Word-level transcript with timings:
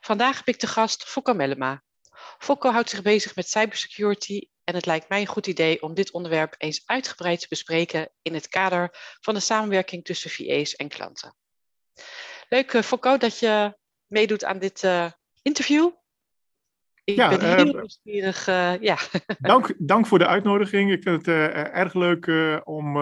Vandaag 0.00 0.36
heb 0.36 0.48
ik 0.48 0.56
te 0.56 0.66
gast 0.66 1.04
Fokko 1.04 1.34
Mellema. 1.34 1.82
Fokko 2.38 2.70
houdt 2.70 2.90
zich 2.90 3.02
bezig 3.02 3.36
met 3.36 3.48
cybersecurity 3.48 4.48
en 4.64 4.74
het 4.74 4.86
lijkt 4.86 5.08
mij 5.08 5.20
een 5.20 5.26
goed 5.26 5.46
idee 5.46 5.82
om 5.82 5.94
dit 5.94 6.10
onderwerp 6.10 6.54
eens 6.58 6.82
uitgebreid 6.86 7.40
te 7.40 7.46
bespreken 7.48 8.08
in 8.22 8.34
het 8.34 8.48
kader 8.48 8.88
van 9.20 9.34
de 9.34 9.40
samenwerking 9.40 10.04
tussen 10.04 10.30
VA's 10.30 10.74
en 10.74 10.88
klanten. 10.88 11.34
Leuk 12.48 12.72
uh, 12.72 12.82
Fokko 12.82 13.16
dat 13.16 13.38
je 13.38 13.76
meedoet 14.06 14.44
aan 14.44 14.58
dit 14.58 14.82
uh, 14.82 15.10
interview. 15.42 15.90
Ik 17.04 17.16
ja, 17.16 17.28
ben 17.28 17.56
heel 17.56 17.66
uh, 17.66 17.72
nieuwsgierig. 17.72 18.46
ja. 18.80 18.98
dank, 19.38 19.74
dank 19.78 20.06
voor 20.06 20.18
de 20.18 20.26
uitnodiging. 20.26 20.92
Ik 20.92 21.02
vind 21.02 21.26
het 21.26 21.34
erg 21.54 21.94
leuk 21.94 22.26
om 22.64 22.98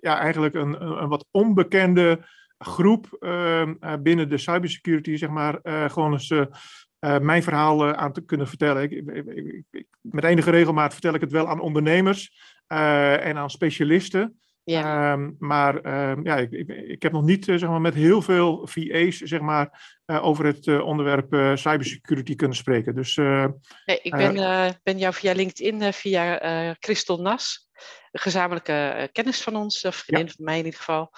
ja, 0.00 0.18
eigenlijk 0.18 0.54
een, 0.54 0.82
een, 0.82 1.08
wat 1.08 1.26
onbekende 1.30 2.26
groep 2.58 3.16
ehm, 3.20 3.74
eh, 3.80 3.94
binnen 4.00 4.28
de 4.28 4.38
cybersecurity, 4.38 5.16
zeg 5.16 5.28
maar, 5.28 5.58
eh, 5.62 5.90
gewoon 5.90 6.12
eens 6.12 6.30
eh, 6.30 7.18
mijn 7.18 7.42
verhaal 7.42 7.94
aan 7.94 8.12
te 8.12 8.24
kunnen 8.24 8.48
vertellen. 8.48 8.82
Ik, 8.82 8.90
ik, 8.90 9.64
ik, 9.70 9.86
met 10.00 10.24
enige 10.24 10.50
regelmaat 10.50 10.92
vertel 10.92 11.14
ik 11.14 11.20
het 11.20 11.32
wel 11.32 11.48
aan 11.48 11.60
ondernemers 11.60 12.40
en 12.66 13.36
aan 13.36 13.50
specialisten. 13.50 14.40
Ja. 14.64 15.12
Um, 15.12 15.36
maar 15.38 15.74
um, 16.10 16.24
ja, 16.24 16.36
ik, 16.36 17.02
heb 17.02 17.12
nog 17.12 17.24
niet 17.24 17.44
zeg 17.44 17.68
maar, 17.68 17.80
met 17.80 17.94
heel 17.94 18.22
veel 18.22 18.66
VA's 18.66 19.16
zeg 19.16 19.40
maar, 19.40 19.96
over 20.06 20.44
het 20.44 20.66
onderwerp 20.82 21.58
cybersecurity 21.58 22.34
kunnen 22.34 22.56
spreken. 22.56 22.94
Dus, 22.94 23.16
nee, 23.16 24.00
ik 24.02 24.12
ben, 24.12 24.34
ben 24.82 24.98
jou 24.98 25.14
via 25.14 25.32
LinkedIn, 25.32 25.92
via 25.92 26.76
Christel 26.80 27.20
Nas, 27.20 27.68
een 28.10 28.20
gezamenlijke 28.20 29.08
kennis 29.12 29.42
van 29.42 29.56
ons, 29.56 29.84
of 29.84 29.96
vriendin 29.96 30.26
ja. 30.26 30.32
van 30.36 30.44
mij 30.44 30.58
in 30.58 30.64
ieder 30.64 30.80
geval. 30.80 31.10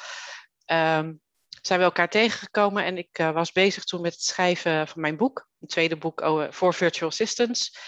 Um, 0.66 1.20
zijn 1.60 1.78
we 1.78 1.84
elkaar 1.84 2.08
tegengekomen 2.08 2.84
en 2.84 2.98
ik 2.98 3.18
uh, 3.18 3.30
was 3.30 3.52
bezig 3.52 3.84
toen 3.84 4.00
met 4.00 4.12
het 4.12 4.22
schrijven 4.22 4.88
van 4.88 5.00
mijn 5.00 5.16
boek, 5.16 5.48
een 5.60 5.68
tweede 5.68 5.96
boek 5.96 6.20
oh, 6.20 6.46
voor 6.50 6.74
virtual 6.74 7.08
assistants. 7.10 7.78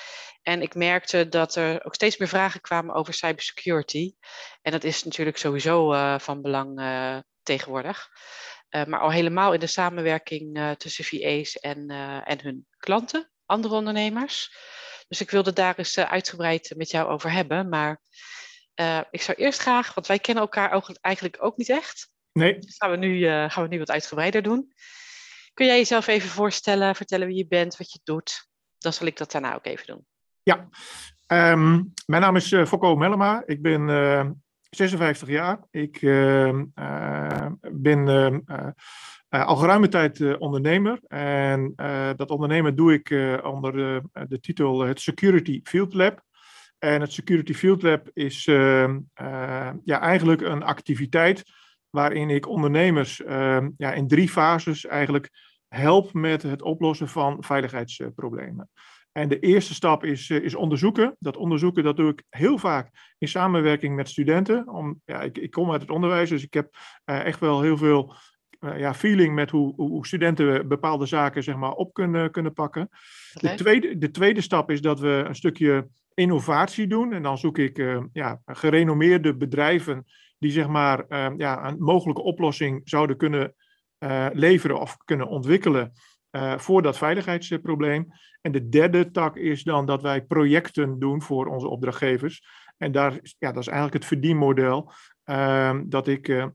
En 0.42 0.62
ik 0.62 0.74
merkte 0.74 1.28
dat 1.28 1.54
er 1.54 1.84
ook 1.84 1.94
steeds 1.94 2.16
meer 2.16 2.28
vragen 2.28 2.60
kwamen 2.60 2.94
over 2.94 3.14
cybersecurity. 3.14 4.14
En 4.62 4.72
dat 4.72 4.84
is 4.84 5.02
natuurlijk 5.02 5.36
sowieso 5.36 5.92
uh, 5.92 6.18
van 6.18 6.42
belang 6.42 6.80
tegenwoordig. 7.42 8.08
maar 8.86 9.00
al 9.00 9.10
helemaal 9.10 9.52
in 9.52 9.60
de 9.60 9.66
samenwerking 9.66 10.74
tussen 10.78 11.04
VA's 11.04 11.56
en, 11.56 11.90
en 12.24 12.40
hun 12.42 12.66
klanten, 12.76 13.30
andere 13.46 13.74
ondernemers. 13.74 14.56
Dus 15.08 15.20
ik 15.20 15.30
wilde 15.30 15.52
daar 15.52 15.78
eens 15.78 15.98
uitgebreid 15.98 16.72
met 16.76 16.90
jou 16.90 17.10
over 17.10 17.32
hebben. 17.32 17.68
Maar 17.68 18.00
ik 19.10 19.22
zou 19.22 19.38
eerst 19.38 19.60
graag, 19.60 19.94
want 19.94 20.06
wij 20.06 20.18
kennen 20.18 20.42
elkaar 20.42 20.96
eigenlijk 21.00 21.36
ook 21.40 21.56
niet 21.56 21.68
echt. 21.68 22.11
Nee. 22.32 22.58
Dat 22.58 22.74
gaan 22.78 22.90
we, 22.90 22.96
nu, 22.96 23.18
uh, 23.18 23.50
gaan 23.50 23.62
we 23.62 23.68
nu 23.68 23.78
wat 23.78 23.90
uitgebreider 23.90 24.42
doen. 24.42 24.72
Kun 25.54 25.66
jij 25.66 25.76
jezelf 25.76 26.06
even 26.06 26.28
voorstellen, 26.28 26.94
vertellen 26.94 27.26
wie 27.26 27.36
je 27.36 27.46
bent, 27.46 27.76
wat 27.76 27.92
je 27.92 28.00
doet? 28.04 28.48
Dan 28.78 28.92
zal 28.92 29.06
ik 29.06 29.16
dat 29.16 29.32
daarna 29.32 29.54
ook 29.54 29.66
even 29.66 29.86
doen. 29.86 30.06
Ja, 30.42 30.68
um, 31.26 31.92
mijn 32.06 32.22
naam 32.22 32.36
is 32.36 32.52
uh, 32.52 32.66
Fokko 32.66 32.96
Mellema. 32.96 33.42
Ik 33.46 33.62
ben 33.62 33.88
uh, 33.88 34.20
eh, 34.20 34.30
56 34.70 35.28
jaar. 35.28 35.58
Ik 35.70 36.02
ehm, 36.02 36.64
ben 37.72 38.08
ehm, 38.08 38.40
al 39.28 39.56
geruime 39.56 39.88
tijd 39.88 40.38
ondernemer. 40.38 41.00
En 41.06 41.72
dat 42.16 42.30
ondernemen 42.30 42.76
doe 42.76 42.92
ik 42.92 43.10
onder 43.44 43.72
de, 43.72 44.02
de 44.28 44.40
titel 44.40 44.80
het 44.80 45.00
Security 45.00 45.60
Field 45.64 45.94
Lab. 45.94 46.22
En 46.78 47.00
het 47.00 47.12
Security 47.12 47.54
Field 47.54 47.82
Lab 47.82 48.10
is 48.12 48.44
ja, 48.44 50.00
eigenlijk 50.00 50.40
een 50.40 50.62
activiteit 50.62 51.44
waarin 51.92 52.30
ik 52.30 52.48
ondernemers 52.48 53.20
uh, 53.20 53.66
ja, 53.76 53.92
in 53.92 54.08
drie 54.08 54.28
fases 54.28 54.86
eigenlijk 54.86 55.30
help 55.68 56.12
met 56.12 56.42
het 56.42 56.62
oplossen 56.62 57.08
van 57.08 57.44
veiligheidsproblemen. 57.44 58.68
En 59.12 59.28
de 59.28 59.38
eerste 59.38 59.74
stap 59.74 60.04
is, 60.04 60.28
uh, 60.28 60.44
is 60.44 60.54
onderzoeken. 60.54 61.16
Dat 61.18 61.36
onderzoeken 61.36 61.84
dat 61.84 61.96
doe 61.96 62.10
ik 62.10 62.22
heel 62.28 62.58
vaak 62.58 63.14
in 63.18 63.28
samenwerking 63.28 63.94
met 63.94 64.08
studenten. 64.08 64.68
Om, 64.68 65.00
ja, 65.04 65.22
ik, 65.22 65.38
ik 65.38 65.50
kom 65.50 65.72
uit 65.72 65.80
het 65.80 65.90
onderwijs, 65.90 66.28
dus 66.28 66.42
ik 66.42 66.54
heb 66.54 66.76
uh, 67.04 67.24
echt 67.24 67.40
wel 67.40 67.62
heel 67.62 67.76
veel 67.76 68.14
uh, 68.60 68.78
ja, 68.78 68.94
feeling 68.94 69.34
met 69.34 69.50
hoe, 69.50 69.74
hoe, 69.74 70.06
studenten 70.06 70.68
bepaalde 70.68 71.06
zaken 71.06 71.42
zeg 71.42 71.56
maar, 71.56 71.72
op 71.72 71.92
kunnen, 71.92 72.30
kunnen 72.30 72.52
pakken. 72.52 72.88
De, 73.32 73.54
tweede, 73.54 73.98
de 73.98 74.10
tweede 74.10 74.40
stap 74.40 74.70
is 74.70 74.80
dat 74.80 75.00
we 75.00 75.24
een 75.26 75.34
stukje 75.34 75.88
innovatie 76.14 76.86
doen. 76.86 77.12
En 77.12 77.22
dan 77.22 77.38
zoek 77.38 77.58
ik 77.58 77.76
ja, 78.12 78.40
gerenommeerde 78.44 79.36
bedrijven 79.36 80.04
die 80.42 80.50
zeg 80.50 80.68
maar, 80.68 81.04
uh, 81.08 81.26
ja, 81.36 81.68
een 81.68 81.76
mogelijke 81.78 82.22
oplossing 82.22 82.80
zouden 82.84 83.16
kunnen 83.16 83.54
uh, 83.98 84.26
leveren 84.32 84.80
of 84.80 84.96
kunnen 85.04 85.28
ontwikkelen 85.28 85.92
uh, 86.30 86.58
voor 86.58 86.82
dat 86.82 86.98
veiligheidsprobleem. 86.98 88.08
En 88.40 88.52
de 88.52 88.68
derde 88.68 89.10
tak 89.10 89.36
is 89.36 89.62
dan 89.62 89.86
dat 89.86 90.02
wij 90.02 90.24
projecten 90.24 90.98
doen 90.98 91.22
voor 91.22 91.46
onze 91.46 91.68
opdrachtgevers. 91.68 92.42
En 92.76 92.92
daar, 92.92 93.12
ja, 93.38 93.52
dat 93.52 93.62
is 93.62 93.66
eigenlijk 93.66 93.94
het 93.94 94.04
verdienmodel 94.04 94.92
ehm, 95.24 95.82
dat 95.86 96.08
ik 96.08 96.28
eh, 96.28 96.46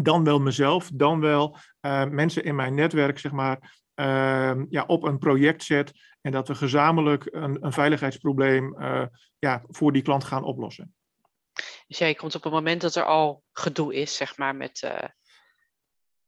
dan 0.00 0.24
wel 0.24 0.40
mezelf, 0.40 0.90
dan 0.94 1.20
wel 1.20 1.56
mensen 2.10 2.44
in 2.44 2.54
mijn 2.54 2.74
netwerk, 2.74 3.18
zeg 3.18 3.32
maar, 3.32 3.82
ehm, 3.94 4.64
ja, 4.68 4.84
op 4.86 5.02
een 5.02 5.18
project 5.18 5.62
zet 5.62 5.92
en 6.20 6.32
dat 6.32 6.48
we 6.48 6.54
gezamenlijk 6.54 7.28
een, 7.30 7.64
een 7.64 7.72
veiligheidsprobleem 7.72 8.76
ja, 9.38 9.62
voor 9.68 9.92
die 9.92 10.02
klant 10.02 10.24
gaan 10.24 10.44
oplossen. 10.44 10.94
Dus 11.90 11.98
jij 11.98 12.14
komt 12.14 12.34
op 12.34 12.44
een 12.44 12.52
moment 12.52 12.80
dat 12.80 12.94
er 12.94 13.04
al 13.04 13.42
gedoe 13.52 13.94
is, 13.94 14.16
zeg 14.16 14.36
maar, 14.36 14.56
met 14.56 14.82
uh, 14.84 15.08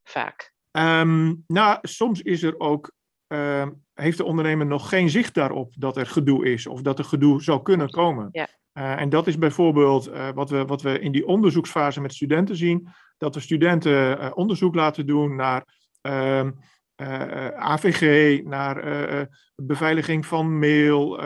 vaak. 0.05 0.55
Um, 0.71 1.45
nou, 1.47 1.79
soms 1.83 2.23
is 2.23 2.43
er 2.43 2.59
ook, 2.59 2.93
uh, 3.29 3.67
heeft 3.95 4.17
de 4.17 4.25
ondernemer 4.25 4.67
nog 4.67 4.89
geen 4.89 5.11
zicht 5.11 5.35
daarop 5.35 5.73
dat 5.77 5.97
er 5.97 6.07
gedoe 6.07 6.53
is 6.53 6.67
of 6.67 6.83
dat 6.83 6.99
er 6.99 7.05
gedoe 7.05 7.43
zou 7.43 7.63
kunnen 7.63 7.91
komen. 7.91 8.29
Ja. 8.33 8.49
Uh, 8.75 9.01
en 9.01 9.09
dat 9.09 9.27
is 9.27 9.39
bijvoorbeeld 9.39 10.09
uh, 10.09 10.31
wat, 10.31 10.51
we, 10.51 10.65
wat 10.65 10.83
we 10.83 10.99
in 10.99 11.13
die 11.13 11.27
onderzoeksfase 11.27 12.01
met 12.01 12.15
studenten 12.15 12.57
zien, 12.57 12.89
dat 13.19 13.35
we 13.35 13.41
studenten 13.41 14.37
onderzoek 14.37 14.75
laten 14.75 15.07
doen 15.07 15.37
naar 15.37 15.65
ehm, 16.01 16.51
eh, 16.95 17.49
AVG, 17.49 18.43
naar 18.45 19.29
beveiliging 19.57 20.27
van 20.27 20.59
mail, 20.59 21.21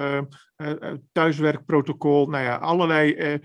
thuiswerkprotocol. 1.13 2.27
Nou 2.27 2.45
ja, 2.45 2.57
allerlei 2.57 3.39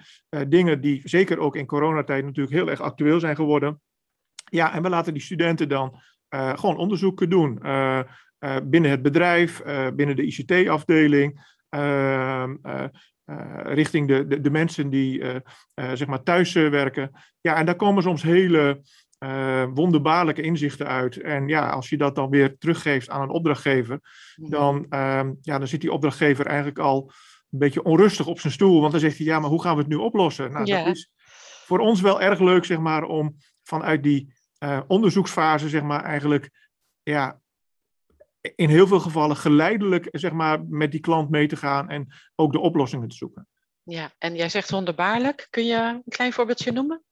dingen 0.47 0.81
die 0.81 1.01
zeker 1.03 1.39
ook 1.39 1.55
in 1.55 1.65
coronatijd 1.65 2.25
natuurlijk 2.25 2.55
heel 2.55 2.69
erg 2.69 2.81
actueel 2.81 3.19
zijn 3.19 3.35
geworden. 3.35 3.81
Ja, 4.49 4.73
en 4.73 4.81
we 4.81 4.89
laten 4.89 5.13
die 5.13 5.21
studenten 5.21 5.69
dan 5.69 6.01
gewoon 6.29 6.77
onderzoeken 6.77 7.29
doen. 7.29 7.53
binnen 8.63 8.91
het 8.91 9.01
bedrijf, 9.01 9.61
binnen 9.93 10.15
de 10.15 10.25
ICT-afdeling. 10.25 11.57
Richting 13.63 14.07
de, 14.07 14.27
de, 14.27 14.41
de, 14.41 14.49
mensen 14.49 14.89
die 14.89 15.23
zeg 15.75 16.07
maar 16.07 16.23
thuis 16.23 16.53
werken. 16.53 17.11
Ja, 17.41 17.55
en 17.55 17.65
daar 17.65 17.75
komen 17.75 18.03
soms 18.03 18.21
hele 18.21 18.81
uh, 19.23 19.65
wonderbaarlijke 19.73 20.41
inzichten 20.41 20.87
uit. 20.87 21.17
En 21.17 21.47
ja, 21.47 21.69
als 21.69 21.89
je 21.89 21.97
dat 21.97 22.15
dan 22.15 22.29
weer 22.29 22.57
teruggeeft 22.57 23.09
aan 23.09 23.21
een 23.21 23.29
opdrachtgever, 23.29 23.99
mhm. 24.35 24.49
dan, 24.49 24.85
uh, 24.89 25.21
ja, 25.41 25.57
dan 25.57 25.67
zit 25.67 25.81
die 25.81 25.91
opdrachtgever 25.91 26.45
eigenlijk 26.45 26.79
al 26.79 27.11
een 27.51 27.59
beetje 27.59 27.83
onrustig 27.83 28.27
op 28.27 28.39
zijn 28.39 28.53
stoel. 28.53 28.79
Want 28.79 28.91
dan 28.91 29.01
zegt 29.01 29.17
hij, 29.17 29.25
ja, 29.25 29.39
maar 29.39 29.49
hoe 29.49 29.61
gaan 29.61 29.75
we 29.75 29.81
het 29.81 29.89
nu 29.89 29.95
oplossen? 29.95 30.51
Nou, 30.51 30.65
dat 30.65 30.87
is 30.87 31.09
voor 31.65 31.79
ons 31.79 32.01
wel 32.01 32.21
erg 32.21 32.39
leuk, 32.39 32.65
zeg 32.65 32.79
maar, 32.79 33.03
om 33.03 33.35
vanuit 33.63 34.03
die 34.03 34.33
uh, 34.59 34.81
onderzoeksfase, 34.87 35.69
zeg 35.69 35.81
maar, 35.81 36.03
eigenlijk, 36.03 36.69
ja, 37.03 37.39
in 38.55 38.69
heel 38.69 38.87
veel 38.87 38.99
gevallen 38.99 39.35
geleidelijk, 39.35 40.07
zeg 40.11 40.31
maar, 40.31 40.63
met 40.65 40.91
die 40.91 40.99
klant 40.99 41.29
mee 41.29 41.47
te 41.47 41.55
gaan 41.55 41.89
en 41.89 42.07
ook 42.35 42.51
de 42.51 42.59
oplossingen 42.59 43.07
te 43.07 43.15
zoeken. 43.15 43.47
Ja, 43.83 44.11
en 44.17 44.35
jij 44.35 44.49
zegt 44.49 44.71
wonderbaarlijk. 44.71 45.47
Kun 45.49 45.65
je 45.65 45.75
een 45.75 46.03
klein 46.07 46.33
voorbeeldje 46.33 46.71
noemen? 46.71 47.03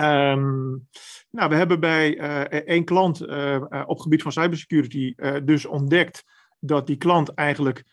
Um, 0.00 0.88
nou, 1.30 1.48
we 1.48 1.54
hebben 1.54 1.80
bij 1.80 2.18
uh, 2.18 2.40
één 2.40 2.84
klant 2.84 3.22
uh, 3.22 3.62
op 3.86 3.98
gebied 3.98 4.22
van 4.22 4.32
cybersecurity 4.32 5.14
dus 5.44 5.66
ontdekt 5.66 6.24
dat 6.58 6.86
die 6.86 6.96
klant 6.96 7.34
eigenlijk 7.34 7.84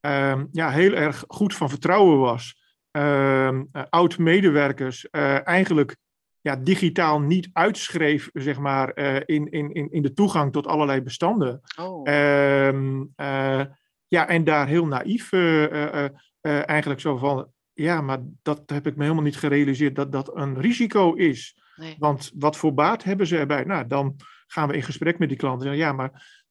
um, 0.00 0.48
ja, 0.52 0.70
heel 0.70 0.92
erg 0.92 1.24
goed 1.26 1.54
van 1.54 1.68
vertrouwen 1.68 2.18
was. 2.18 2.56
Um, 2.90 3.68
Oud-medewerkers 3.90 5.10
eigenlijk 5.10 5.96
ja, 6.40 6.56
digitaal 6.56 7.20
niet 7.20 7.48
uitschreef, 7.52 8.30
zeg 8.32 8.58
maar, 8.58 8.96
in, 9.26 9.50
in, 9.50 9.72
in, 9.72 9.90
in 9.90 10.02
de 10.02 10.12
toegang 10.12 10.52
tot 10.52 10.66
allerlei 10.66 11.02
bestanden. 11.02 11.60
Oh. 11.80 12.08
Ehm, 12.08 13.04
ja, 14.06 14.28
en 14.28 14.44
daar 14.44 14.66
heel 14.66 14.86
naïef 14.86 15.32
eigenlijk 16.40 17.00
zo 17.00 17.16
van, 17.16 17.52
ja, 17.78 18.00
maar 18.00 18.18
dat 18.42 18.62
heb 18.66 18.86
ik 18.86 18.96
me 18.96 19.02
helemaal 19.02 19.24
niet 19.24 19.36
gerealiseerd 19.36 19.96
dat 19.96 20.12
dat 20.12 20.36
een 20.36 20.60
risico 20.60 21.12
is. 21.12 21.56
Nee. 21.76 21.96
Want 21.98 22.30
wat 22.34 22.56
voor 22.56 22.74
baat 22.74 23.04
hebben 23.04 23.26
ze 23.26 23.38
erbij? 23.38 23.64
Nou, 23.64 23.86
dan 23.86 24.16
gaan 24.46 24.68
we 24.68 24.74
in 24.74 24.82
gesprek 24.82 25.18
met 25.18 25.28
die 25.28 25.38
klanten. 25.38 25.76
Ja, 25.76 25.92
maar 25.92 26.42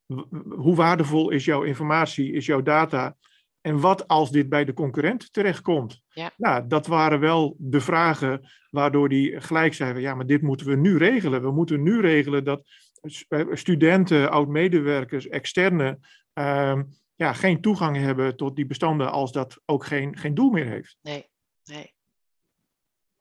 hoe 0.49 0.75
waardevol 0.75 1.29
is 1.29 1.45
jouw 1.45 1.63
informatie, 1.63 2.31
is 2.31 2.45
jouw 2.45 2.61
data? 2.61 3.15
En 3.61 3.79
wat 3.79 4.07
als 4.07 4.31
dit 4.31 4.49
bij 4.49 4.65
de 4.65 4.73
concurrent 4.73 5.33
terechtkomt? 5.33 6.01
Ja. 6.09 6.31
Nou, 6.37 6.67
dat 6.67 6.87
waren 6.87 7.19
wel 7.19 7.55
de 7.59 7.81
vragen 7.81 8.49
waardoor 8.69 9.09
die 9.09 9.41
gelijk 9.41 9.73
zeiden: 9.73 10.01
ja, 10.01 10.15
maar 10.15 10.25
dit 10.25 10.41
moeten 10.41 10.67
we 10.67 10.75
nu 10.75 10.97
regelen. 10.97 11.41
We 11.41 11.51
moeten 11.51 11.83
nu 11.83 12.01
regelen 12.01 12.43
dat 12.43 12.61
studenten, 13.51 14.31
oud-medewerkers, 14.31 15.27
externe 15.27 15.99
ehm, 16.33 16.83
ja, 17.17 17.33
geen 17.33 17.61
toegang 17.61 17.97
hebben 17.97 18.35
tot 18.35 18.55
die 18.55 18.65
bestanden 18.65 19.11
als 19.11 19.31
dat 19.31 19.59
ook 19.65 19.85
geen, 19.85 20.17
geen 20.17 20.33
doel 20.33 20.49
meer 20.49 20.65
heeft. 20.65 20.97
Nee, 21.01 21.29
nee. 21.63 21.95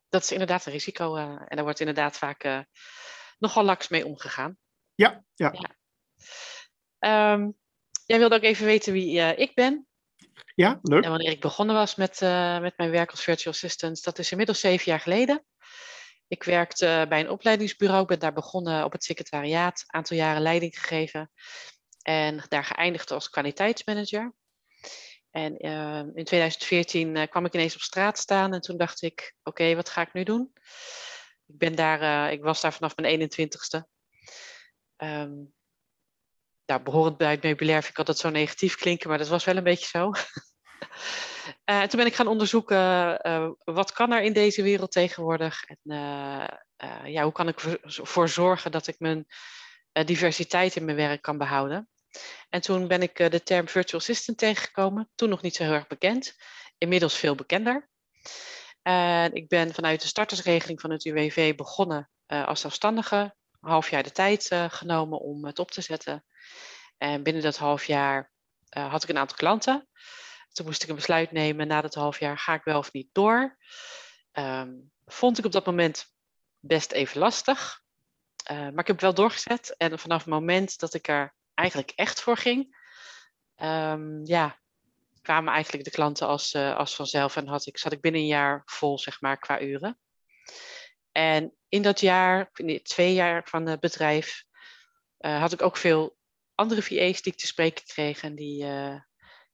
Dat 0.09 0.23
is 0.23 0.31
inderdaad 0.31 0.65
een 0.65 0.71
risico 0.71 1.15
uh, 1.15 1.21
en 1.23 1.55
daar 1.55 1.63
wordt 1.63 1.79
inderdaad 1.79 2.17
vaak 2.17 2.43
uh, 2.43 2.59
nogal 3.39 3.63
laks 3.63 3.87
mee 3.87 4.05
omgegaan. 4.05 4.57
Ja, 4.95 5.23
ja. 5.35 5.53
ja. 6.99 7.33
Um, 7.33 7.57
jij 8.05 8.17
wilde 8.17 8.35
ook 8.35 8.41
even 8.41 8.65
weten 8.65 8.93
wie 8.93 9.17
uh, 9.17 9.37
ik 9.37 9.53
ben. 9.53 9.87
Ja, 10.55 10.79
leuk. 10.81 11.03
En 11.03 11.09
wanneer 11.09 11.31
ik 11.31 11.41
begonnen 11.41 11.75
was 11.75 11.95
met, 11.95 12.19
met 12.61 12.77
mijn 12.77 12.91
werk 12.91 13.11
als 13.11 13.23
virtual 13.23 13.53
assistant, 13.53 14.03
dat 14.03 14.19
is 14.19 14.31
inmiddels 14.31 14.59
zeven 14.59 14.91
jaar 14.91 14.99
geleden. 14.99 15.45
Ik 16.27 16.43
werkte 16.43 17.05
bij 17.09 17.19
een 17.19 17.29
opleidingsbureau, 17.29 18.05
ben 18.05 18.19
daar 18.19 18.33
begonnen 18.33 18.83
op 18.83 18.91
het 18.91 19.03
secretariaat, 19.03 19.79
een 19.79 19.93
aantal 19.93 20.17
jaren 20.17 20.41
leiding 20.41 20.79
gegeven. 20.79 21.31
En 22.07 22.43
daar 22.47 22.63
geëindigd 22.63 23.11
als 23.11 23.29
kwaliteitsmanager. 23.29 24.33
En 25.31 25.65
uh, 25.65 26.15
in 26.15 26.23
2014 26.23 27.15
uh, 27.15 27.23
kwam 27.29 27.45
ik 27.45 27.53
ineens 27.53 27.75
op 27.75 27.81
straat 27.81 28.17
staan 28.17 28.53
en 28.53 28.61
toen 28.61 28.77
dacht 28.77 29.01
ik, 29.01 29.35
oké, 29.43 29.75
wat 29.75 29.89
ga 29.89 30.01
ik 30.01 30.13
nu 30.13 30.23
doen? 30.23 30.51
Ik, 31.47 31.57
ben 31.57 31.75
daar, 31.75 32.01
uh, 32.01 32.31
ik 32.31 32.41
was 32.41 32.61
daar 32.61 32.73
vanaf 32.73 32.95
mijn 32.95 33.21
21ste. 33.21 33.79
Um, 34.97 35.53
nou, 36.65 36.81
behorend 36.83 37.17
bij 37.17 37.31
het 37.31 37.43
meubilair 37.43 37.79
vind 37.79 37.91
ik 37.91 37.97
altijd 37.97 38.17
zo 38.17 38.29
negatief 38.29 38.75
klinken, 38.75 39.09
maar 39.09 39.17
dat 39.17 39.27
was 39.27 39.45
wel 39.45 39.57
een 39.57 39.63
beetje 39.63 39.87
zo. 39.87 40.11
en 41.65 41.89
toen 41.89 41.99
ben 41.99 42.07
ik 42.07 42.15
gaan 42.15 42.27
onderzoeken, 42.27 42.77
wat 43.63 43.91
kan 43.91 44.11
er 44.11 44.21
in 44.21 44.33
deze 44.33 44.61
wereld 44.61 44.91
tegenwoordig? 44.91 45.63
En 45.65 45.79
ja, 47.03 47.23
hoe 47.23 47.31
kan 47.31 47.47
ik 47.47 47.61
ervoor 47.81 48.29
zorgen 48.29 48.71
dat 48.71 48.87
ik 48.87 48.99
mijn 48.99 49.25
diversiteit 49.91 50.75
in 50.75 50.85
mijn 50.85 50.97
werk 50.97 51.21
kan 51.21 51.37
behouden? 51.37 51.89
En 52.49 52.61
toen 52.61 52.87
ben 52.87 53.01
ik 53.01 53.19
eh, 53.19 53.29
de 53.29 53.43
term 53.43 53.67
virtual 53.67 54.01
assistant 54.01 54.37
tegengekomen. 54.37 55.09
Toen 55.15 55.29
nog 55.29 55.41
niet 55.41 55.55
zo 55.55 55.63
heel 55.63 55.73
erg 55.73 55.87
bekend. 55.87 56.35
Inmiddels 56.77 57.15
veel 57.15 57.35
bekender. 57.35 57.89
En 58.81 59.33
ik 59.33 59.47
ben 59.47 59.73
vanuit 59.73 60.01
de 60.01 60.07
startersregeling 60.07 60.81
van 60.81 60.91
het 60.91 61.05
UWV 61.05 61.55
begonnen 61.55 62.09
uh, 62.27 62.47
als 62.47 62.61
zelfstandige. 62.61 63.35
Een 63.61 63.69
half 63.69 63.89
jaar 63.89 64.03
de 64.03 64.11
tijd 64.11 64.51
uh, 64.51 64.65
genomen 64.69 65.19
om 65.19 65.45
het 65.45 65.59
op 65.59 65.71
te 65.71 65.81
zetten. 65.81 66.25
En 66.97 67.23
binnen 67.23 67.43
dat 67.43 67.57
half 67.57 67.85
jaar 67.85 68.31
had 68.69 69.03
ik 69.03 69.09
een 69.09 69.17
aantal 69.17 69.37
klanten. 69.37 69.87
Toen 70.51 70.65
moest 70.65 70.83
ik 70.83 70.89
een 70.89 70.95
besluit 70.95 71.31
nemen 71.31 71.67
na 71.67 71.81
dat 71.81 71.93
half 71.93 72.19
jaar, 72.19 72.37
ga 72.37 72.53
ik 72.53 72.63
wel 72.63 72.77
of 72.77 72.91
niet 72.91 73.09
door? 73.11 73.57
Um, 74.31 74.91
vond 75.05 75.37
ik 75.37 75.45
op 75.45 75.51
dat 75.51 75.65
moment 75.65 76.05
best 76.59 76.91
even 76.91 77.19
lastig. 77.19 77.81
maar 78.47 78.69
ik 78.69 78.87
heb 78.87 78.87
het 78.87 79.01
wel 79.01 79.13
doorgezet. 79.13 79.75
En 79.77 79.99
vanaf 79.99 80.19
het 80.19 80.33
moment 80.33 80.79
dat 80.79 80.93
ik 80.93 81.07
er 81.07 81.36
eigenlijk 81.57 81.91
echt 81.95 82.21
voor 82.21 82.37
ging, 82.37 82.77
um, 83.61 84.25
ja, 84.25 84.59
kwamen 85.21 85.53
eigenlijk 85.53 85.83
de 85.83 85.91
klanten 85.91 86.27
als, 86.27 86.53
uh, 86.53 86.75
als 86.75 86.95
vanzelf 86.95 87.35
en 87.35 87.47
had 87.47 87.65
ik, 87.65 87.77
zat 87.77 87.91
ik 87.91 88.01
binnen 88.01 88.21
een 88.21 88.27
jaar 88.27 88.61
vol, 88.65 88.99
zeg 88.99 89.21
maar, 89.21 89.37
qua 89.37 89.61
uren. 89.61 89.99
En 91.11 91.55
in 91.69 91.81
dat 91.81 91.99
jaar, 91.99 92.49
in 92.53 92.67
die 92.67 92.81
twee 92.81 93.13
jaar 93.13 93.47
van 93.47 93.65
het 93.65 93.79
bedrijf, 93.79 94.43
uh, 95.19 95.39
had 95.39 95.53
ik 95.53 95.61
ook 95.61 95.77
veel 95.77 96.17
andere 96.55 96.81
VA's 96.81 97.21
die 97.21 97.31
ik 97.31 97.37
te 97.37 97.47
spreken 97.47 97.85
kreeg. 97.85 98.21
En 98.21 98.35
die, 98.35 98.63
uh, 98.63 98.99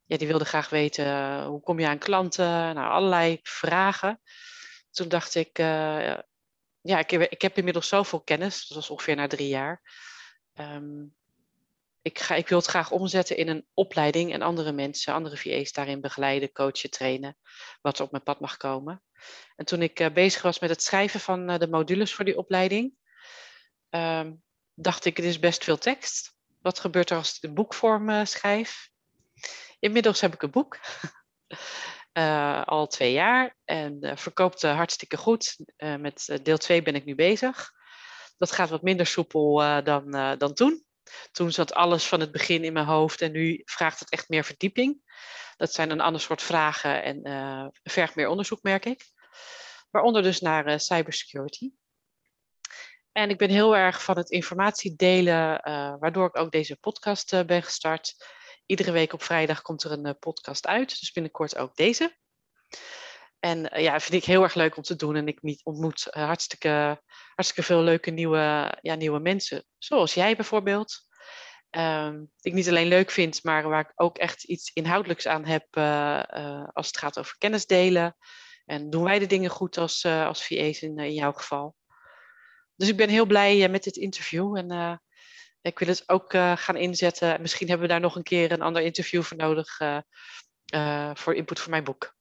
ja, 0.05 0.17
die 0.17 0.27
wilden 0.27 0.47
graag 0.47 0.69
weten, 0.69 1.43
hoe 1.43 1.61
kom 1.61 1.79
je 1.79 1.87
aan 1.87 1.97
klanten? 1.97 2.75
Nou, 2.75 2.91
allerlei 2.91 3.39
vragen. 3.43 4.21
Toen 4.91 5.07
dacht 5.07 5.35
ik, 5.35 5.57
ja, 5.57 6.99
ik 6.99 7.09
heb, 7.09 7.21
ik 7.21 7.41
heb 7.41 7.57
inmiddels 7.57 7.87
zoveel 7.87 8.21
kennis, 8.21 8.67
dat 8.67 8.77
was 8.77 8.89
ongeveer 8.89 9.15
na 9.15 9.27
drie 9.27 9.47
jaar. 9.47 9.81
Um, 10.53 11.15
ik, 12.03 12.19
ga, 12.19 12.35
ik 12.35 12.47
wil 12.47 12.57
het 12.57 12.67
graag 12.67 12.91
omzetten 12.91 13.37
in 13.37 13.47
een 13.47 13.67
opleiding 13.73 14.33
en 14.33 14.41
andere 14.41 14.71
mensen, 14.71 15.13
andere 15.13 15.37
VA's 15.37 15.71
daarin 15.71 16.01
begeleiden, 16.01 16.51
coachen, 16.51 16.89
trainen, 16.89 17.37
wat 17.81 17.97
er 17.97 18.05
op 18.05 18.11
mijn 18.11 18.23
pad 18.23 18.39
mag 18.39 18.57
komen. 18.57 19.03
En 19.55 19.65
toen 19.65 19.81
ik 19.81 19.99
uh, 19.99 20.09
bezig 20.13 20.41
was 20.41 20.59
met 20.59 20.69
het 20.69 20.83
schrijven 20.83 21.19
van 21.19 21.51
uh, 21.51 21.57
de 21.57 21.67
modules 21.67 22.13
voor 22.13 22.25
die 22.25 22.37
opleiding, 22.37 22.93
um, 23.89 24.43
dacht 24.73 25.05
ik, 25.05 25.17
het 25.17 25.25
is 25.25 25.39
best 25.39 25.63
veel 25.63 25.77
tekst. 25.77 26.35
Wat 26.61 26.79
gebeurt 26.79 27.09
er 27.09 27.17
als 27.17 27.35
ik 27.35 27.41
de 27.41 27.53
boekvorm 27.53 28.09
uh, 28.09 28.25
schrijf? 28.25 28.89
Inmiddels 29.79 30.21
heb 30.21 30.33
ik 30.33 30.41
een 30.41 30.51
boek, 30.51 30.79
al 32.65 32.87
twee 32.87 33.11
jaar, 33.11 33.55
en 33.65 34.17
verkoopt 34.17 34.61
hartstikke 34.61 35.17
goed. 35.17 35.57
met 35.77 36.39
deel 36.43 36.57
2 36.57 36.81
ben 36.81 36.95
ik 36.95 37.05
nu 37.05 37.15
bezig. 37.15 37.71
Dat 38.37 38.51
gaat 38.51 38.69
wat 38.69 38.81
minder 38.81 39.05
soepel 39.05 39.55
dan, 39.83 40.11
dan 40.37 40.53
toen. 40.53 40.85
Toen 41.31 41.51
zat 41.51 41.73
alles 41.73 42.05
van 42.05 42.19
het 42.19 42.31
begin 42.31 42.63
in 42.63 42.73
mijn 42.73 42.85
hoofd 42.85 43.21
en 43.21 43.31
nu 43.31 43.61
vraagt 43.65 43.99
het 43.99 44.11
echt 44.11 44.29
meer 44.29 44.43
verdieping. 44.43 45.01
Dat 45.57 45.73
zijn 45.73 45.89
een 45.89 46.01
ander 46.01 46.21
soort 46.21 46.41
vragen 46.41 47.03
en 47.03 47.27
uh, 47.27 47.67
vergt 47.83 48.15
meer 48.15 48.27
onderzoek, 48.27 48.61
merk 48.61 48.85
ik. 48.85 49.05
Waaronder 49.89 50.21
dus 50.21 50.39
naar 50.39 50.67
uh, 50.67 50.77
cybersecurity. 50.77 51.71
En 53.11 53.29
ik 53.29 53.37
ben 53.37 53.49
heel 53.49 53.75
erg 53.75 54.03
van 54.03 54.17
het 54.17 54.29
informatie 54.29 54.95
delen, 54.95 55.61
uh, 55.69 55.95
waardoor 55.99 56.27
ik 56.27 56.37
ook 56.37 56.51
deze 56.51 56.75
podcast 56.75 57.45
ben 57.45 57.63
gestart. 57.63 58.15
Iedere 58.65 58.91
week 58.91 59.13
op 59.13 59.23
vrijdag 59.23 59.61
komt 59.61 59.83
er 59.83 59.91
een 59.91 60.19
podcast 60.19 60.67
uit, 60.67 60.99
dus 60.99 61.11
binnenkort 61.11 61.57
ook 61.57 61.75
deze. 61.75 62.17
En 63.43 63.75
uh, 63.75 63.81
ja, 63.81 63.99
vind 63.99 64.13
ik 64.21 64.25
heel 64.25 64.43
erg 64.43 64.53
leuk 64.53 64.77
om 64.77 64.83
te 64.83 64.95
doen. 64.95 65.15
En 65.15 65.27
ik 65.27 65.39
ontmoet 65.63 66.07
uh, 66.07 66.23
hartstikke, 66.23 67.01
hartstikke 67.35 67.63
veel 67.63 67.81
leuke 67.81 68.11
nieuwe, 68.11 68.77
ja, 68.81 68.95
nieuwe 68.95 69.19
mensen. 69.19 69.65
Zoals 69.77 70.13
jij 70.13 70.35
bijvoorbeeld. 70.35 71.07
Um, 71.69 72.17
die 72.17 72.51
ik 72.51 72.53
niet 72.53 72.69
alleen 72.69 72.87
leuk 72.87 73.11
vind, 73.11 73.43
maar 73.43 73.69
waar 73.69 73.79
ik 73.79 73.91
ook 73.95 74.17
echt 74.17 74.43
iets 74.43 74.71
inhoudelijks 74.73 75.27
aan 75.27 75.45
heb 75.45 75.65
uh, 75.77 76.63
als 76.73 76.87
het 76.87 76.97
gaat 76.97 77.19
over 77.19 77.37
kennis 77.37 77.65
delen. 77.65 78.15
En 78.65 78.89
doen 78.89 79.03
wij 79.03 79.19
de 79.19 79.25
dingen 79.25 79.49
goed 79.49 79.77
als, 79.77 80.05
als 80.05 80.47
VA's 80.47 80.81
in, 80.81 80.97
in 80.97 81.13
jouw 81.13 81.31
geval. 81.31 81.75
Dus 82.75 82.89
ik 82.89 82.97
ben 82.97 83.09
heel 83.09 83.25
blij 83.25 83.69
met 83.69 83.83
dit 83.83 83.95
interview. 83.95 84.57
En 84.57 85.01
ik 85.61 85.79
wil 85.79 85.87
het 85.87 86.03
ook 86.09 86.31
gaan 86.55 86.75
inzetten. 86.75 87.41
Misschien 87.41 87.67
hebben 87.67 87.87
we 87.87 87.93
daar 87.93 88.01
nog 88.01 88.15
een 88.15 88.23
keer 88.23 88.51
een 88.51 88.61
ander 88.61 88.81
interview 88.81 89.21
voor 89.21 89.37
nodig. 89.37 89.77
voor 91.13 91.35
input 91.35 91.59
voor 91.59 91.71
mijn 91.71 91.83
boek. 91.83 92.12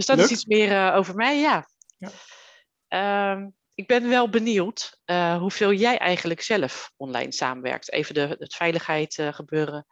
Dus 0.00 0.16
dat 0.16 0.18
is 0.18 0.30
iets 0.30 0.44
meer 0.44 0.70
uh, 0.70 0.96
over 0.96 1.14
mij, 1.14 1.40
ja. 1.40 1.66
ja. 1.98 3.32
Um, 3.32 3.54
ik 3.74 3.86
ben 3.86 4.08
wel 4.08 4.28
benieuwd 4.28 5.00
uh, 5.06 5.36
hoeveel 5.36 5.72
jij 5.72 5.98
eigenlijk 5.98 6.40
zelf 6.40 6.92
online 6.96 7.32
samenwerkt. 7.32 7.92
Even 7.92 8.14
de, 8.14 8.36
het 8.38 8.54
veiligheid 8.54 9.18
uh, 9.18 9.32
gebeuren 9.32 9.86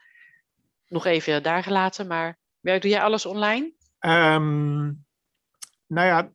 nog 0.86 1.06
even 1.06 1.42
daar 1.42 1.62
gelaten, 1.62 2.06
maar 2.06 2.38
werk, 2.60 2.82
doe 2.82 2.90
jij 2.90 3.02
alles 3.02 3.26
online? 3.26 3.72
Um, 4.00 5.04
nou 5.86 6.06
ja, 6.06 6.30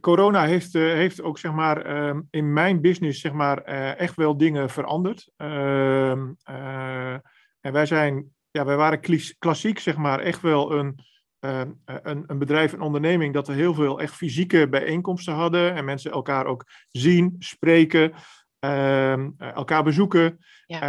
corona 0.00 0.44
heeft, 0.44 0.72
heeft 0.72 1.22
ook 1.22 1.38
zeg 1.38 1.52
maar 1.52 2.06
um, 2.08 2.28
in 2.30 2.52
mijn 2.52 2.80
business 2.80 3.20
zeg 3.20 3.32
maar 3.32 3.62
echt 3.94 4.16
wel 4.16 4.36
dingen 4.36 4.70
veranderd. 4.70 5.30
en 5.36 6.36
wij 7.60 7.86
zijn, 7.86 8.34
ja, 8.50 8.64
wij 8.64 8.76
waren 8.76 9.00
klassiek 9.38 9.78
zeg 9.78 9.96
maar 9.96 10.20
echt 10.20 10.40
wel 10.40 10.72
een 10.72 11.00
Ehm, 11.00 11.00
eh, 11.02 11.21
een, 11.42 12.24
een, 12.26 12.38
bedrijf, 12.38 12.72
een 12.72 12.80
onderneming, 12.80 13.34
dat 13.34 13.46
we 13.46 13.52
heel 13.52 13.74
veel 13.74 14.00
echt 14.00 14.14
fysieke 14.14 14.68
bijeenkomsten 14.68 15.34
hadden 15.34 15.74
en 15.74 15.84
mensen 15.84 16.10
elkaar 16.10 16.46
ook 16.46 16.64
zien, 16.88 17.36
spreken, 17.38 18.12
ehm, 18.58 19.30
eh, 19.38 19.54
elkaar 19.54 19.82
bezoeken. 19.82 20.38
Ja. 20.66 20.80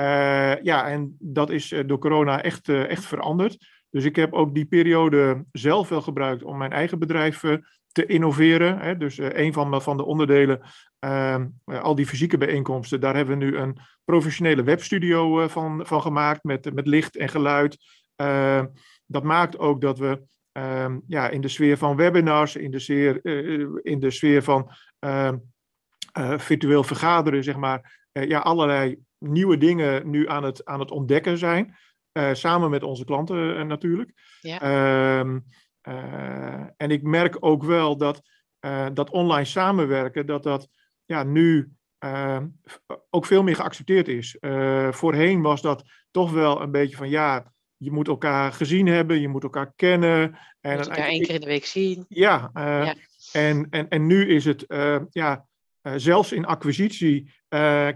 Uh, 0.56 0.64
ja, 0.64 0.88
en 0.88 1.16
dat 1.20 1.50
is 1.50 1.74
door 1.86 1.98
corona 2.00 2.42
echt, 2.42 2.70
echt 2.70 3.06
veranderd. 3.06 3.58
Dus 3.90 4.04
ik 4.04 4.16
heb 4.16 4.34
ook 4.34 4.54
die 4.54 4.66
periode 4.66 5.46
zelf 5.52 5.90
wel 5.90 6.02
gebruikt 6.02 6.44
om 6.44 6.58
mijn 6.58 6.72
eigen 6.72 7.00
bedrijf 7.00 7.44
te 7.92 8.06
innoveren. 8.06 8.80
Hè. 8.80 8.98
Dus 8.98 9.18
een 9.18 9.54
van, 9.54 9.82
van 9.82 9.98
de 9.98 10.06
onderdelen, 10.06 10.62
ehm, 11.00 11.48
al 11.66 11.96
die 11.96 12.08
fysieke 12.08 12.38
bijeenkomsten, 12.38 13.00
daar 13.00 13.16
hebben 13.16 13.38
we 13.38 13.46
nu 13.46 13.58
een 13.58 13.78
professionele 14.06 14.64
webstudio 14.64 15.48
van, 15.48 15.86
van 15.86 16.02
gemaakt 16.02 16.44
met, 16.44 16.74
met 16.74 16.88
licht 16.88 17.18
en 17.18 17.30
geluid. 17.30 17.78
dat 19.06 19.24
maakt 19.24 19.58
ook 19.58 19.82
dat 19.82 20.00
we 20.00 20.22
Um, 20.58 21.04
ja, 21.08 21.30
in 21.30 21.42
de 21.42 21.48
sfeer 21.48 21.78
van 21.78 21.96
webinars, 21.96 22.56
in 22.56 22.72
de 22.72 22.80
sfeer, 22.80 23.20
uh, 23.24 23.70
in 23.82 24.00
de 24.00 24.12
sfeer 24.12 24.44
van 24.44 24.72
uh, 25.06 25.32
virtueel 26.38 26.84
vergaderen, 26.84 27.44
zeg 27.44 27.56
maar, 27.56 28.02
ja, 28.12 28.40
allerlei 28.40 29.00
nieuwe 29.18 29.58
dingen 29.58 30.10
nu 30.10 30.30
aan 30.30 30.44
het, 30.44 30.66
aan 30.66 30.80
het 30.80 30.92
ontdekken 30.92 31.38
zijn. 31.38 31.76
samen 32.32 32.70
met 32.70 32.84
onze 32.84 33.06
klanten 33.06 33.68
natuurlijk. 33.68 34.14
Ja. 34.42 34.62
Ehm, 34.62 35.40
en 36.78 36.92
ik 36.92 37.04
merk 37.04 37.38
ook 37.40 37.64
wel 37.64 37.98
dat, 37.98 38.22
dat 38.94 39.10
online 39.10 39.46
samenwerken, 39.46 40.26
dat 40.26 40.44
dat 40.44 40.68
ja, 41.06 41.24
nu 41.24 41.72
ook 43.10 43.26
veel 43.26 43.44
meer 43.44 43.56
geaccepteerd 43.56 44.08
is. 44.08 44.38
voorheen 44.90 45.42
was 45.42 45.62
dat 45.62 45.84
toch 46.12 46.32
wel 46.32 46.62
een 46.62 46.72
beetje 46.72 46.98
van 46.98 47.10
ja, 47.10 47.53
je 47.84 47.92
moet 47.92 48.08
elkaar 48.08 48.54
gezien 48.54 48.88
hebben, 48.88 49.22
je 49.22 49.28
moet 49.28 49.44
elkaar 49.44 49.74
kennen. 49.76 50.38
En 50.62 50.78
moet 50.78 50.88
elkaar 50.88 51.08
één 51.08 51.22
keer 51.22 51.34
in 51.34 51.40
de 51.42 51.46
week 51.46 51.66
zien. 51.66 52.06
Ja, 52.08 52.52
uh, 52.54 52.90
En, 53.32 53.68
en, 53.70 53.90
en 53.90 54.08
nu 54.08 54.28
is 54.28 54.46
het 54.46 54.66
uh, 54.68 55.00
ja, 55.12 55.46
uh, 55.84 55.94
zelfs 55.96 56.32
in 56.32 56.46
acquisitie, 56.46 57.34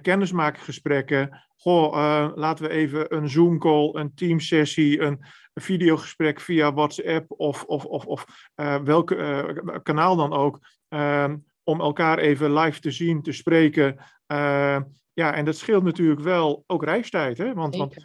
kennismakingsgesprekken. 0.01 1.45
Goh, 1.57 2.31
laten 2.35 2.65
we 2.65 2.71
even 2.71 3.15
een 3.15 3.29
Zoom-call, 3.29 3.89
een 3.93 4.13
Teams-sessie, 4.15 5.01
een, 5.01 5.19
een 5.53 5.61
videogesprek 5.61 6.39
via 6.39 6.73
WhatsApp 6.73 7.31
of, 7.31 7.63
of, 7.63 7.85
of, 7.85 8.05
of 8.05 8.25
welk 8.83 9.07
kanaal 9.83 10.15
dan 10.15 10.33
ook. 10.33 10.59
Ehm, 10.89 11.35
om 11.63 11.81
elkaar 11.81 12.17
even 12.17 12.53
live 12.53 12.79
te 12.79 12.91
zien, 12.91 13.21
te 13.21 13.31
spreken. 13.31 13.97
ja, 15.13 15.33
en 15.33 15.45
dat 15.45 15.57
scheelt 15.57 15.83
natuurlijk 15.83 16.21
wel 16.21 16.63
ook 16.67 16.83
reistijd. 16.83 17.37
Hè? 17.37 17.53
Want, 17.53 17.75
want 17.75 17.95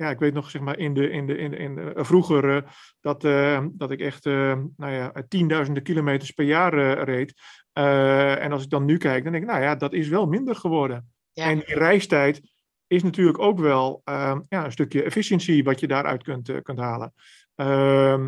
ja, 0.00 0.10
ik 0.10 0.18
weet 0.18 0.34
nog, 0.34 0.50
zeg 0.50 0.62
maar, 0.62 0.78
in 0.78 0.94
de, 0.94 1.10
in 1.10 1.26
de, 1.26 1.36
in 1.38 1.50
de, 1.50 1.56
in 1.56 1.74
de, 1.74 1.92
eh, 1.92 2.04
vroeger 2.04 2.56
uh, 2.56 2.62
dat, 3.00 3.24
uh, 3.24 3.64
dat 3.72 3.90
ik 3.90 4.00
echt, 4.00 4.24
nou 4.24 4.92
ja, 4.92 5.12
tienduizenden 5.28 5.82
kilometers 5.82 6.30
per 6.30 6.44
jaar 6.44 7.02
reed. 7.02 7.40
en 7.72 8.52
als 8.52 8.62
ik 8.62 8.70
dan 8.70 8.84
nu 8.84 8.96
kijk, 8.96 9.22
dan 9.22 9.32
denk 9.32 9.44
ik, 9.44 9.50
nou 9.50 9.62
ja, 9.62 9.74
dat 9.74 9.92
is 9.92 10.08
wel 10.08 10.26
minder 10.26 10.56
geworden. 10.56 11.12
Ja. 11.32 11.44
En 11.44 11.58
die 11.58 11.74
reistijd 11.74 12.40
is 12.86 13.02
natuurlijk 13.02 13.38
ook 13.38 13.58
wel 13.58 14.02
ja, 14.04 14.64
een 14.64 14.72
stukje 14.72 15.02
efficiëntie 15.02 15.64
wat 15.64 15.80
je 15.80 15.86
daaruit 15.86 16.22
kunt, 16.22 16.62
kunt 16.62 16.78
halen. 16.78 17.14
Ehm, 17.54 18.24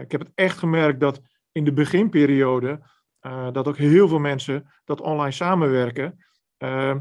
ik 0.00 0.12
heb 0.12 0.20
het 0.20 0.30
echt 0.34 0.58
gemerkt 0.58 1.00
dat 1.00 1.20
in 1.52 1.64
de 1.64 1.72
beginperiode, 1.72 2.80
dat 3.52 3.68
ook 3.68 3.76
heel 3.76 4.08
veel 4.08 4.18
mensen 4.18 4.72
dat 4.84 5.00
online 5.00 5.32
samenwerken 5.32 6.24
ehm, 6.56 6.98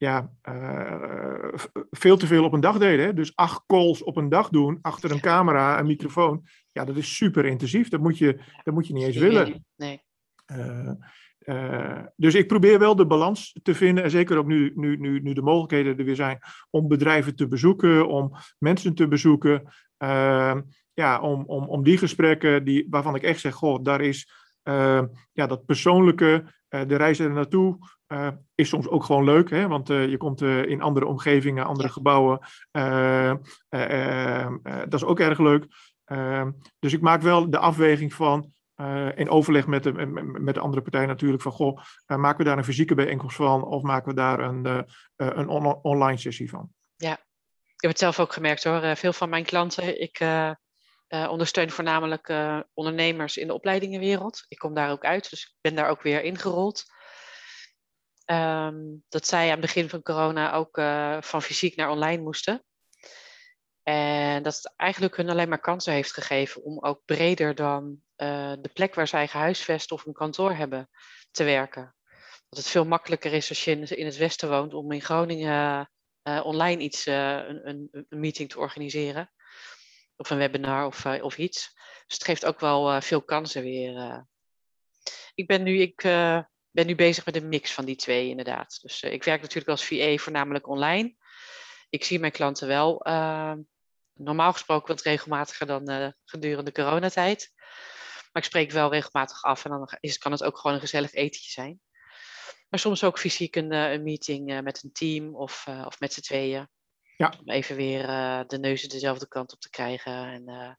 ja, 0.00 0.30
uh, 0.48 1.52
veel 1.90 2.16
te 2.16 2.26
veel 2.26 2.44
op 2.44 2.52
een 2.52 2.60
dag 2.60 2.78
deden. 2.78 3.06
Hè? 3.06 3.14
Dus 3.14 3.36
acht 3.36 3.62
calls 3.66 4.02
op 4.02 4.16
een 4.16 4.28
dag 4.28 4.48
doen, 4.48 4.78
achter 4.82 5.10
een 5.10 5.20
camera, 5.20 5.78
een 5.78 5.86
microfoon. 5.86 6.46
Ja, 6.72 6.84
dat 6.84 6.96
is 6.96 7.16
super 7.16 7.44
intensief. 7.44 7.88
Dat 7.88 8.00
moet 8.00 8.18
je, 8.18 8.40
dat 8.62 8.74
moet 8.74 8.86
je 8.86 8.92
niet 8.92 9.04
eens 9.04 9.16
willen. 9.16 9.64
Nee. 9.76 10.02
Uh, 10.46 10.90
uh, 11.40 12.02
dus 12.16 12.34
ik 12.34 12.46
probeer 12.46 12.78
wel 12.78 12.96
de 12.96 13.06
balans 13.06 13.58
te 13.62 13.74
vinden. 13.74 14.04
En 14.04 14.10
zeker 14.10 14.36
ook 14.36 14.46
nu, 14.46 14.72
nu, 14.74 14.96
nu, 14.96 15.20
nu 15.20 15.32
de 15.32 15.42
mogelijkheden 15.42 15.98
er 15.98 16.04
weer 16.04 16.16
zijn 16.16 16.38
om 16.70 16.88
bedrijven 16.88 17.36
te 17.36 17.46
bezoeken, 17.46 18.08
om 18.08 18.32
mensen 18.58 18.94
te 18.94 19.08
bezoeken. 19.08 19.62
ja, 20.94 21.20
om, 21.20 21.44
om, 21.46 21.68
om 21.68 21.82
die 21.82 21.98
gesprekken 21.98 22.64
die, 22.64 22.86
waarvan 22.90 23.14
ik 23.14 23.22
echt 23.22 23.40
zeg, 23.40 23.54
goh, 23.54 23.82
daar 23.82 24.00
is 24.00 24.39
ja, 25.32 25.46
dat 25.46 25.64
persoonlijke, 25.64 26.44
de 26.68 26.96
reis 26.96 27.18
er 27.18 27.30
naartoe, 27.30 27.78
uh, 28.12 28.28
is 28.54 28.68
soms 28.68 28.88
ook 28.88 29.04
gewoon 29.04 29.24
leuk, 29.24 29.50
hè? 29.50 29.68
want 29.68 29.90
uh, 29.90 30.08
je 30.08 30.16
komt 30.16 30.42
uh, 30.42 30.64
in 30.64 30.82
andere 30.82 31.06
omgevingen, 31.06 31.64
andere 31.64 31.88
gebouwen. 31.88 32.38
dat 34.88 34.94
is 34.94 35.04
ook 35.04 35.20
erg 35.20 35.38
leuk. 35.38 35.66
Dus 36.78 36.92
ik 36.92 37.00
maak 37.00 37.22
wel 37.22 37.50
de 37.50 37.58
afweging 37.58 38.14
van, 38.14 38.52
in 39.14 39.30
overleg 39.30 39.66
met 39.66 39.82
de, 39.82 39.92
met 40.38 40.54
de 40.54 40.60
andere 40.60 40.82
partij 40.82 41.06
natuurlijk, 41.06 41.42
van 41.42 41.52
goh, 41.52 41.80
maken 42.06 42.38
we 42.38 42.44
daar 42.44 42.58
een 42.58 42.64
fysieke 42.64 42.94
bijeenkomst 42.94 43.36
van 43.36 43.64
of 43.64 43.82
maken 43.82 44.08
we 44.08 44.14
daar 44.14 44.40
een, 44.40 44.86
een 45.16 45.48
on 45.48 45.74
online 45.82 46.18
sessie 46.18 46.50
van? 46.50 46.68
Ja, 46.96 47.12
ik 47.12 47.80
heb 47.80 47.90
het 47.90 47.98
zelf 47.98 48.20
ook 48.20 48.32
gemerkt 48.32 48.64
hoor. 48.64 48.96
veel 48.96 49.12
van 49.12 49.28
mijn 49.28 49.44
klanten, 49.44 50.00
ik 50.00 50.18
ondersteun 51.10 51.70
voornamelijk 51.70 52.32
ondernemers 52.74 53.36
in 53.36 53.46
de 53.46 53.54
opleidingenwereld. 53.54 54.44
Ik 54.48 54.58
kom 54.58 54.74
daar 54.74 54.90
ook 54.90 55.04
uit, 55.04 55.30
dus 55.30 55.44
ik 55.44 55.54
ben 55.60 55.74
daar 55.74 55.88
ook 55.88 56.02
weer 56.02 56.22
ingerold. 56.22 56.84
Um, 58.30 59.04
dat 59.08 59.26
zij 59.26 59.44
aan 59.44 59.50
het 59.50 59.60
begin 59.60 59.88
van 59.88 60.02
corona 60.02 60.52
ook 60.52 60.78
uh, 60.78 61.16
van 61.20 61.42
fysiek 61.42 61.76
naar 61.76 61.90
online 61.90 62.22
moesten. 62.22 62.64
En 63.82 64.42
dat 64.42 64.54
het 64.54 64.72
eigenlijk 64.76 65.16
hun 65.16 65.30
alleen 65.30 65.48
maar 65.48 65.60
kansen 65.60 65.92
heeft 65.92 66.12
gegeven 66.12 66.62
om 66.62 66.84
ook 66.84 67.02
breder 67.04 67.54
dan 67.54 68.00
uh, 68.16 68.52
de 68.60 68.70
plek 68.72 68.94
waar 68.94 69.08
zij 69.08 69.28
gehuisvest 69.28 69.92
of 69.92 70.06
een 70.06 70.12
kantoor 70.12 70.54
hebben 70.54 70.90
te 71.30 71.44
werken. 71.44 71.94
Dat 72.48 72.58
het 72.58 72.68
veel 72.68 72.84
makkelijker 72.84 73.32
is 73.32 73.48
als 73.48 73.64
je 73.64 73.70
in, 73.70 74.06
het 74.06 74.16
Westen 74.16 74.48
woont 74.48 74.74
om 74.74 74.92
in 74.92 75.02
Groningen 75.02 75.90
uh, 76.22 76.40
online 76.44 76.82
iets, 76.82 77.06
een, 77.06 77.68
een, 77.68 78.06
meeting 78.08 78.48
te 78.48 78.58
organiseren. 78.58 79.32
Of 80.20 80.30
een 80.30 80.38
webinar 80.38 80.86
of, 80.86 81.06
of 81.06 81.38
iets. 81.38 81.72
Dus 82.06 82.14
het 82.14 82.24
geeft 82.24 82.44
ook 82.44 82.60
wel 82.60 83.00
veel 83.00 83.22
kansen 83.22 83.62
weer. 83.62 84.26
Ik 85.34 85.46
ben 85.46 85.62
nu, 85.62 85.78
ik 85.80 86.00
ben 86.70 86.86
nu 86.86 86.94
bezig 86.94 87.24
met 87.24 87.36
een 87.36 87.48
mix 87.48 87.72
van 87.72 87.84
die 87.84 87.96
twee 87.96 88.28
inderdaad. 88.28 88.78
Dus 88.82 89.02
ik 89.02 89.24
werk 89.24 89.40
natuurlijk 89.40 89.68
als 89.68 89.84
VA 89.84 90.16
voornamelijk 90.16 90.68
online. 90.68 91.14
Ik 91.90 92.04
zie 92.04 92.18
mijn 92.18 92.32
klanten 92.32 92.68
wel 92.68 93.02
normaal 94.14 94.52
gesproken 94.52 94.94
wat 94.94 95.04
regelmatiger 95.04 95.66
dan 95.66 95.90
uh, 95.90 96.08
gedurende 96.24 96.72
coronatijd. 96.72 97.52
Maar 98.32 98.42
ik 98.42 98.48
spreek 98.48 98.70
wel 98.70 98.90
regelmatig 98.90 99.42
af 99.42 99.64
en 99.64 99.70
dan 99.70 99.88
is, 100.00 100.18
kan 100.18 100.32
het 100.32 100.44
ook 100.44 100.58
gewoon 100.58 100.74
een 100.74 100.82
gezellig 100.82 101.12
etentje 101.12 101.50
zijn. 101.50 101.80
Maar 102.68 102.80
soms 102.80 103.04
ook 103.04 103.18
fysiek 103.18 103.56
een, 103.56 103.72
een 103.72 104.02
meeting 104.02 104.62
met 104.62 104.82
een 104.82 104.92
team 104.92 105.34
of, 105.34 105.66
of 105.84 106.00
met 106.00 106.12
z'n 106.12 106.20
tweeën. 106.20 106.68
Ja. 107.20 107.34
Om 107.40 107.50
even 107.50 107.76
weer 107.76 108.06
de 108.46 108.58
neuzen 108.58 108.88
dezelfde 108.88 109.28
kant 109.28 109.52
op 109.52 109.60
te 109.60 109.70
krijgen. 109.70 110.12
En 110.12 110.78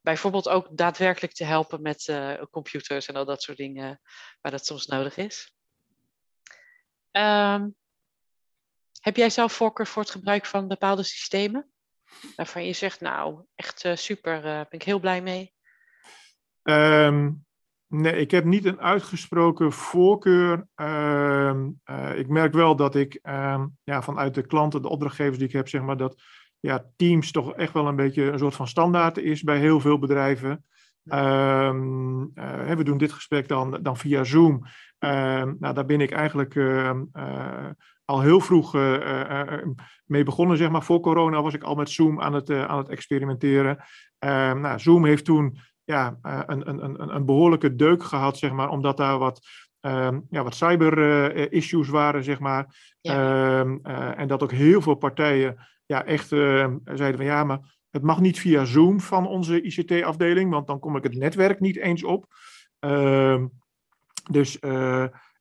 bijvoorbeeld 0.00 0.48
ook 0.48 0.68
daadwerkelijk 0.70 1.32
te 1.32 1.44
helpen 1.44 1.82
met 1.82 2.06
uh, 2.06 2.42
computers 2.50 3.06
en 3.06 3.16
al 3.16 3.24
dat 3.24 3.42
soort 3.42 3.56
dingen 3.56 4.00
waar 4.40 4.52
dat 4.52 4.66
soms 4.66 4.86
nodig 4.86 5.16
is. 5.16 5.54
Um, 7.10 7.76
heb 9.00 9.16
jij 9.16 9.30
zelf 9.30 9.52
voorkeur 9.52 9.86
voor 9.86 10.02
het 10.02 10.10
gebruik 10.10 10.46
van 10.46 10.68
bepaalde 10.68 11.02
systemen? 11.02 11.70
Waarvan 12.36 12.64
je 12.64 12.72
zegt, 12.72 13.00
nou, 13.00 13.44
echt 13.54 13.84
super, 13.94 14.36
uh, 14.36 14.42
ben 14.42 14.66
ik 14.70 14.82
heel 14.82 15.00
blij 15.00 15.22
mee. 15.22 15.54
Um, 16.62 17.46
nee, 17.88 18.12
ik 18.12 18.30
heb 18.30 18.44
niet 18.44 18.64
een 18.64 18.80
uitgesproken 18.80 19.72
voorkeur. 19.72 20.66
Um, 20.76 21.80
ik 22.14 22.28
merk 22.28 22.52
wel 22.52 22.76
dat 22.76 22.94
ik 22.94 23.18
ja, 23.84 24.02
vanuit 24.02 24.34
de 24.34 24.46
klanten, 24.46 24.82
de 24.82 24.88
opdrachtgevers 24.88 25.38
die 25.38 25.46
ik 25.46 25.52
heb, 25.52 25.68
zeg 25.68 25.82
maar, 25.82 25.96
dat 25.96 26.22
ja, 26.60 26.84
Teams 26.96 27.30
toch 27.30 27.54
echt 27.54 27.72
wel 27.72 27.86
een 27.86 27.96
beetje 27.96 28.22
een 28.22 28.38
soort 28.38 28.54
van 28.54 28.68
standaard 28.68 29.18
is 29.18 29.42
bij 29.42 29.58
heel 29.58 29.80
veel 29.80 29.98
bedrijven. 29.98 30.64
Um, 31.12 32.30
uh, 32.34 32.74
we 32.74 32.84
doen 32.84 32.98
dit 32.98 33.12
gesprek 33.12 33.48
dan, 33.48 33.78
dan 33.82 33.96
via 33.96 34.24
Zoom. 34.24 34.62
Nou, 34.98 35.72
daar 35.74 35.86
ben 35.86 36.00
ik 36.00 36.10
eigenlijk 36.10 36.54
uh, 36.54 36.90
al 38.04 38.20
heel 38.20 38.40
vroeg 38.40 38.72
mee 40.04 40.24
begonnen, 40.24 40.56
zeg 40.56 40.70
maar. 40.70 40.82
Voor 40.82 41.00
corona 41.00 41.42
was 41.42 41.54
ik 41.54 41.62
al 41.62 41.74
met 41.74 41.90
Zoom 41.90 42.20
aan 42.20 42.32
het, 42.32 42.50
aan 42.50 42.78
het 42.78 42.88
experimenteren. 42.88 43.84
Nou, 44.18 44.78
Zoom 44.78 45.04
heeft 45.04 45.24
toen 45.24 45.58
ja, 45.88 46.18
een, 46.22 46.68
een, 46.68 46.84
een, 46.84 47.14
een 47.14 47.24
behoorlijke 47.24 47.76
deuk 47.76 48.02
gehad, 48.02 48.38
zeg 48.38 48.52
maar, 48.52 48.68
omdat 48.68 48.96
daar 48.96 49.18
wat 49.18 49.46
ja, 50.30 50.42
wat 50.42 50.54
cyber-issues 50.54 51.88
waren, 51.88 52.24
zeg 52.24 52.38
maar. 52.38 52.96
Ja. 53.00 53.60
en 54.16 54.28
dat 54.28 54.42
ook 54.42 54.52
heel 54.52 54.82
veel 54.82 54.94
partijen 54.94 55.68
ja, 55.86 56.04
echt 56.04 56.32
uh, 56.32 56.66
zeiden 56.84 57.16
van 57.16 57.26
ja, 57.26 57.44
maar 57.44 57.76
het 57.90 58.02
mag 58.02 58.20
niet 58.20 58.40
via 58.40 58.64
Zoom 58.64 59.00
van 59.00 59.26
onze 59.26 59.62
ICT-afdeling, 59.62 60.50
want 60.50 60.66
dan 60.66 60.78
kom 60.78 60.96
ik 60.96 61.02
het 61.02 61.14
netwerk 61.14 61.60
niet 61.60 61.76
eens 61.76 62.04
op. 62.04 62.26
Dus 64.30 64.58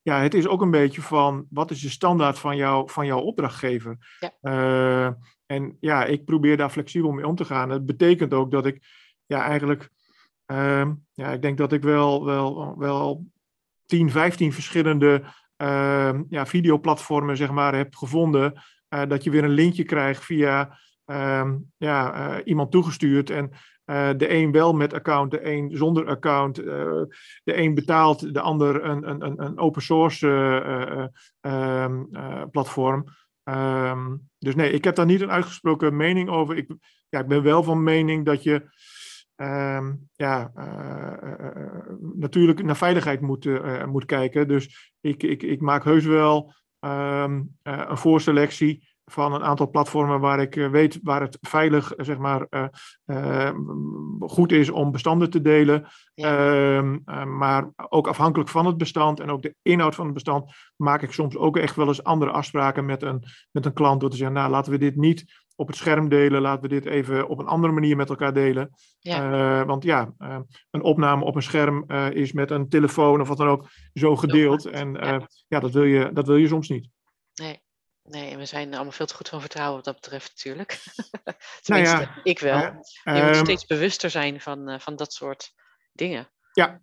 ja, 0.08 0.22
het 0.22 0.34
is 0.34 0.48
ook 0.48 0.62
een 0.62 0.72
beetje 0.72 1.01
van 1.01 1.46
wat 1.50 1.72
is 1.72 1.82
de 1.82 1.89
standaard 1.89 2.39
van, 2.39 2.56
jou, 2.56 2.89
van 2.89 3.06
jouw 3.06 3.20
opdrachtgever? 3.20 3.98
Ja. 4.20 4.32
Uh, 4.42 5.13
en 5.46 5.77
ja, 5.80 6.06
ik 6.06 6.25
probeer 6.25 6.58
daar 6.58 6.70
flexibel 6.70 7.12
mee 7.12 7.27
om 7.27 7.36
te 7.36 7.46
gaan. 7.46 7.70
Dat 7.70 7.86
betekent 7.86 8.34
ook 8.34 8.51
dat 8.51 8.66
ik 8.66 8.86
ja, 9.25 9.44
eigenlijk, 9.44 9.89
ehm, 10.48 10.94
ja, 11.13 11.32
ik 11.32 11.42
denk 11.42 11.58
dat 11.58 11.72
ik 11.72 11.82
wel, 11.82 12.25
wel, 12.25 12.77
wel 12.77 13.25
10, 13.86 14.12
15 14.12 14.54
verschillende 14.54 15.24
ehm, 15.56 16.24
ja, 16.30 16.46
videoplatformen 16.46 17.38
zeg 17.38 17.51
maar, 17.51 17.75
heb 17.75 17.96
gevonden 17.96 18.54
uh, 18.89 19.01
dat 19.08 19.24
je 19.24 19.30
weer 19.30 19.44
een 19.44 19.50
linkje 19.50 19.84
krijgt 19.84 20.25
via 20.25 20.77
um, 21.06 21.72
ja, 21.77 22.30
uh, 22.30 22.42
iemand 22.44 22.72
toegestuurd. 22.72 23.30
En 23.30 23.51
uh, 23.86 24.10
de 24.18 24.34
een 24.34 24.51
wel 24.51 24.74
met 24.74 24.94
account, 24.94 25.32
de 25.32 25.46
een 25.46 25.70
zonder 25.74 26.08
account. 26.08 26.56
de 26.56 27.08
een 27.44 27.74
betaalt, 27.74 28.34
de 28.34 28.42
ander 28.42 28.84
een, 28.84 29.10
een, 29.10 29.44
een 29.44 29.60
open 29.60 29.82
source 29.82 31.12
platform. 32.51 33.06
Dus 34.39 34.56
nee, 34.56 34.72
ik 34.72 34.84
heb 34.84 34.96
daar 34.96 35.06
niet 35.06 35.22
een 35.22 35.32
uitgesproken 35.32 35.96
mening 35.96 36.30
over. 36.30 36.58
Ik, 36.58 36.75
ja, 37.10 37.20
ik 37.20 37.27
ben 37.27 37.44
wel 37.44 37.63
van 37.63 37.84
mening 37.84 38.25
dat 38.25 38.44
je 38.44 38.70
ehm, 39.38 39.94
ja, 40.15 40.51
natuurlijk 42.15 42.63
naar 42.63 42.77
veiligheid 42.77 43.22
moet, 43.22 43.50
moet 43.86 44.06
kijken. 44.06 44.48
Dus 44.48 44.94
ik, 45.01 45.24
ik, 45.24 45.44
ik 45.44 45.62
maak 45.62 45.84
heus 45.84 46.06
wel 46.06 46.53
ehm, 46.79 47.44
een 47.63 47.98
voorselectie 47.98 48.96
van 49.12 49.34
een 49.34 49.44
aantal 49.44 49.70
platformen 49.70 50.20
waar 50.20 50.39
ik 50.39 50.56
weet 50.56 51.00
waar 51.03 51.22
het 51.22 51.38
veilig 51.41 51.94
zeg 51.98 52.17
maar, 52.17 52.48
goed 54.20 54.51
is 54.51 54.70
om 54.70 54.91
bestanden 54.91 55.29
te 55.29 55.41
delen. 55.41 55.88
Ehm, 56.13 56.98
maar 57.38 57.70
ook 57.89 58.08
afhankelijk 58.08 58.50
van 58.50 58.65
het 58.65 58.77
bestand 58.77 59.20
en 59.20 59.29
ook 59.29 59.41
de 59.41 59.56
inhoud 59.62 59.96
van 59.96 60.06
het 60.06 60.13
bestand 60.13 60.51
maak 60.75 61.01
ik 61.01 61.12
soms 61.12 61.38
ook 61.38 61.58
echt 61.58 61.75
wel 61.75 61.88
eens 61.88 62.03
andere 62.03 62.32
afspraken 62.32 62.86
met 62.86 63.03
een, 63.03 63.24
met 63.51 63.65
een 63.65 63.74
klant. 63.74 64.00
Door 64.00 64.10
te 64.10 64.17
zeggen, 64.17 64.36
nou 64.36 64.51
laten 64.51 64.72
we 64.72 64.77
dit 64.77 64.96
niet 64.96 65.46
op 65.57 65.67
het 65.67 65.75
scherm 65.75 66.09
delen. 66.09 66.41
Laten 66.41 66.61
we 66.61 66.67
dit 66.67 66.85
even 66.85 67.27
op 67.27 67.39
een 67.39 67.47
andere 67.47 67.73
manier 67.73 67.95
met 67.95 68.09
elkaar 68.09 68.33
delen. 68.33 68.69
Ja. 68.99 69.65
want 69.65 69.83
ja, 69.83 70.13
een 70.71 70.81
opname 70.81 71.25
op 71.25 71.35
een 71.35 71.43
scherm 71.43 71.91
is 72.11 72.31
met 72.31 72.51
een 72.51 72.69
telefoon 72.69 73.21
of 73.21 73.27
wat 73.27 73.37
dan 73.37 73.47
ook 73.47 73.67
zo 73.93 74.15
gedeeld. 74.15 74.65
En 74.65 74.93
ja, 74.93 75.27
ja 75.47 75.59
dat, 75.59 75.71
wil 75.71 75.83
je, 75.83 76.09
dat 76.13 76.27
wil 76.27 76.35
je 76.35 76.47
soms 76.47 76.69
niet. 76.69 76.89
Nee. 77.33 77.65
Nee, 78.03 78.37
we 78.37 78.45
zijn 78.45 78.73
allemaal 78.73 78.91
veel 78.91 79.05
te 79.05 79.15
goed 79.15 79.29
van 79.29 79.41
vertrouwen 79.41 79.75
wat 79.75 79.85
dat 79.85 79.95
betreft 79.95 80.31
natuurlijk. 80.35 80.79
Tenminste, 81.61 81.95
nou 81.95 82.01
ja, 82.01 82.21
ik 82.23 82.39
wel. 82.39 82.57
je 82.57 82.71
moet 83.03 83.13
ehm, 83.13 83.33
steeds 83.33 83.65
bewuster 83.65 84.09
zijn 84.09 84.41
van, 84.41 84.79
van 84.81 84.95
dat 84.95 85.13
soort 85.13 85.53
dingen. 85.93 86.29
Ja, 86.53 86.81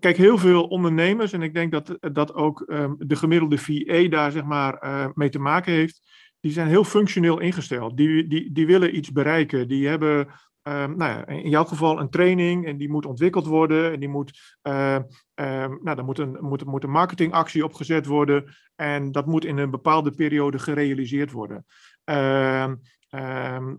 kijk, 0.00 0.16
heel 0.16 0.38
veel 0.38 0.66
ondernemers, 0.66 1.32
en 1.32 1.42
ik 1.42 1.54
denk 1.54 1.72
dat, 1.72 1.96
dat 2.00 2.34
ook 2.34 2.64
um, 2.66 2.96
de 2.98 3.16
gemiddelde 3.16 3.58
VA 3.58 4.08
daar 4.08 4.30
zeg 4.30 4.44
maar 4.44 4.84
uh, 4.84 5.06
mee 5.14 5.28
te 5.28 5.38
maken 5.38 5.72
heeft, 5.72 6.00
die 6.44 6.52
zijn 6.52 6.68
heel 6.68 6.84
functioneel 6.84 7.40
ingesteld. 7.40 7.96
Die, 7.96 8.26
die, 8.26 8.52
die 8.52 8.66
willen 8.66 8.96
iets 8.96 9.12
bereiken. 9.12 9.68
Die 9.68 9.88
hebben 9.88 10.28
Um, 10.68 10.96
nou 10.96 11.10
ja, 11.10 11.26
in 11.26 11.48
jouw 11.48 11.64
geval 11.64 12.00
een 12.00 12.10
training 12.10 12.66
en 12.66 12.76
die 12.76 12.88
moet 12.88 13.06
ontwikkeld 13.06 13.46
worden 13.46 13.92
en 13.92 14.00
die 14.00 14.08
moet, 14.08 14.58
uh, 14.62 14.94
um, 15.34 15.78
nou, 15.82 15.96
dan 15.96 16.04
moet 16.04 16.18
een, 16.18 16.36
moet, 16.40 16.64
moet 16.64 16.84
een 16.84 16.90
marketingactie 16.90 17.64
opgezet 17.64 18.06
worden 18.06 18.54
en 18.74 19.12
dat 19.12 19.26
moet 19.26 19.44
in 19.44 19.58
een 19.58 19.70
bepaalde 19.70 20.10
periode 20.10 20.58
gerealiseerd 20.58 21.30
worden. 21.30 21.66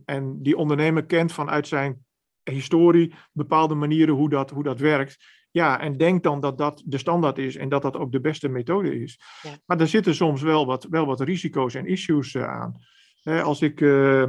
En 0.05 0.41
die 0.41 0.57
ondernemer 0.57 1.05
kent 1.05 1.31
vanuit 1.31 1.67
zijn 1.67 2.05
historie 2.43 3.13
bepaalde 3.31 3.75
manieren 3.75 4.15
hoe 4.15 4.29
dat, 4.29 4.50
hoe 4.50 4.63
dat 4.63 4.79
werkt. 4.79 5.17
Ja, 5.56 5.80
en 5.80 5.98
denkt 5.98 6.24
dan 6.24 6.40
dat 6.40 6.58
dat 6.58 6.82
de 6.86 6.98
standaard 6.98 7.38
is 7.38 7.56
en 7.56 7.70
dat 7.70 7.82
dat 7.82 7.98
ook 7.98 8.12
de 8.12 8.20
beste 8.20 8.50
methode 8.50 9.02
is. 9.02 9.20
Ja. 9.42 9.58
Maar 9.66 9.80
er 9.80 9.88
zitten 9.88 10.16
soms 10.16 10.42
wel 10.42 10.66
wat, 10.66 10.88
wel 10.90 11.06
wat 11.06 11.20
risico's 11.22 11.74
en 11.74 11.86
issues 11.86 12.34
uh, 12.34 12.44
aan. 12.44 12.82
als 13.24 13.62
ik 13.62 13.82
uh, 13.82 14.22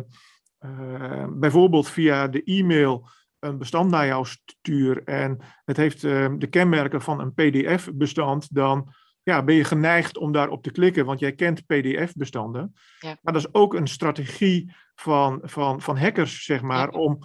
uh, 0.60 1.26
bijvoorbeeld 1.30 1.88
via 1.88 2.28
de 2.28 2.42
e-mail 2.42 3.08
een 3.38 3.58
bestand 3.58 3.90
naar 3.90 4.06
jou 4.06 4.26
stuur 4.26 5.02
en 5.04 5.38
het 5.64 5.76
heeft 5.76 6.00
de 6.00 6.46
kenmerken 6.50 7.02
van 7.02 7.20
een 7.20 7.34
PDF-bestand, 7.34 8.54
dan 8.54 8.94
ja, 9.22 9.44
ben 9.44 9.54
je 9.54 9.64
geneigd 9.64 10.18
om 10.18 10.32
daarop 10.32 10.62
te 10.62 10.70
klikken, 10.70 11.04
want 11.04 11.20
jij 11.20 11.32
kent 11.32 11.66
PDF-bestanden. 11.66 12.74
Ja. 12.98 13.18
Maar 13.22 13.32
dat 13.32 13.42
is 13.42 13.54
ook 13.54 13.74
een 13.74 13.88
strategie 13.88 14.74
van, 14.94 15.40
van, 15.42 15.80
van 15.80 15.98
hackers, 15.98 16.44
zeg 16.44 16.62
maar, 16.62 16.88
om 16.88 17.18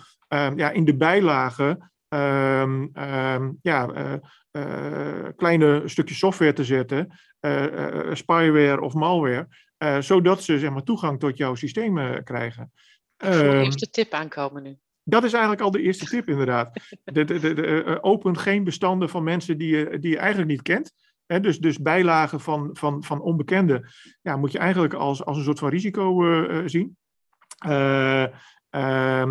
ja, 0.56 0.70
in 0.70 0.86
de 0.86 0.96
bijlagen 0.96 1.91
um, 2.14 3.60
ja, 3.62 3.90
uh, 4.52 5.28
kleine 5.36 5.82
stukjes 5.86 6.18
software 6.18 6.54
te 6.54 6.64
zetten, 6.64 7.20
spyware 8.14 8.82
of 8.82 8.94
malware, 8.94 9.48
zodat 10.00 10.44
ze 10.44 10.60
zeg 10.60 10.72
maar, 10.72 10.84
toegang 10.84 11.20
tot 11.20 11.38
jouw 11.38 11.56
systeem 11.56 12.24
krijgen. 12.24 12.72
Ik 13.18 13.34
voel 13.34 13.50
de 13.50 13.64
eerste 13.64 13.90
tip 13.90 14.12
aankomen 14.12 14.64
nu. 14.64 14.78
Dat 15.04 15.24
is 15.24 15.32
eigenlijk 15.32 15.62
al 15.62 15.72
de 15.72 15.82
eerste 15.82 16.06
tip, 16.06 16.28
inderdaad. 16.28 16.72
De, 17.04 17.24
de, 17.24 17.40
de, 17.40 17.98
open 18.02 18.38
geen 18.38 18.64
bestanden 18.64 19.10
van 19.10 19.24
mensen 19.24 19.58
die 19.58 19.78
je, 19.78 20.00
die 20.00 20.12
je 20.12 20.18
eigenlijk 20.18 20.50
niet 20.50 20.62
kent. 20.62 20.94
He, 21.26 21.40
dus, 21.40 21.60
dus 21.60 21.78
bijlagen 21.78 22.40
van, 22.40 22.70
van, 22.74 23.04
van 23.04 23.22
onbekenden 23.22 23.90
ja, 24.22 24.38
moet 24.38 24.52
je 24.52 24.58
eigenlijk 24.58 24.94
als, 24.94 25.26
als 25.26 25.38
een 25.38 25.44
soort 25.44 25.60
van 25.60 25.70
risico 25.70 26.26
uh, 26.26 26.62
zien. 26.66 26.98
Uh, 27.68 28.26
uh, 28.76 29.22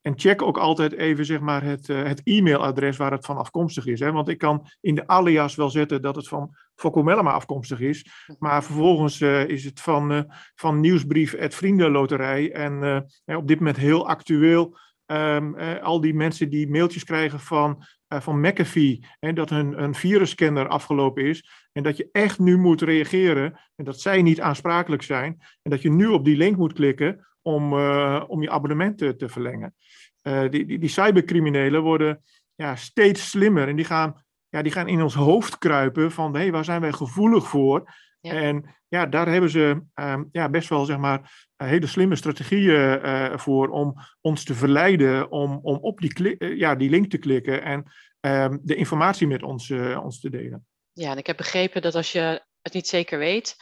en 0.00 0.12
check 0.14 0.42
ook 0.42 0.58
altijd 0.58 0.92
even 0.92 1.24
zeg 1.24 1.40
maar, 1.40 1.62
het, 1.62 1.88
uh, 1.88 2.02
het 2.02 2.20
e-mailadres 2.24 2.96
waar 2.96 3.12
het 3.12 3.24
van 3.24 3.36
afkomstig 3.36 3.86
is. 3.86 4.00
Hè? 4.00 4.12
Want 4.12 4.28
ik 4.28 4.38
kan 4.38 4.66
in 4.80 4.94
de 4.94 5.06
alias 5.06 5.54
wel 5.54 5.70
zetten 5.70 6.02
dat 6.02 6.16
het 6.16 6.28
van 6.28 6.56
Fokko 6.74 7.02
Mellema 7.02 7.30
afkomstig 7.32 7.80
is. 7.80 8.06
Maar 8.38 8.64
vervolgens 8.64 9.20
uh, 9.20 9.48
is 9.48 9.64
het 9.64 9.80
van, 9.80 10.32
van 10.54 10.80
nieuwsbrief 10.80 11.38
het 11.38 11.54
vriendenloterij. 11.54 12.52
En 12.52 13.04
op 13.24 13.48
dit 13.48 13.58
moment 13.58 13.76
heel 13.76 14.08
actueel. 14.08 14.78
Um, 15.06 15.56
al 15.82 16.00
die 16.00 16.14
mensen 16.14 16.50
die 16.50 16.70
mailtjes 16.70 17.04
krijgen 17.04 17.40
van, 17.40 17.84
van 18.08 18.40
McAfee. 18.40 19.04
Hè, 19.18 19.32
dat 19.32 19.50
hun 19.50 19.82
een 19.82 19.94
virusscanner 19.94 20.68
afgelopen 20.68 21.24
is. 21.24 21.50
En 21.72 21.82
dat 21.82 21.96
je 21.96 22.08
echt 22.12 22.38
nu 22.38 22.58
moet 22.58 22.82
reageren. 22.82 23.60
En 23.76 23.84
dat 23.84 24.00
zij 24.00 24.22
niet 24.22 24.40
aansprakelijk 24.40 25.02
zijn. 25.02 25.36
En 25.62 25.70
dat 25.70 25.82
je 25.82 25.90
nu 25.90 26.06
op 26.06 26.24
die 26.24 26.36
link 26.36 26.56
moet 26.56 26.72
klikken 26.72 27.29
om, 27.42 27.72
uh, 27.72 28.24
om 28.26 28.42
je 28.42 28.50
abonnement 28.50 28.98
te, 28.98 29.16
te 29.16 29.28
verlengen. 29.28 29.74
Uh, 30.22 30.40
die, 30.48 30.66
die, 30.66 30.78
die, 30.78 30.88
cybercriminelen 30.88 31.82
worden 31.82 32.24
ja, 32.54 32.76
steeds 32.76 33.30
slimmer 33.30 33.68
en 33.68 33.76
die 33.76 33.84
gaan, 33.84 34.24
ja, 34.48 34.62
die 34.62 34.72
gaan 34.72 34.88
in 34.88 35.02
ons 35.02 35.14
hoofd 35.14 35.58
kruipen 35.58 36.12
van 36.12 36.34
hé, 36.34 36.40
hey, 36.40 36.52
waar 36.52 36.64
zijn 36.64 36.80
wij 36.80 36.92
gevoelig 36.92 37.48
voor? 37.48 37.94
Ja. 38.20 38.32
En 38.32 38.74
ja, 38.88 39.06
daar 39.06 39.28
hebben 39.28 39.50
ze 39.50 39.82
um, 39.94 40.28
ja, 40.32 40.48
best 40.48 40.68
wel 40.68 40.84
zeg 40.84 40.96
maar, 40.96 41.48
hele 41.56 41.86
slimme 41.86 42.16
strategieën 42.16 43.00
uh, 43.04 43.38
voor 43.38 43.68
om 43.68 43.94
ons 44.20 44.44
te 44.44 44.54
verleiden 44.54 45.30
om, 45.30 45.58
om 45.62 45.76
op 45.76 46.00
die, 46.00 46.36
ja, 46.56 46.74
die 46.74 46.90
link 46.90 47.10
te 47.10 47.18
klikken 47.18 47.62
en 47.62 47.92
um, 48.20 48.60
de 48.62 48.74
informatie 48.74 49.26
met 49.26 49.42
ons, 49.42 49.70
ons 50.02 50.20
te 50.20 50.30
delen. 50.30 50.66
Ja, 50.92 51.10
en 51.10 51.18
ik 51.18 51.26
heb 51.26 51.36
begrepen 51.36 51.82
dat 51.82 51.94
als 51.94 52.12
je 52.12 52.42
het 52.62 52.72
niet 52.72 52.88
zeker 52.88 53.18
weet, 53.18 53.56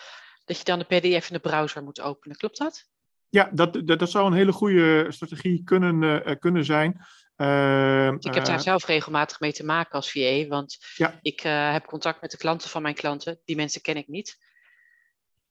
dat 0.45 0.59
je 0.59 0.65
dan 0.65 0.79
de 0.79 0.85
PDF 0.85 1.29
in 1.29 1.35
de 1.35 1.39
browser 1.39 1.83
moet 1.83 2.01
openen. 2.01 2.37
Klopt 2.37 2.59
dat? 2.59 2.89
Ja, 3.31 3.51
dat, 3.53 3.73
dat, 3.87 3.99
dat 3.99 4.11
zou 4.11 4.27
een 4.27 4.33
hele 4.33 4.53
goede 4.53 5.07
strategie 5.09 5.63
kunnen, 5.65 6.03
uh, 6.03 6.35
kunnen 6.39 6.65
zijn. 6.65 7.01
Uh, 7.37 8.07
ik 8.07 8.35
heb 8.35 8.45
daar 8.45 8.57
uh, 8.57 8.63
zelf 8.63 8.87
regelmatig 8.87 9.41
mee 9.41 9.53
te 9.53 9.65
maken 9.65 9.93
als 9.93 10.11
VA, 10.11 10.47
want 10.47 10.79
ja. 10.95 11.19
ik 11.23 11.45
uh, 11.45 11.73
heb 11.73 11.85
contact 11.85 12.21
met 12.21 12.31
de 12.31 12.37
klanten 12.37 12.71
van 12.71 12.83
mijn 12.83 12.95
klanten. 12.95 13.41
Die 13.45 13.57
mensen 13.57 13.81
ken 13.81 13.97
ik 13.97 14.09
niet. 14.09 14.39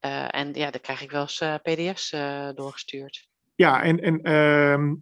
en 0.00 0.52
ja, 0.52 0.70
dan 0.70 0.80
krijg 0.80 1.02
ik 1.02 1.10
wel 1.10 1.20
eens 1.20 1.42
PDF's 1.62 2.10
doorgestuurd. 2.54 3.28
Ja, 3.54 3.82
en, 3.82 4.00
en 4.00 4.22
ehm, 4.22 4.94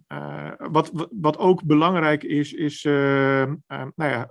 wat, 0.71 1.07
wat 1.11 1.37
ook 1.37 1.63
belangrijk 1.63 2.23
is, 2.23 2.53
is, 2.53 2.85
ehm, 2.85 3.55
nou 3.67 4.11
ja, 4.11 4.27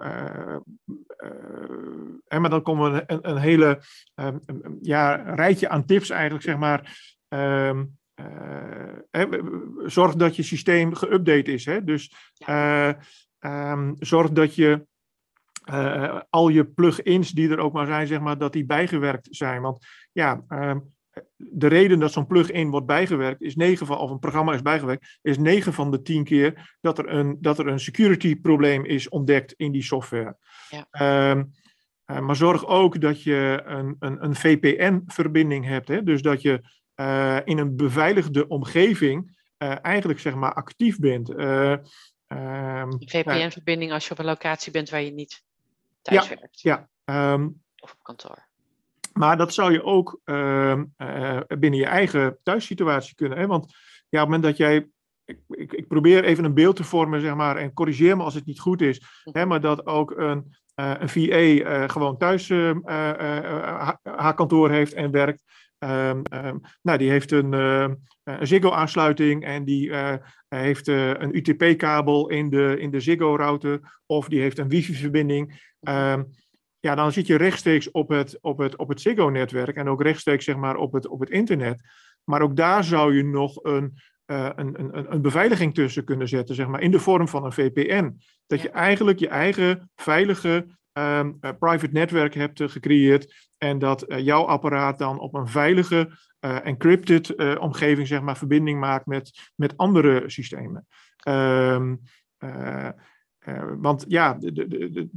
maar 2.39 2.51
dan 2.51 2.63
komen 2.63 2.93
we 2.93 3.03
een, 3.07 3.29
een 3.31 3.39
hele 3.39 3.83
ja, 4.81 5.15
rijtje 5.15 5.69
aan 5.69 5.85
tips 5.85 6.11
eigenlijk, 6.11 6.45
zeg 6.45 6.57
maar. 6.57 6.99
Uh, 8.21 9.43
zorg 9.85 10.15
dat 10.15 10.37
je 10.37 10.43
systeem 10.43 10.95
geüpdate 10.95 11.53
is. 11.53 11.65
Hè? 11.65 11.85
Dus 11.85 12.13
uh, 12.49 12.93
um, 13.41 13.97
zorg 13.99 14.31
dat 14.31 14.55
je 14.55 14.87
uh, 15.71 16.21
al 16.31 16.49
je 16.49 16.65
plugins 16.65 17.31
die 17.31 17.51
er 17.51 17.59
ook 17.59 17.73
maar 17.73 17.87
zijn, 17.87 18.07
zeg 18.07 18.21
maar, 18.21 18.39
dat 18.39 18.53
die 18.53 18.67
bijgewerkt 18.67 19.29
zijn. 19.31 19.63
Want 19.63 19.87
ja, 20.13 20.45
um, 20.49 20.95
de 21.37 21.67
reden 21.67 21.99
dat 21.99 22.13
zo'n 22.13 22.27
plugin 22.27 22.71
wordt 22.71 22.87
bijgewerkt, 22.87 23.41
is 23.41 23.57
9 23.57 23.87
van, 23.87 23.99
of 23.99 24.11
een 24.11 24.19
programma 24.19 24.53
is 24.55 24.63
bijgewerkt, 24.63 25.19
is 25.23 25.39
9 25.39 25.73
van 25.73 25.91
de 25.91 26.03
10 26.03 26.25
keer 26.25 26.77
dat 26.81 26.99
er 26.99 27.09
een, 27.09 27.37
dat 27.41 27.59
er 27.59 27.67
een 27.67 27.81
security 27.81 28.41
probleem 28.41 28.85
is 28.85 29.09
ontdekt 29.09 29.53
in 29.53 29.73
die 29.73 29.83
software. 29.83 30.37
Ja. 30.69 31.31
Um, 31.31 31.51
maar 32.05 32.37
zorg 32.37 32.67
ook 32.67 33.01
dat 33.01 33.23
je 33.23 33.63
een, 33.65 33.97
een, 33.99 34.25
een 34.25 34.35
VPN-verbinding 34.35 35.65
hebt. 35.65 35.89
Hè? 35.89 36.03
Dus 36.03 36.23
dat 36.23 36.43
je 36.43 36.63
uh, 36.97 37.39
in 37.45 37.59
een 37.59 37.77
beveiligde 37.77 38.49
omgeving 38.49 39.39
uh, 39.59 39.85
eigenlijk 39.85 40.21
zeg 40.21 40.35
maar 40.35 40.55
actief 40.55 40.99
bent. 40.99 41.31
Uh, 41.31 41.77
um, 42.29 42.93
VPN-verbinding 42.99 43.93
als 43.93 44.05
je 44.05 44.11
op 44.11 44.19
een 44.19 44.25
locatie 44.25 44.73
bent 44.73 44.91
waar 44.91 45.03
je 45.03 45.13
niet 45.13 45.43
thuis 46.03 46.29
ja, 46.29 46.35
werkt. 46.37 46.61
Ja. 46.61 46.89
Um, 47.33 47.63
of 47.77 47.93
op 47.93 48.03
kantoor. 48.03 48.47
Maar 49.13 49.37
dat 49.37 49.55
zou 49.55 49.73
je 49.73 49.83
ook 49.83 50.21
uh, 50.25 50.81
binnen 51.59 51.81
je 51.81 51.87
eigen 51.87 52.39
thuissituatie 52.43 53.15
kunnen. 53.15 53.39
Hè? 53.39 53.47
Want 53.47 53.65
ja, 54.09 54.23
op 54.23 54.29
het 54.29 54.29
moment 54.29 54.43
dat 54.43 54.57
jij 54.57 54.89
ik, 55.27 55.39
ik, 55.49 55.73
ik, 55.73 55.89
probeer 55.89 56.25
even 56.25 56.45
een 56.45 56.55
beeld 56.55 56.77
te 56.77 56.85
vormen, 56.85 57.21
zeg 57.21 57.35
maar, 57.35 57.57
en 57.57 57.73
corrigeer 57.73 58.17
me 58.17 58.23
als 58.23 58.35
het 58.35 58.47
niet 58.47 58.61
goed 58.61 58.81
is. 58.81 59.03
Hè, 59.33 59.47
maar 59.47 59.61
dat 59.61 59.87
ook 59.87 60.11
een, 60.11 60.55
uh, 60.81 60.95
een 60.99 61.09
VA 61.09 61.21
uh, 61.21 61.89
gewoon 61.89 62.19
thuis 62.19 62.49
uh, 62.49 62.71
haar 64.03 64.35
kantoor 64.35 64.71
heeft 64.71 64.93
en 64.93 65.11
werkt. 65.11 65.43
Um, 65.79 66.23
um, 66.33 66.61
nou, 66.83 66.99
die 66.99 67.11
heeft 67.11 67.33
een, 67.33 67.53
uh, 67.53 67.89
een 68.25 68.47
Ziggo-aansluiting 68.47 69.45
en 69.45 69.65
die 69.65 69.89
uh, 69.89 70.15
heeft 70.49 70.89
uh, 70.89 71.09
een 71.09 71.37
UTP-kabel 71.37 72.29
in 72.29 72.51
de, 72.51 72.77
in 72.79 72.91
de 72.91 73.01
Ziggo-router 73.01 74.01
of 74.07 74.29
die 74.29 74.41
heeft 74.41 74.59
een 74.59 74.69
wifi-verbinding. 74.69 75.71
Um, 75.81 76.31
ja, 76.81 76.95
dan 76.95 77.13
zit 77.13 77.27
je 77.27 77.37
rechtstreeks 77.37 77.91
op 77.91 78.09
het, 78.09 78.39
op 78.41 78.59
het, 78.59 78.77
op 78.77 78.89
het 78.89 79.01
Ziggo-netwerk 79.01 79.77
en 79.77 79.89
ook 79.89 80.03
rechtstreeks 80.03 80.45
zeg 80.45 80.57
maar, 80.57 80.77
op, 80.77 80.93
het, 80.93 81.09
op 81.09 81.21
het 81.21 81.31
internet. 81.31 81.81
Maar 82.25 82.43
ook 82.43 82.57
daar 82.57 82.85
zou 82.85 83.17
je 83.17 83.25
nog 83.25 83.65
een, 83.65 83.99
een, 84.27 84.81
een, 84.81 85.13
een 85.13 85.23
beveiliging 85.23 85.75
tussen 85.75 86.05
kunnen 86.05 86.29
zetten, 86.29 86.55
zeg 86.55 86.67
maar, 86.67 86.81
in 86.81 86.91
de 86.91 86.99
vorm 86.99 87.29
van 87.29 87.45
een 87.45 87.53
VPN. 87.53 88.17
Dat 88.47 88.61
je 88.61 88.71
eigenlijk 88.71 89.19
je 89.19 89.29
eigen 89.29 89.91
veilige 89.97 90.67
ehm, 90.93 91.33
private 91.39 91.93
netwerk 91.93 92.35
hebt 92.35 92.63
gecreëerd 92.63 93.46
en 93.59 93.79
dat 93.79 94.05
jouw 94.07 94.45
apparaat 94.45 94.99
dan 94.99 95.19
op 95.19 95.35
een 95.35 95.49
veilige 95.49 96.11
encrypted 96.41 97.59
omgeving, 97.59 98.07
zeg 98.07 98.21
maar, 98.21 98.37
verbinding 98.37 98.81
maakt 98.81 99.07
met, 99.07 99.51
met 99.55 99.77
andere 99.77 100.23
systemen. 100.27 100.87
Um, 101.29 102.01
want 103.81 104.05
ja, 104.09 104.39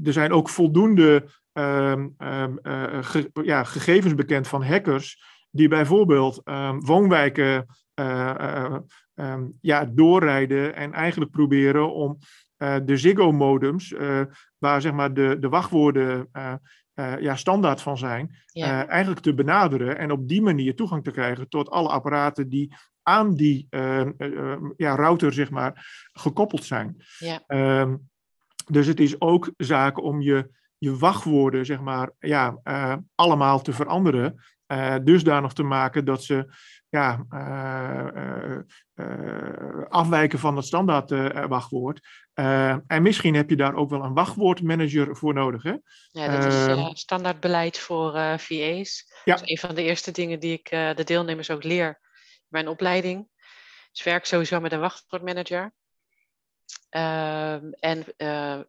er 0.03 0.13
zijn 0.13 0.31
ook 0.31 0.49
voldoende 0.49 1.29
ehm, 1.53 2.07
ja, 3.43 3.63
gegevens 3.63 4.15
bekend 4.15 4.47
van 4.47 4.63
hackers 4.63 5.23
die 5.51 5.67
bijvoorbeeld 5.67 6.41
woonwijken 6.79 7.65
ja, 9.61 9.85
doorrijden 9.85 10.75
en 10.75 10.93
eigenlijk 10.93 11.31
proberen 11.31 11.93
om 11.93 12.17
de 12.57 12.97
Ziggo-modems, 12.97 13.95
waar 14.57 14.81
zeg 14.81 14.93
maar 14.93 15.13
de, 15.13 15.37
de 15.39 15.49
wachtwoorden 15.49 16.29
ja, 17.19 17.35
standaard 17.35 17.81
van 17.81 17.97
zijn, 17.97 18.35
eigenlijk 18.53 19.19
te 19.19 19.33
benaderen 19.33 19.97
en 19.97 20.11
op 20.11 20.27
die 20.27 20.41
manier 20.41 20.75
toegang 20.75 21.03
te 21.03 21.11
krijgen 21.11 21.49
tot 21.49 21.69
alle 21.69 21.89
apparaten 21.89 22.49
die 22.49 22.75
aan 23.03 23.35
die 23.35 23.67
ja, 24.77 24.95
router 24.95 25.33
zeg 25.33 25.49
maar, 25.49 26.07
gekoppeld 26.11 26.63
zijn. 26.63 26.95
Ja. 27.17 27.43
Um, 27.81 28.09
dus 28.65 28.87
het 28.87 28.99
is 28.99 29.21
ook 29.21 29.51
zaak 29.57 30.03
om 30.03 30.21
je, 30.21 30.49
je 30.77 30.97
wachtwoorden 30.97 31.65
zeg 31.65 31.79
maar, 31.79 32.11
ja, 32.19 32.59
allemaal 33.15 33.61
te 33.61 33.73
veranderen 33.73 34.43
uh, 34.73 34.95
dusdanig 35.03 35.53
te 35.53 35.63
maken 35.63 36.05
dat 36.05 36.23
ze 36.23 36.53
ja, 36.89 37.25
uh, 37.33 38.57
uh, 38.95 39.85
afwijken 39.89 40.39
van 40.39 40.55
het 40.55 40.65
standaard 40.65 41.09
wachtwoord. 41.47 42.07
en 42.87 43.01
misschien 43.01 43.35
heb 43.35 43.49
je 43.49 43.55
daar 43.55 43.75
ook 43.75 43.89
wel 43.89 44.03
een 44.03 44.13
wachtwoordmanager 44.13 45.15
voor 45.15 45.33
nodig. 45.33 45.63
Hè? 45.63 45.75
Ja, 46.11 46.37
dat 46.37 46.45
is 46.45 46.67
ehm, 46.67 46.93
standaard 46.93 47.39
beleid 47.39 47.79
voor 47.79 48.11
VA's. 48.37 49.13
Ja. 49.23 49.33
Dat 49.33 49.43
is 49.43 49.49
een 49.49 49.67
van 49.67 49.75
de 49.75 49.83
eerste 49.83 50.11
dingen 50.11 50.39
die 50.39 50.53
ik 50.53 50.69
de 50.69 51.03
deelnemers 51.03 51.49
ook 51.49 51.63
leer 51.63 51.99
in 52.33 52.47
mijn 52.47 52.67
opleiding. 52.67 53.27
Dus 53.91 54.03
werk 54.03 54.25
sowieso 54.25 54.59
met 54.59 54.71
een 54.71 54.79
wachtwoordmanager. 54.79 55.73
Ehm, 56.89 57.71
en 57.71 58.05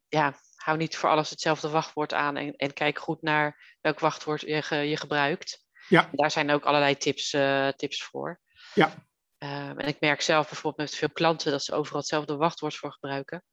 ja, 0.09 0.35
hou 0.57 0.79
niet 0.79 0.97
voor 0.97 1.11
alles 1.11 1.31
hetzelfde 1.31 1.69
wachtwoord 1.69 2.13
aan 2.15 2.37
en, 2.37 2.57
en 2.57 2.73
kijk 2.73 2.99
goed 2.99 3.23
naar 3.23 3.77
welk 3.81 4.01
wachtwoord 4.01 4.41
je, 4.41 4.77
je 4.77 4.97
gebruikt. 4.97 5.69
Ja. 5.91 6.09
daar 6.13 6.31
zijn 6.31 6.51
ook 6.51 6.65
allerlei 6.65 6.97
tips, 6.97 7.33
uh, 7.33 7.69
tips 7.69 8.03
voor. 8.03 8.41
Ja. 8.75 8.95
Um, 9.39 9.79
en 9.79 9.89
ik 9.89 10.01
merk 10.01 10.21
zelf 10.21 10.49
bijvoorbeeld 10.49 10.89
met 10.91 10.99
veel 10.99 11.11
klanten 11.11 11.51
dat 11.51 11.65
ze 11.65 11.75
overal 11.75 11.99
hetzelfde 11.99 12.37
wachtwoord 12.37 12.77
voor 12.77 12.93
gebruiken. 12.93 13.45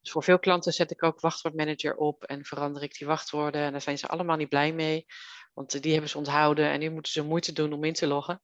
Dus 0.00 0.10
voor 0.10 0.22
veel 0.22 0.38
klanten 0.38 0.72
zet 0.72 0.90
ik 0.90 1.02
ook 1.02 1.20
wachtwoordmanager 1.20 1.96
op 1.96 2.24
en 2.24 2.44
verander 2.44 2.82
ik 2.82 2.98
die 2.98 3.06
wachtwoorden. 3.06 3.62
En 3.62 3.72
daar 3.72 3.80
zijn 3.80 3.98
ze 3.98 4.08
allemaal 4.08 4.36
niet 4.36 4.48
blij 4.48 4.72
mee, 4.72 5.06
want 5.54 5.82
die 5.82 5.92
hebben 5.92 6.10
ze 6.10 6.18
onthouden 6.18 6.70
en 6.70 6.80
nu 6.80 6.90
moeten 6.90 7.12
ze 7.12 7.24
moeite 7.24 7.52
doen 7.52 7.72
om 7.72 7.84
in 7.84 7.92
te 7.92 8.06
loggen. 8.06 8.42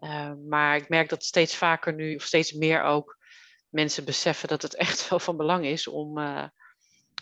Uh, 0.00 0.32
maar 0.48 0.76
ik 0.76 0.88
merk 0.88 1.08
dat 1.08 1.24
steeds 1.24 1.56
vaker 1.56 1.94
nu, 1.94 2.14
of 2.14 2.22
steeds 2.22 2.52
meer 2.52 2.82
ook, 2.82 3.18
mensen 3.68 4.04
beseffen 4.04 4.48
dat 4.48 4.62
het 4.62 4.74
echt 4.74 5.04
wel 5.08 5.18
van 5.18 5.36
belang 5.36 5.64
is 5.64 5.86
om, 5.86 6.18
uh, 6.18 6.48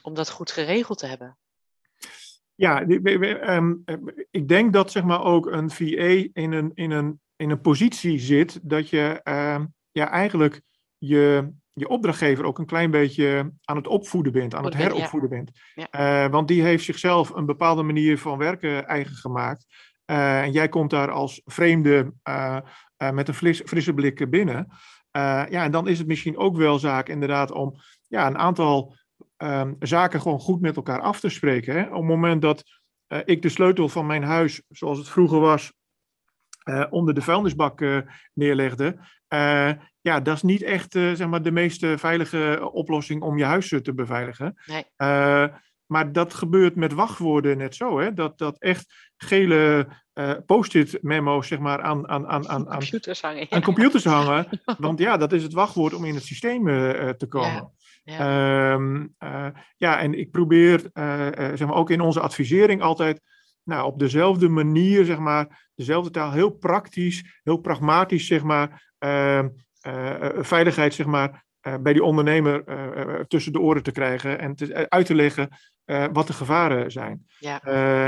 om 0.02 0.14
dat 0.14 0.30
goed 0.30 0.50
geregeld 0.50 0.98
te 0.98 1.06
hebben. 1.06 1.38
Ja, 2.54 2.82
um, 2.86 3.84
ik 4.30 4.48
denk 4.48 4.72
dat 4.72 4.90
zeg 4.90 5.04
maar 5.04 5.24
ook 5.24 5.46
een 5.46 5.70
VA 5.70 6.28
in 6.32 6.52
een, 6.52 6.70
in 6.74 6.90
een, 6.90 7.20
in 7.36 7.50
een 7.50 7.60
positie 7.60 8.18
zit 8.18 8.60
dat 8.62 8.88
je 8.88 9.20
uh, 9.24 9.60
ja, 9.90 10.10
eigenlijk 10.10 10.60
je, 10.98 11.52
je 11.72 11.88
opdrachtgever 11.88 12.44
ook 12.44 12.58
een 12.58 12.66
klein 12.66 12.90
beetje 12.90 13.52
aan 13.64 13.76
het 13.76 13.86
opvoeden 13.86 14.32
bent, 14.32 14.54
aan 14.54 14.64
het 14.64 14.74
heropvoeden 14.74 15.30
bent. 15.30 15.50
Uh, 15.76 16.26
want 16.26 16.48
die 16.48 16.62
heeft 16.62 16.84
zichzelf 16.84 17.30
een 17.30 17.46
bepaalde 17.46 17.82
manier 17.82 18.18
van 18.18 18.38
werken 18.38 18.86
eigen 18.86 19.16
gemaakt. 19.16 19.66
Uh, 20.06 20.42
en 20.42 20.52
jij 20.52 20.68
komt 20.68 20.90
daar 20.90 21.10
als 21.10 21.40
vreemde 21.44 22.12
met 23.12 23.28
een 23.28 23.34
fris, 23.34 23.62
frisse 23.64 23.94
blik 23.94 24.30
binnen. 24.30 24.66
ja, 25.10 25.64
en 25.64 25.70
dan 25.70 25.88
is 25.88 25.98
het 25.98 26.06
misschien 26.06 26.36
ook 26.36 26.56
wel 26.56 26.78
zaak 26.78 27.08
inderdaad 27.08 27.50
om 27.50 27.74
ja, 28.06 28.26
een 28.26 28.38
aantal 28.38 28.96
um, 29.44 29.76
zaken 29.78 30.20
gewoon 30.20 30.40
goed 30.40 30.61
met 30.61 30.76
elkaar 30.76 31.00
af 31.00 31.20
te 31.20 31.28
spreken. 31.28 31.74
Hè? 31.74 31.83
Op 31.83 31.94
het 31.94 32.02
moment 32.02 32.42
dat 32.42 32.64
uh, 33.09 33.18
ik 33.24 33.42
de 33.42 33.48
sleutel 33.48 33.88
van 33.88 34.07
mijn 34.07 34.22
huis, 34.22 34.62
zoals 34.68 34.98
het 34.98 35.09
vroeger 35.09 35.40
was, 35.40 35.72
uh, 36.64 36.85
onder 36.90 37.14
de 37.14 37.22
vuilnisbak 37.22 37.80
uh, 37.80 37.98
neerlegde. 38.35 38.98
ja, 40.00 40.20
dat 40.20 40.37
is 40.37 40.42
niet 40.42 40.62
echt 40.62 40.92
zeg 40.92 41.26
maar 41.26 41.42
de 41.42 41.50
meest 41.50 41.87
veilige 41.87 42.70
oplossing 42.72 43.22
om 43.22 43.38
je 43.38 43.44
huis 43.44 43.68
te 43.68 43.94
beveiligen. 43.94 44.57
Nee. 44.66 44.85
maar 45.87 46.12
dat 46.12 46.35
gebeurt 46.35 46.76
met 46.76 46.92
wachtwoorden 46.92 47.59
net 47.59 47.74
zo. 47.74 47.98
Hè? 47.98 48.14
Dat, 48.14 48.38
dat 48.38 48.59
echt 48.59 49.12
gele 49.16 49.87
post-it 50.46 50.98
memo's 51.02 51.46
zeg 51.46 51.59
maar, 51.59 51.83
aan, 51.83 52.09
aan, 52.09 52.28
aan, 52.28 52.48
aan, 52.48 52.66
computers 52.66 53.22
hangen. 53.22 53.46
Aan 53.50 53.62
computers 53.62 54.04
hangen. 54.04 54.46
Want 54.78 54.98
ja, 54.98 55.16
dat 55.16 55.33
is 55.33 55.42
het 55.42 55.52
wachtwoord 55.52 55.94
om 55.94 56.04
in 56.04 56.14
het 56.14 56.24
systeem 56.24 56.64
te 57.16 57.26
komen. 57.28 57.72
Ja. 58.04 58.72
Um, 58.72 59.14
uh, 59.24 59.46
ja 59.76 60.00
en 60.00 60.18
ik 60.18 60.30
probeer 60.30 60.90
uh, 60.94 61.26
zeg 61.36 61.66
maar, 61.66 61.76
ook 61.76 61.90
in 61.90 62.00
onze 62.00 62.20
advisering 62.20 62.82
altijd 62.82 63.20
nou, 63.62 63.86
op 63.86 63.98
dezelfde 63.98 64.48
manier, 64.48 65.04
zeg 65.04 65.18
maar, 65.18 65.70
dezelfde 65.74 66.10
taal, 66.10 66.32
heel 66.32 66.50
praktisch, 66.50 67.40
heel 67.42 67.56
pragmatisch, 67.56 68.26
zeg 68.26 68.42
maar, 68.42 68.94
uh, 68.98 69.44
veiligheid, 70.36 70.94
zeg 70.94 71.06
maar, 71.06 71.44
bij 71.80 71.92
die 71.92 72.02
ondernemer 72.02 72.64
tussen 73.28 73.52
de 73.52 73.60
oren 73.60 73.82
te 73.82 73.92
krijgen 73.92 74.38
en 74.38 74.54
te, 74.54 74.90
uit 74.90 75.06
te 75.06 75.14
leggen 75.14 75.48
wat 76.12 76.26
de 76.26 76.32
gevaren 76.32 76.90
zijn. 76.90 77.26
Ja. 77.38 77.60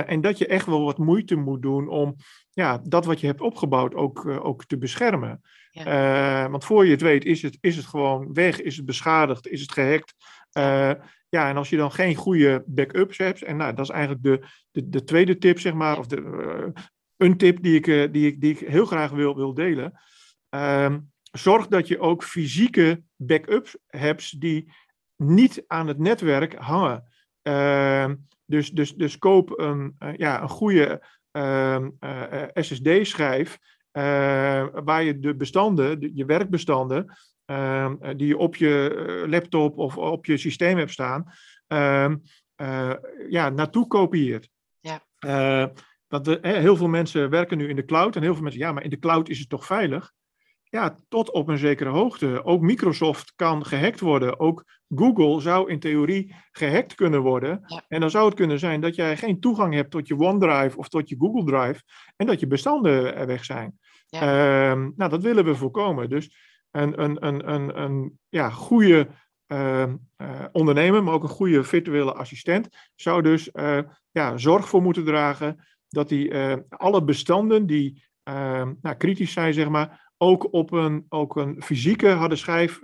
en 0.05 0.21
dat 0.21 0.39
je 0.39 0.47
echt 0.47 0.67
wel 0.67 0.85
wat 0.85 0.99
moeite 0.99 1.37
moet 1.37 1.63
doen 1.63 1.89
om 1.89 2.17
ja, 2.57 2.81
dat 2.85 3.05
wat 3.05 3.21
je 3.21 3.27
hebt 3.27 3.41
opgebouwd 3.41 3.95
ook, 3.95 4.27
ook 4.27 4.65
te 4.65 4.79
beschermen. 4.79 5.43
Uh, 5.73 6.47
want 6.47 6.65
voor 6.65 6.85
je 6.85 6.91
het 6.91 7.01
weet 7.01 7.25
is 7.25 7.43
het, 7.43 7.59
is 7.61 7.77
het 7.77 7.87
gewoon 7.87 8.33
weg, 8.33 8.61
is 8.61 8.77
het 8.77 8.87
beschadigd, 8.87 9.49
is 9.49 9.61
het 9.61 9.73
gehackt. 9.73 10.15
Uh, 10.53 10.93
ja, 11.29 11.49
en 11.49 11.57
als 11.57 11.69
je 11.69 11.77
dan 11.77 11.93
geen 11.93 12.15
goede 12.15 12.65
backups 12.67 13.19
hebt, 13.19 13.43
en 13.43 13.57
nou, 13.57 13.75
dat 13.75 13.85
is 13.85 13.91
eigenlijk 13.91 14.23
de, 14.23 14.47
de, 14.71 14.89
de 14.89 15.05
tweede 15.05 15.39
tip, 15.39 15.59
zeg 15.59 15.75
maar, 15.75 15.99
of 15.99 16.07
de, 16.07 16.21
uh, 16.21 16.83
een 17.17 17.37
tip 17.37 17.63
die 17.63 17.75
ik, 17.75 18.13
die, 18.13 18.27
ik, 18.27 18.41
die 18.41 18.51
ik 18.51 18.59
heel 18.59 18.87
graag 18.87 19.11
wil, 19.11 19.37
wil 19.37 19.55
delen. 19.55 20.01
Ehm, 20.49 20.99
zorg 21.33 21.67
dat 21.67 21.89
je 21.89 22.01
ook 22.01 22.25
fysieke 22.25 23.03
backups 23.17 23.77
hebt 23.87 24.41
die 24.41 24.73
niet 25.17 25.65
aan 25.67 25.87
het 25.87 25.99
netwerk 25.99 26.55
hangen. 26.55 27.05
Ehm, 27.43 28.15
dus, 28.47 28.71
dus, 28.71 28.95
dus 28.95 29.19
koop 29.19 29.59
een, 29.59 29.97
ja, 30.17 30.43
een 30.43 30.49
goede 30.49 31.03
ehm, 31.37 31.91
SSD-schijf 32.55 33.59
uh, 33.97 34.67
waar 34.85 35.03
je 35.03 35.19
de 35.19 35.35
bestanden, 35.35 36.11
je 36.15 36.25
werkbestanden, 36.25 37.17
uh, 37.47 37.93
die 38.17 38.27
je 38.27 38.37
op 38.37 38.57
je 38.57 38.95
eh, 38.95 39.31
laptop 39.31 39.79
of 39.79 39.97
op 39.97 40.27
je 40.27 40.37
systeem 40.37 40.79
hebt 40.79 40.91
staan, 40.91 41.25
uh, 41.69 42.13
ja, 43.29 43.49
naartoe 43.49 43.87
kopieert. 43.87 44.49
Ja. 44.81 45.73
want 46.09 46.25
de, 46.25 46.39
heel 46.43 46.77
veel 46.77 46.89
mensen 46.89 47.31
werken 47.31 47.59
nu 47.59 47.69
in 47.69 47.77
de 47.77 47.85
cloud 47.85 48.17
en 48.17 48.23
heel 48.23 48.33
veel 48.33 48.43
mensen, 48.43 48.61
ja, 48.61 48.73
maar 48.73 48.85
in 48.85 48.91
de 48.91 48.99
cloud 48.99 49.29
is 49.29 49.39
het 49.39 49.49
toch 49.49 49.67
veilig? 49.67 50.13
Ja, 50.69 50.97
tot 51.09 51.31
op 51.31 51.49
een 51.49 51.59
zekere 51.59 51.91
hoogte. 51.91 52.45
Ook 52.45 52.61
Microsoft 52.61 53.33
kan 53.37 53.67
gehackt 53.67 54.01
worden. 54.01 54.41
Ook 54.41 54.65
Google 54.95 55.41
zou 55.41 55.71
in 55.71 55.79
theorie 55.79 56.35
gehackt 56.51 56.95
kunnen 56.95 57.21
worden. 57.23 57.83
En 57.89 58.01
dan 58.01 58.11
zou 58.11 58.27
het 58.27 58.35
kunnen 58.35 58.59
zijn 58.59 58.81
dat 58.81 58.95
jij 58.95 59.17
geen 59.17 59.41
toegang 59.41 59.75
hebt 59.75 59.91
tot 59.91 60.09
je 60.09 60.19
OneDrive 60.19 60.79
of 60.79 60.89
tot 60.89 61.09
je 61.09 61.17
Google 61.19 61.45
Drive. 61.45 61.83
En 62.17 62.27
dat 62.27 62.41
je 62.41 62.47
bestanden 62.47 63.27
weg 63.27 63.45
zijn. 63.45 63.79
Ja. 64.07 64.71
Um, 64.71 64.93
nou, 64.97 65.11
dat 65.11 65.23
willen 65.23 65.45
we 65.45 65.55
voorkomen. 65.55 66.09
Dus 66.09 66.37
een, 66.71 67.03
een, 67.03 67.27
een, 67.27 67.53
een, 67.53 67.83
een 67.83 68.19
ja, 68.29 68.51
goede 68.51 69.09
uh, 69.49 69.83
uh, 70.17 70.45
ondernemer, 70.53 71.03
maar 71.03 71.15
ook 71.15 71.23
een 71.23 71.29
goede 71.29 71.65
virtuele 71.65 72.13
assistent, 72.13 72.69
zou 72.95 73.23
dus 73.23 73.51
uh, 73.53 73.79
ja, 74.11 74.37
zorg 74.37 74.69
voor 74.69 74.83
moeten 74.83 75.05
dragen 75.05 75.67
dat 75.89 76.11
hij 76.11 76.31
eh, 76.31 76.57
alle 76.69 77.05
bestanden 77.05 77.67
die 77.67 78.05
ehm, 78.23 78.73
nou, 78.81 78.97
kritisch 78.97 79.33
zijn, 79.33 79.55
zeg 79.55 79.69
maar, 79.69 80.06
ook 80.17 80.53
op 80.53 80.73
een, 80.73 81.07
ook 81.09 81.37
een 81.37 81.63
fysieke 81.63 82.09
harde 82.09 82.37
schijf 82.37 82.81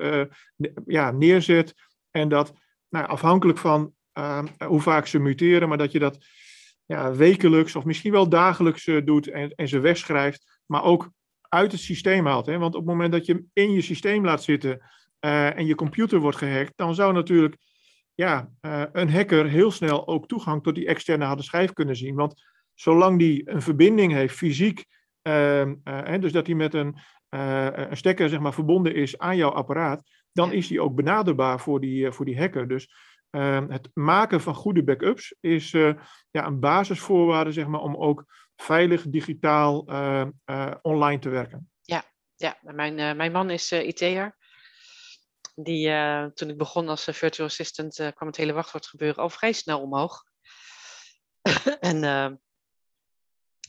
ja, 0.87 1.11
neerzet. 1.11 1.75
En 2.11 2.29
dat 2.29 2.53
nou, 2.89 3.07
afhankelijk 3.07 3.59
van 3.59 3.93
ehm, 4.13 4.47
hoe 4.67 4.81
vaak 4.81 5.07
ze 5.07 5.19
muteren, 5.19 5.69
maar 5.69 5.79
dat 5.79 5.93
je 5.93 5.99
dat 5.99 6.27
ja, 6.87 7.15
wekelijks 7.15 7.77
of 7.77 7.85
misschien 7.85 8.13
wel 8.13 8.29
dagelijks 8.29 8.85
doet 9.05 9.29
en, 9.29 9.55
en 9.55 9.69
ze 9.69 9.79
wegschrijft, 9.79 10.61
maar 10.67 10.83
ook 10.85 11.11
uit 11.53 11.73
het 11.73 11.81
systeem 11.81 12.27
haalt. 12.27 12.47
Hè? 12.47 12.59
Want 12.59 12.75
op 12.75 12.81
het 12.81 12.91
moment 12.91 13.13
dat 13.13 13.27
je 13.27 13.33
hem 13.33 13.51
in 13.53 13.73
je 13.73 13.81
systeem 13.81 14.25
laat 14.25 14.43
zitten 14.43 14.81
uh, 15.21 15.57
en 15.57 15.67
je 15.67 15.75
computer 15.75 16.19
wordt 16.19 16.37
gehackt, 16.37 16.73
dan 16.77 16.95
zou 16.95 17.13
natuurlijk 17.13 17.57
ja, 18.15 18.51
uh, 18.61 18.83
een 18.93 19.11
hacker 19.11 19.47
heel 19.47 19.71
snel 19.71 20.07
ook 20.07 20.29
toegang 20.29 20.63
tot 20.63 20.75
die 20.75 20.87
externe 20.87 21.25
harde 21.25 21.43
schijf 21.43 21.73
kunnen 21.73 21.97
zien. 21.97 22.15
Want 22.15 22.43
zolang 22.75 23.19
die 23.19 23.51
een 23.51 23.63
verbinding 23.63 24.13
heeft, 24.13 24.35
fysiek, 24.35 24.85
uh, 25.23 25.71
dus 26.21 26.33
dat 26.33 26.47
hij 26.47 26.55
met 26.55 26.75
een 26.75 26.99
een 27.33 27.97
stekker 27.97 28.29
zeg 28.29 28.41
maar, 28.41 28.55
verbonden 28.55 28.95
is 28.95 29.19
aan 29.19 29.37
jouw 29.37 29.51
apparaat, 29.51 30.03
dan 30.33 30.53
is 30.53 30.67
die 30.67 30.81
ook 30.81 30.95
benaderbaar 30.95 31.61
voor 31.61 31.81
die, 31.81 32.13
voor 32.13 32.25
die 32.25 32.39
hacker. 32.39 32.69
Dus 32.69 32.95
ehm, 33.31 33.71
het 33.71 33.89
maken 33.95 34.41
van 34.41 34.55
goede 34.55 34.85
backups 34.85 35.35
is 35.41 35.71
ja, 36.31 36.47
een 36.47 36.61
basisvoorwaarde 36.61 37.53
zeg 37.53 37.67
maar, 37.67 37.81
om 37.81 37.97
ook 37.97 38.25
veilig 38.57 39.05
digitaal 39.09 39.79
online 40.83 41.19
te 41.19 41.29
werken. 41.29 41.71
Ja, 41.81 42.05
ja. 42.37 42.59
Mijn, 42.61 43.17
mijn 43.17 43.33
man 43.33 43.51
is 43.51 43.73
IT'er. 43.73 44.37
Die, 45.55 45.91
toen 46.33 46.49
ik 46.49 46.59
begon 46.59 46.89
als 46.89 47.05
virtual 47.11 47.49
assistant 47.49 47.95
kwam 47.95 48.29
het 48.29 48.37
hele 48.37 48.53
wachtwoordgebeuren 48.53 49.23
al 49.23 49.31
vrij 49.31 49.53
snel 49.53 49.81
omhoog. 49.81 50.25
en 51.81 51.97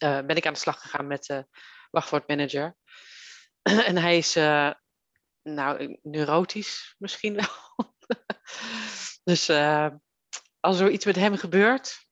uh, 0.04 0.20
ben 0.26 0.36
ik 0.36 0.46
aan 0.46 0.54
de 0.54 0.60
slag 0.60 0.82
gegaan 0.82 1.08
met 1.08 1.46
wachtwoordmanager. 1.92 2.76
en 3.90 3.98
hij 3.98 4.18
is, 4.18 4.38
uh, 4.38 4.72
nou, 5.44 6.00
neurotisch 6.02 6.96
misschien 6.98 7.36
wel. 7.42 7.96
dus 9.24 9.50
uh, 9.50 9.88
als 10.60 10.80
er 10.80 10.90
iets 10.90 11.06
met 11.06 11.16
hem 11.16 11.38
gebeurt, 11.38 12.06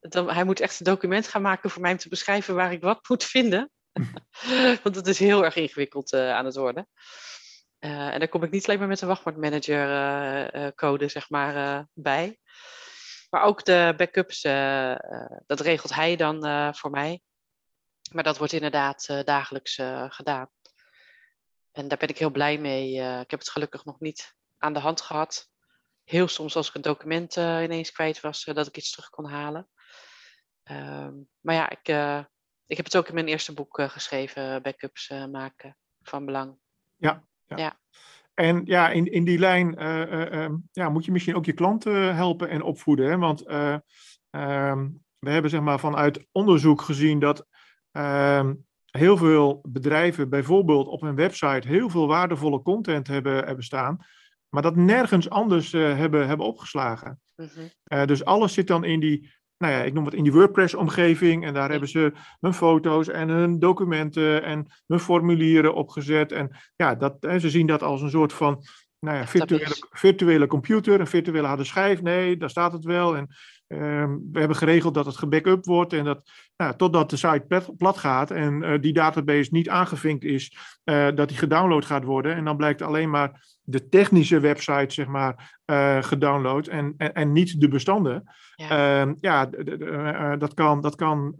dan, 0.00 0.30
hij 0.30 0.44
moet 0.44 0.60
echt 0.60 0.78
een 0.78 0.84
document 0.84 1.28
gaan 1.28 1.42
maken 1.42 1.70
voor 1.70 1.82
mij 1.82 1.92
om 1.92 1.98
te 1.98 2.08
beschrijven 2.08 2.54
waar 2.54 2.72
ik 2.72 2.82
wat 2.82 3.08
moet 3.08 3.24
vinden. 3.24 3.70
Want 4.82 4.96
het 4.96 5.06
is 5.06 5.18
heel 5.18 5.44
erg 5.44 5.56
ingewikkeld 5.56 6.12
aan 6.12 6.44
het 6.44 6.56
worden. 6.56 6.88
en 7.78 8.18
daar 8.18 8.28
kom 8.28 8.42
ik 8.42 8.50
niet 8.50 8.66
alleen 8.66 8.78
maar 8.78 8.88
met 8.88 8.98
de 8.98 9.06
wachtwoordmanager 9.06 10.74
code 10.74 11.08
zeg 11.08 11.30
maar, 11.30 11.86
bij. 11.92 12.38
Maar 13.30 13.42
ook 13.42 13.64
de 13.64 13.94
backups, 13.96 14.42
dat 15.46 15.60
regelt 15.60 15.94
hij 15.94 16.16
dan 16.16 16.74
voor 16.74 16.90
mij. 16.90 17.20
Maar 18.12 18.24
dat 18.24 18.38
wordt 18.38 18.52
inderdaad 18.52 19.22
dagelijks 19.24 19.78
gedaan. 20.08 20.50
En 21.78 21.88
daar 21.88 21.98
ben 21.98 22.08
ik 22.08 22.18
heel 22.18 22.30
blij 22.30 22.58
mee. 22.58 22.92
ik 23.20 23.30
heb 23.30 23.40
het 23.40 23.50
gelukkig 23.50 23.84
nog 23.84 24.00
niet 24.00 24.36
aan 24.58 24.72
de 24.72 24.78
hand 24.78 25.00
gehad. 25.00 25.50
Heel 26.04 26.28
soms 26.28 26.56
als 26.56 26.68
ik 26.68 26.74
een 26.74 26.82
document 26.82 27.36
ineens 27.36 27.92
kwijt 27.92 28.20
was, 28.20 28.44
dat 28.44 28.66
ik 28.66 28.76
iets 28.76 28.90
terug 28.90 29.10
kon 29.10 29.24
halen. 29.24 29.68
Ehm, 30.62 31.14
maar 31.40 31.54
ja, 31.54 31.70
ik, 31.70 31.88
ik 32.66 32.76
heb 32.76 32.84
het 32.84 32.96
ook 32.96 33.08
in 33.08 33.14
mijn 33.14 33.28
eerste 33.28 33.54
boek 33.54 33.82
geschreven, 33.82 34.62
backups 34.62 35.08
maken 35.30 35.76
van 36.02 36.24
belang. 36.24 36.58
Ja, 36.96 37.24
ja. 37.46 37.56
ja. 37.56 37.80
En 38.38 38.62
ja, 38.64 38.90
in, 38.90 39.12
in 39.12 39.24
die 39.24 39.38
lijn 39.38 39.82
uh, 39.82 40.30
uh, 40.32 40.48
ja, 40.72 40.88
moet 40.88 41.04
je 41.04 41.12
misschien 41.12 41.36
ook 41.36 41.44
je 41.44 41.52
klanten 41.52 42.14
helpen 42.14 42.48
en 42.48 42.62
opvoeden. 42.62 43.10
Hè? 43.10 43.18
Want 43.18 43.48
uh, 43.48 43.76
we 45.18 45.30
hebben 45.30 45.50
zeg 45.50 45.60
maar, 45.60 45.80
vanuit 45.80 46.26
onderzoek 46.32 46.80
gezien 46.80 47.18
dat 47.18 47.46
ehm, 47.90 48.54
heel 48.90 49.16
veel 49.16 49.60
bedrijven 49.68 50.28
bijvoorbeeld 50.28 50.86
op 50.86 51.00
hun 51.00 51.14
website 51.14 51.68
heel 51.68 51.88
veel 51.88 52.06
waardevolle 52.06 52.62
content 52.62 53.06
hebben, 53.06 53.44
hebben 53.44 53.64
staan, 53.64 53.98
maar 54.48 54.62
dat 54.62 54.76
nergens 54.76 55.30
anders 55.30 55.72
hebben, 55.72 56.26
hebben 56.26 56.46
opgeslagen. 56.46 57.20
Mhm. 57.36 58.06
dus 58.06 58.24
alles 58.24 58.52
zit 58.52 58.66
dan 58.66 58.84
in 58.84 59.00
die 59.00 59.36
nou 59.58 59.72
ja, 59.72 59.82
ik 59.82 59.92
noem 59.92 60.04
het 60.04 60.14
in 60.14 60.22
die 60.22 60.32
WordPress-omgeving. 60.32 61.44
En 61.44 61.54
daar 61.54 61.70
hebben 61.70 61.88
ze 61.88 62.12
hun 62.40 62.54
foto's 62.54 63.08
en 63.08 63.28
hun 63.28 63.58
documenten 63.58 64.42
en 64.42 64.66
hun 64.86 65.00
formulieren 65.00 65.74
opgezet. 65.74 66.32
En 66.32 66.56
ja, 66.76 66.94
dat, 66.94 67.16
ze 67.20 67.50
zien 67.50 67.66
dat 67.66 67.82
als 67.82 68.02
een 68.02 68.10
soort 68.10 68.32
van 68.32 68.64
nou 68.98 69.16
ja, 69.16 69.26
virtuele, 69.26 69.86
virtuele 69.90 70.46
computer, 70.46 71.00
een 71.00 71.06
virtuele 71.06 71.46
harde 71.46 71.64
schijf. 71.64 72.02
Nee, 72.02 72.36
daar 72.36 72.50
staat 72.50 72.72
het 72.72 72.84
wel. 72.84 73.16
En 73.16 73.28
ehm, 73.66 74.18
we 74.32 74.38
hebben 74.38 74.56
geregeld 74.56 74.94
dat 74.94 75.06
het 75.06 75.16
gebackup 75.16 75.64
wordt 75.64 75.92
en 75.92 76.04
dat 76.04 76.30
totdat 76.76 77.10
de 77.10 77.16
site 77.16 77.72
plat 77.76 77.98
gaat 77.98 78.30
en 78.30 78.62
uh, 78.62 78.80
die 78.80 78.92
database 78.92 79.48
niet 79.52 79.68
aangevinkt 79.68 80.24
is, 80.24 80.56
uh, 80.84 81.08
dat 81.14 81.28
die 81.28 81.36
gedownload 81.36 81.84
gaat 81.84 82.04
worden. 82.04 82.34
En 82.34 82.44
dan 82.44 82.56
blijkt 82.56 82.82
alleen 82.82 83.10
maar 83.10 83.56
de 83.62 83.88
technische 83.88 84.40
website, 84.40 84.94
zeg 84.94 85.06
maar, 85.06 85.60
uh, 85.66 86.02
gedownload 86.02 86.66
en, 86.66 86.94
en, 86.96 87.14
en, 87.14 87.32
niet 87.32 87.60
de 87.60 87.68
bestanden. 87.68 88.22
Ja, 88.54 89.00
ehm, 89.00 89.14
ja 89.20 89.46
dat 90.36 90.54
kan, 90.54 90.80
dat 90.80 90.94
kan 90.94 91.34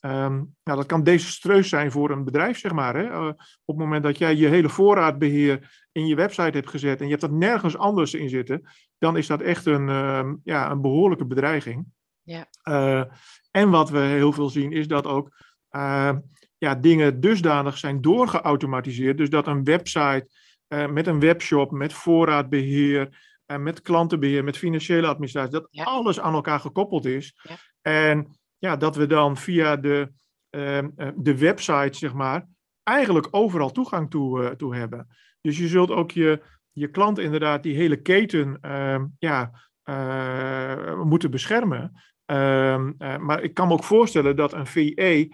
Um, 0.00 0.54
nou, 0.64 0.78
dat 0.78 0.86
kan 0.86 1.02
desastreus 1.02 1.68
zijn 1.68 1.90
voor 1.90 2.10
een 2.10 2.24
bedrijf, 2.24 2.58
zeg 2.58 2.72
maar. 2.72 2.96
Hè? 2.96 3.28
Op 3.28 3.36
het 3.64 3.76
moment 3.76 4.02
dat 4.02 4.18
jij 4.18 4.36
je 4.36 4.46
hele 4.46 4.68
voorraadbeheer 4.68 5.86
in 5.92 6.06
je 6.06 6.14
website 6.14 6.56
hebt 6.56 6.70
gezet 6.70 6.98
en 6.98 7.04
je 7.04 7.10
hebt 7.10 7.22
dat 7.22 7.30
nergens 7.30 7.76
anders 7.76 8.14
in 8.14 8.28
zitten, 8.28 8.62
dan 8.98 9.16
is 9.16 9.26
dat 9.26 9.40
echt 9.40 9.66
een, 9.66 9.88
uh, 9.88 10.32
ja, 10.44 10.70
een 10.70 10.80
behoorlijke 10.80 11.26
bedreiging. 11.26 11.86
Ja. 12.28 12.46
Uh, 12.64 13.04
en 13.50 13.70
wat 13.70 13.90
we 13.90 13.98
heel 13.98 14.32
veel 14.32 14.48
zien 14.48 14.72
is 14.72 14.88
dat 14.88 15.06
ook 15.06 15.30
ehm, 15.68 16.18
ja, 16.58 16.74
dingen 16.74 17.20
dusdanig 17.20 17.78
zijn 17.78 18.00
doorgeautomatiseerd, 18.00 19.16
dus 19.16 19.30
dat 19.30 19.46
een 19.46 19.64
website 19.64 20.28
eh, 20.66 20.86
met 20.86 21.06
een 21.06 21.20
webshop, 21.20 21.70
met 21.70 21.92
voorraadbeheer, 21.92 23.26
met 23.46 23.82
klantenbeheer, 23.82 24.44
met 24.44 24.56
financiële 24.58 25.06
administratie, 25.06 25.50
dat 25.50 25.68
alles 25.72 26.20
aan 26.20 26.34
elkaar 26.34 26.60
gekoppeld 26.60 27.04
is. 27.04 27.38
Ja. 27.42 27.56
En 27.82 28.38
ja, 28.58 28.76
dat 28.76 28.96
we 28.96 29.06
dan 29.06 29.36
via 29.36 29.76
de, 29.76 30.12
ehm, 30.50 30.88
eh, 30.96 31.08
de 31.16 31.38
website, 31.38 31.98
zeg 31.98 32.12
maar, 32.12 32.46
eigenlijk 32.82 33.28
overal 33.30 33.70
toegang 33.70 34.10
toe, 34.10 34.56
toe 34.56 34.76
hebben. 34.76 35.08
Dus 35.40 35.58
je 35.58 35.68
zult 35.68 35.90
ook 35.90 36.10
je, 36.10 36.42
je 36.72 36.88
klant 36.88 37.18
inderdaad 37.18 37.62
die 37.62 37.76
hele 37.76 38.02
keten 38.02 38.58
uh, 38.62 39.04
ja, 39.18 39.50
uh, 39.84 41.02
moeten 41.02 41.30
beschermen. 41.30 42.02
Ehm, 42.28 42.92
maar 43.24 43.42
ik 43.42 43.54
kan 43.54 43.68
me 43.68 43.72
ook 43.72 43.84
voorstellen 43.84 44.36
dat 44.36 44.52
een 44.52 44.66
VE 44.66 45.28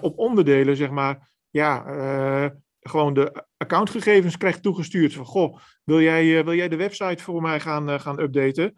op 0.00 0.18
onderdelen, 0.18 0.76
zeg 0.76 0.90
maar, 0.90 1.30
ja, 1.50 1.84
gewoon 2.80 3.14
de 3.14 3.44
accountgegevens 3.56 4.36
krijgt 4.36 4.62
toegestuurd. 4.62 5.14
Van, 5.14 5.24
goh, 5.24 5.58
wil 5.84 6.00
jij, 6.00 6.44
wil 6.44 6.54
jij 6.54 6.68
de 6.68 6.76
website 6.76 7.22
voor 7.22 7.42
mij 7.42 7.60
gaan, 7.60 8.00
gaan 8.00 8.20
updaten? 8.20 8.74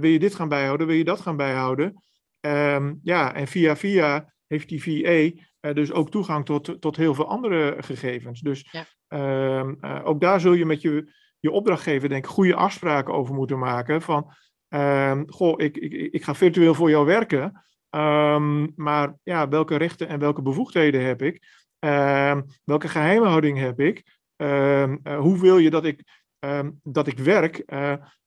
wil 0.00 0.10
je 0.10 0.18
dit 0.18 0.34
gaan 0.34 0.48
bijhouden? 0.48 0.86
Wil 0.86 0.96
je 0.96 1.04
dat 1.04 1.20
gaan 1.20 1.36
bijhouden? 1.36 2.02
Um, 2.46 3.00
ja, 3.02 3.34
en 3.34 3.46
via 3.46 3.76
via 3.76 4.32
heeft 4.46 4.68
die 4.68 5.42
uh, 5.60 5.74
dus 5.74 5.92
ook 5.92 6.10
toegang 6.10 6.44
tot, 6.44 6.80
tot 6.80 6.96
heel 6.96 7.14
veel 7.14 7.28
andere 7.28 7.76
gegevens. 7.78 8.40
Dus 8.40 8.68
ja. 8.70 9.58
um, 9.58 9.78
uh, 9.80 10.00
ook 10.04 10.20
daar 10.20 10.40
zul 10.40 10.52
je 10.52 10.66
met 10.66 10.82
je, 10.82 11.12
je 11.40 11.50
opdrachtgever 11.50 12.08
denk 12.08 12.24
ik 12.24 12.30
goede 12.30 12.54
afspraken 12.54 13.14
over 13.14 13.34
moeten 13.34 13.58
maken. 13.58 14.02
Van, 14.02 14.32
um, 14.68 15.24
goh, 15.30 15.54
ik, 15.56 15.76
ik, 15.76 15.92
ik 15.92 16.24
ga 16.24 16.34
virtueel 16.34 16.74
voor 16.74 16.90
jou 16.90 17.06
werken. 17.06 17.64
maar 18.76 19.14
ja, 19.22 19.48
welke 19.48 19.76
rechten 19.76 20.08
en 20.08 20.18
welke 20.18 20.42
bevoegdheden 20.42 21.04
heb 21.04 21.22
ik? 21.22 21.62
welke 22.64 22.88
geheimhouding 22.88 23.58
heb 23.58 23.80
ik? 23.80 24.02
Uh, 24.36 24.92
hoe 25.18 25.40
wil 25.40 25.58
je 25.58 25.70
dat 25.70 25.84
ik, 25.84 26.02
dat 26.82 27.06
ik 27.06 27.18
werk? 27.18 27.64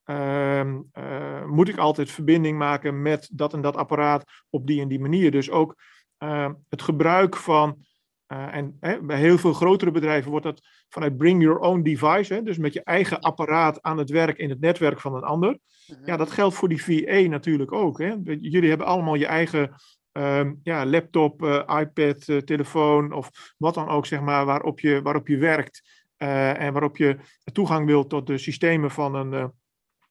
Ehm, 0.08 0.82
eh, 0.92 1.46
moet 1.46 1.70
ik 1.70 1.78
altijd 1.78 2.12
verbinding 2.12 2.58
maken 2.58 3.02
met 3.02 3.30
dat 3.32 3.54
en 3.54 3.62
dat 3.62 3.76
apparaat 3.76 4.24
op 4.50 4.68
die 4.68 4.82
en 4.82 4.88
die 4.88 5.00
manier. 5.00 5.32
Dus 5.32 5.50
ook 5.50 5.76
ehm, 6.18 6.54
het 6.70 6.82
gebruik 6.82 7.36
van, 7.36 7.86
uh, 8.28 8.56
en 8.56 8.78
bij 9.02 9.18
heel 9.18 9.38
veel 9.38 9.54
grotere 9.54 9.92
bedrijven 9.92 10.32
wordt 10.32 10.46
dat 10.46 10.62
vanuit 10.90 11.18
bring 11.18 11.42
your 11.42 11.60
own 11.60 11.82
device, 11.82 12.34
hè, 12.34 12.44
dus 12.44 12.58
met 12.58 12.74
je 12.74 12.84
eigen 12.84 13.20
apparaat 13.20 13.82
aan 13.82 13.98
het 13.98 14.10
werk 14.10 14.38
in 14.38 14.50
het 14.50 14.60
netwerk 14.60 15.00
van 15.00 15.16
een 15.16 15.24
ander. 15.24 15.60
Mhm. 15.88 16.06
Ja, 16.06 16.18
dat 16.18 16.32
geldt 16.32 16.56
voor 16.56 16.70
die 16.70 16.84
VE 16.84 17.28
natuurlijk 17.30 17.72
ook. 17.72 18.00
Hè. 18.00 18.16
Jullie 18.24 18.70
hebben 18.70 18.88
allemaal 18.88 19.16
je 19.16 19.26
eigen 19.26 19.76
ehm, 20.12 20.54
ja, 20.64 20.86
laptop, 20.86 21.42
uh, 21.44 21.64
iPad, 21.80 22.46
telefoon 22.46 23.12
of 23.12 23.54
wat 23.58 23.74
dan 23.74 23.88
ook, 23.90 24.06
zeg 24.06 24.22
maar, 24.22 24.46
waarop 24.46 24.80
je, 24.80 25.02
waarop 25.02 25.28
je 25.28 25.38
werkt. 25.38 26.06
en 26.18 26.74
waarop 26.74 26.98
je 26.98 27.18
toegang 27.52 27.86
wilt 27.86 28.10
tot 28.10 28.28
de 28.28 28.38
systemen 28.38 28.92
van 28.92 29.16
een, 29.16 29.52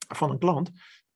van 0.09 0.31
een 0.31 0.39
klant. 0.39 0.71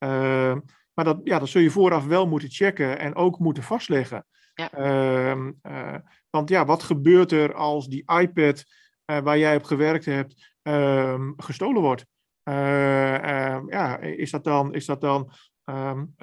Uh, 0.04 0.56
maar 0.94 1.04
dat, 1.04 1.20
ja, 1.24 1.38
dat 1.38 1.48
zul 1.48 1.60
je 1.60 1.70
vooraf 1.70 2.06
wel 2.06 2.26
moeten 2.26 2.50
checken 2.50 2.98
en 2.98 3.14
ook 3.14 3.38
moeten 3.38 3.62
vastleggen. 3.62 4.26
Ja. 4.54 4.78
Uh, 4.78 5.48
uh, 5.62 5.94
want 6.30 6.48
ja, 6.48 6.64
wat 6.64 6.82
gebeurt 6.82 7.32
er 7.32 7.54
als 7.54 7.88
die 7.88 8.12
iPad 8.20 8.64
uh, 9.06 9.18
waar 9.18 9.38
jij 9.38 9.56
op 9.56 9.64
gewerkt 9.64 10.04
hebt 10.04 10.52
ehm, 10.62 11.32
gestolen 11.36 11.82
wordt? 11.82 12.04
Ehm, 12.42 13.70
ja, 13.70 13.98
is 13.98 14.30
dat 14.30 14.44
dan, 14.44 14.74
is 14.74 14.86
dat 14.86 15.00
dan 15.00 15.32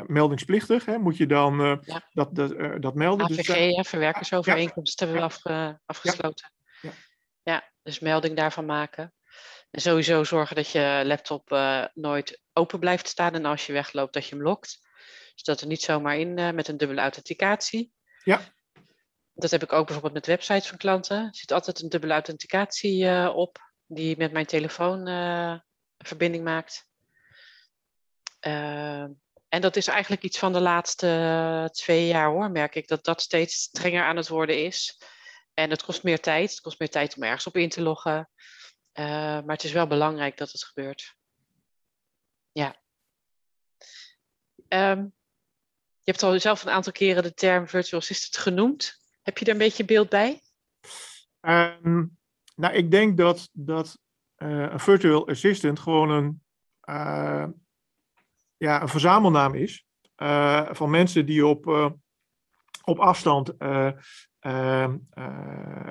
meldingsplichtig? 0.05 0.85
Hè? 0.85 0.97
Moet 0.97 1.17
je 1.17 1.25
dan 1.25 1.79
ja. 1.85 2.07
dat, 2.11 2.35
dat, 2.35 2.81
dat 2.81 2.95
melden? 2.95 3.25
AVG, 3.25 3.75
dus, 3.75 3.87
verwerkersovereenkomsten 3.87 5.07
hebben 5.07 5.25
we 5.25 5.33
afge, 5.33 5.79
afgesloten. 5.85 6.51
Ja. 6.81 6.91
ja. 7.43 7.71
dus 7.83 7.99
melding 7.99 8.35
daarvan 8.35 8.65
maken. 8.65 9.13
En 9.71 9.81
sowieso 9.81 10.23
zorgen 10.23 10.55
dat 10.55 10.69
je 10.69 11.01
laptop 11.05 11.51
uh, 11.51 11.85
nooit 11.93 12.41
open 12.53 12.79
blijft 12.79 13.07
staan 13.07 13.33
en 13.33 13.45
als 13.45 13.65
je 13.65 13.73
wegloopt 13.73 14.13
dat 14.13 14.27
je 14.27 14.35
hem 14.35 14.43
lokt. 14.43 14.79
Zodat 15.35 15.61
er 15.61 15.67
niet 15.67 15.81
zomaar 15.81 16.17
in 16.17 16.37
uh, 16.37 16.51
met 16.51 16.67
een 16.67 16.77
dubbele 16.77 17.01
authenticatie. 17.01 17.93
Ja. 18.23 18.41
Dat 19.39 19.51
heb 19.51 19.63
ik 19.63 19.73
ook 19.73 19.85
bijvoorbeeld 19.85 20.13
met 20.13 20.25
websites 20.25 20.67
van 20.67 20.77
klanten. 20.77 21.17
Er 21.17 21.35
zit 21.35 21.51
altijd 21.51 21.81
een 21.81 21.89
dubbele 21.89 22.13
authenticatie 22.13 23.03
uh, 23.03 23.31
op 23.35 23.57
die 23.85 24.17
met 24.17 24.31
mijn 24.31 24.45
telefoon 24.45 25.05
verbinding 25.97 26.43
maakt. 26.43 26.85
en 28.39 29.61
dat 29.61 29.75
is 29.75 29.87
eigenlijk 29.87 30.23
iets 30.23 30.39
van 30.39 30.53
de 30.53 30.59
laatste 30.59 31.69
twee 31.71 32.07
jaar 32.07 32.29
hoor, 32.29 32.51
merk 32.51 32.75
ik. 32.75 32.87
Dat 32.87 33.03
dat 33.03 33.21
steeds 33.21 33.55
strenger 33.55 34.03
aan 34.03 34.17
het 34.17 34.27
worden 34.27 34.63
is. 34.63 35.01
En 35.53 35.69
het 35.69 35.83
kost 35.83 36.03
meer 36.03 36.19
tijd. 36.19 36.49
Het 36.49 36.61
kost 36.61 36.79
meer 36.79 36.89
tijd 36.89 37.15
om 37.15 37.23
ergens 37.23 37.47
op 37.47 37.57
in 37.57 37.69
te 37.69 37.81
loggen. 37.81 38.29
maar 38.93 39.43
het 39.45 39.63
is 39.63 39.71
wel 39.71 39.87
belangrijk 39.87 40.37
dat 40.37 40.51
het 40.51 40.63
gebeurt. 40.63 41.15
Ja. 42.51 42.75
Ehm, 44.67 44.99
je 46.01 46.11
hebt 46.11 46.23
al 46.23 46.39
zelf 46.39 46.63
een 46.63 46.71
aantal 46.71 46.91
keren 46.91 47.23
de 47.23 47.33
term 47.33 47.67
virtual 47.67 48.01
assistant 48.01 48.37
genoemd. 48.43 49.05
Heb 49.27 49.37
je 49.37 49.45
daar 49.45 49.53
een 49.53 49.59
beetje 49.59 49.85
beeld 49.85 50.09
bij? 50.09 50.41
Ehm, 51.39 52.05
nou, 52.55 52.73
ik 52.73 52.91
denk 52.91 53.17
dat, 53.17 53.49
dat 53.53 53.99
een 54.35 54.79
virtual 54.79 55.27
assistant 55.27 55.79
gewoon 55.79 56.09
een, 56.09 56.43
ja, 58.57 58.81
een 58.81 58.87
verzamelnaam 58.87 59.55
is 59.55 59.85
uh, 60.17 60.67
van 60.71 60.89
mensen 60.89 61.25
die 61.25 61.45
op, 61.45 61.67
op 62.83 62.99
afstand 62.99 63.53
uh, 63.59 64.93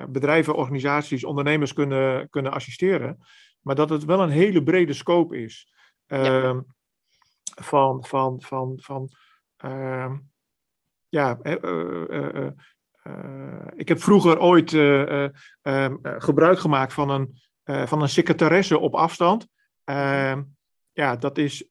bedrijven, 0.07 0.55
organisaties, 0.55 1.23
ondernemers 1.23 1.73
kunnen, 1.73 2.29
kunnen 2.29 2.51
assisteren. 2.51 3.17
Maar 3.61 3.75
dat 3.75 3.89
het 3.89 4.05
wel 4.05 4.21
een 4.21 4.29
hele 4.29 4.63
brede 4.63 4.93
scope 4.93 5.41
is. 5.41 5.73
Ja. 6.05 6.41
Ehm, 6.41 6.61
van, 7.43 8.05
van, 8.05 8.41
van, 8.41 8.79
van 8.81 9.09
ehm, 9.57 10.17
ja, 11.09 11.39
ik 13.75 13.87
heb 13.87 14.01
vroeger 14.01 14.39
ooit 14.39 14.73
ehm, 14.73 15.95
gebruik 16.01 16.59
gemaakt 16.59 16.93
van 16.93 17.09
een, 17.09 17.39
van 17.87 18.01
een 18.01 18.09
secretaresse 18.09 18.79
op 18.79 18.95
afstand 18.95 19.47
ja, 20.93 21.15
dat 21.19 21.37
is 21.37 21.67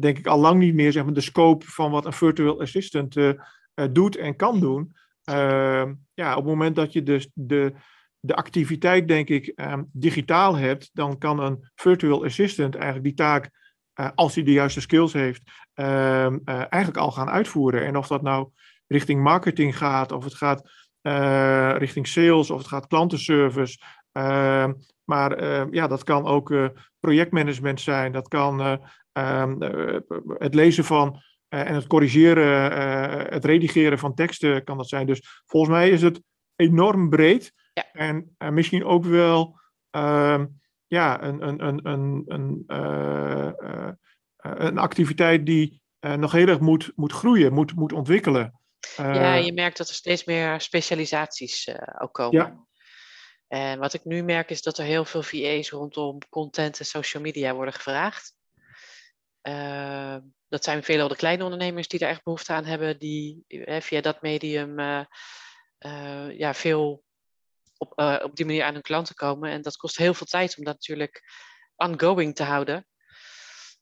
denk 0.00 0.18
ik 0.18 0.26
al 0.26 0.38
lang 0.38 0.58
niet 0.58 0.74
meer 0.74 0.92
zeg 0.92 1.04
maar, 1.04 1.12
de 1.12 1.20
scope 1.20 1.66
van 1.66 1.90
wat 1.90 2.04
een 2.04 2.12
virtual 2.12 2.60
assistant 2.60 3.16
doet 3.92 4.16
en 4.16 4.36
kan 4.36 4.60
doen. 4.60 4.94
Ehm, 5.26 5.94
ja, 6.14 6.30
op 6.30 6.36
het 6.36 6.52
moment 6.52 6.76
dat 6.76 6.92
je 6.92 7.02
dus 7.02 7.30
de, 7.34 7.72
de 8.20 8.34
activiteit, 8.34 9.08
denk 9.08 9.28
ik, 9.28 9.46
ehm, 9.46 9.82
digitaal 9.92 10.56
hebt, 10.56 10.90
dan 10.92 11.18
kan 11.18 11.40
een 11.40 11.70
virtual 11.74 12.24
assistant 12.24 12.74
eigenlijk 12.74 13.04
die 13.04 13.14
taak, 13.14 13.50
als 14.14 14.34
hij 14.34 14.44
de 14.44 14.52
juiste 14.52 14.80
skills 14.80 15.12
heeft, 15.12 15.42
ehm, 15.74 16.38
eigenlijk 16.44 16.96
al 16.96 17.12
gaan 17.12 17.30
uitvoeren. 17.30 17.86
En 17.86 17.96
of 17.96 18.06
dat 18.06 18.22
nou 18.22 18.48
richting 18.86 19.22
marketing 19.22 19.78
gaat, 19.78 20.12
of 20.12 20.24
het 20.24 20.34
gaat 20.34 20.70
richting 21.78 22.06
sales, 22.06 22.50
of 22.50 22.58
het 22.58 22.66
gaat 22.66 22.86
klantenservice. 22.86 23.78
maar 25.04 25.44
ja, 25.74 25.86
dat 25.86 26.04
kan 26.04 26.24
ook 26.24 26.50
projectmanagement 27.06 27.80
zijn, 27.80 28.12
dat 28.12 28.28
kan 28.28 28.60
eh, 28.60 28.76
ehm, 29.12 29.62
eh, 29.62 30.00
het 30.38 30.54
lezen 30.54 30.84
van 30.84 31.22
eh, 31.48 31.68
en 31.68 31.74
het 31.74 31.86
corrigeren, 31.86 32.72
het 33.32 33.44
redigeren 33.44 33.98
van 33.98 34.14
teksten 34.14 34.64
kan 34.64 34.76
dat 34.76 34.88
zijn. 34.88 35.06
Dus 35.06 35.42
volgens 35.46 35.72
mij 35.72 35.90
is 35.90 36.02
het 36.02 36.20
enorm 36.56 37.08
breed 37.08 37.52
ja. 37.72 37.84
en 37.92 38.36
misschien 38.54 38.84
ook 38.84 39.04
wel 39.04 39.58
ehm, 39.90 40.46
ja, 40.86 41.22
een, 41.22 41.48
een, 41.48 41.66
een, 41.66 41.80
een, 41.88 42.24
een, 42.26 42.64
een 44.40 44.78
activiteit 44.78 45.46
die 45.46 45.80
nog 46.16 46.32
heel 46.32 46.46
erg 46.46 46.60
moet, 46.60 46.92
moet 46.94 47.12
groeien, 47.12 47.52
moet, 47.52 47.74
moet 47.74 47.92
ontwikkelen. 47.92 48.60
Ja, 48.96 49.34
je 49.34 49.52
merkt 49.52 49.76
dat 49.76 49.88
er 49.88 49.94
steeds 49.94 50.24
meer 50.24 50.60
specialisaties 50.60 51.68
ook 51.98 52.12
komen. 52.12 52.40
Ja. 52.40 52.66
En 53.48 53.78
wat 53.78 53.94
ik 53.94 54.04
nu 54.04 54.22
merk 54.22 54.50
is 54.50 54.62
dat 54.62 54.78
er 54.78 54.84
heel 54.84 55.04
veel 55.04 55.22
VA's 55.22 55.70
rondom 55.70 56.18
content 56.28 56.78
en 56.78 56.84
social 56.84 57.22
media 57.22 57.54
worden 57.54 57.74
gevraagd. 57.74 58.34
Uh, 59.42 60.16
dat 60.48 60.64
zijn 60.64 60.82
veelal 60.82 61.08
de 61.08 61.16
kleine 61.16 61.44
ondernemers 61.44 61.88
die 61.88 61.98
daar 61.98 62.10
echt 62.10 62.22
behoefte 62.22 62.52
aan 62.52 62.64
hebben, 62.64 62.98
die 62.98 63.44
via 63.80 64.00
dat 64.00 64.22
medium 64.22 64.78
uh, 64.78 65.04
uh, 65.78 66.38
ja, 66.38 66.54
veel 66.54 67.04
op, 67.78 67.92
op 68.22 68.36
die 68.36 68.46
manier 68.46 68.64
aan 68.64 68.72
hun 68.72 68.82
klanten 68.82 69.14
komen. 69.14 69.50
En 69.50 69.62
dat 69.62 69.76
kost 69.76 69.96
heel 69.96 70.14
veel 70.14 70.26
tijd 70.26 70.58
om 70.58 70.64
dat 70.64 70.74
natuurlijk 70.74 71.22
ongoing 71.76 72.34
te 72.34 72.42
houden. 72.42 72.86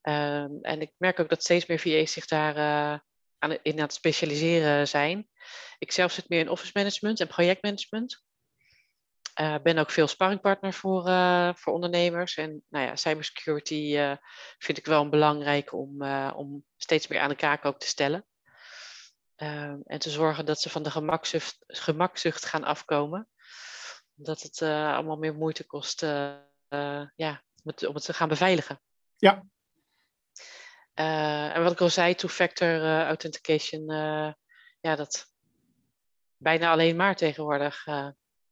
Ehm, 0.00 0.50
en 0.60 0.80
ik 0.80 0.92
merk 0.96 1.20
ook 1.20 1.28
dat 1.28 1.42
steeds 1.42 1.66
meer 1.66 1.78
VA's 1.78 2.12
zich 2.12 2.26
daar 2.26 3.02
in 3.38 3.72
aan 3.72 3.78
het 3.78 3.92
specialiseren 3.92 4.88
zijn. 4.88 5.28
Ik 5.78 5.92
zelf 5.92 6.12
zit 6.12 6.28
meer 6.28 6.40
in 6.40 6.48
office 6.48 6.70
management 6.74 7.20
en 7.20 7.26
projectmanagement. 7.26 8.22
Uh, 9.40 9.56
ben 9.62 9.78
ook 9.78 9.90
veel 9.90 10.06
sparringpartner 10.06 10.72
voor, 10.72 11.08
uh, 11.08 11.54
voor 11.54 11.72
ondernemers. 11.72 12.36
En 12.36 12.64
nou 12.68 12.86
ja, 12.86 12.96
cybersecurity 12.96 13.92
uh, 13.96 14.16
vind 14.58 14.78
ik 14.78 14.86
wel 14.86 15.08
belangrijk 15.08 15.72
om, 15.72 16.02
om 16.32 16.64
steeds 16.76 17.06
meer 17.06 17.20
aan 17.20 17.28
de 17.28 17.36
kaak 17.36 17.64
ook 17.64 17.78
te 17.78 17.86
stellen. 17.86 18.26
En 19.36 19.98
te 19.98 20.10
zorgen 20.10 20.46
dat 20.46 20.60
ze 20.60 20.70
van 20.70 20.82
de 20.82 20.90
gemakzucht, 20.90 21.56
gemakzucht 21.66 22.44
gaan 22.44 22.64
afkomen. 22.64 23.28
Omdat 24.16 24.42
het 24.42 24.62
allemaal 24.62 25.16
meer 25.16 25.34
moeite 25.34 25.66
kost 25.66 26.00
ja, 26.00 27.42
om, 27.62 27.70
het, 27.70 27.86
om 27.86 27.94
het 27.94 28.04
te 28.04 28.12
gaan 28.12 28.28
beveiligen. 28.28 28.80
Ja. 29.16 29.44
En 30.94 31.62
wat 31.62 31.72
ik 31.72 31.80
al 31.80 31.88
zei, 31.88 32.14
two-factor 32.14 32.80
authentication, 33.06 33.84
ja, 34.80 34.96
dat 34.96 35.26
bijna 36.36 36.70
alleen 36.70 36.96
maar 36.96 37.16
tegenwoordig 37.16 37.86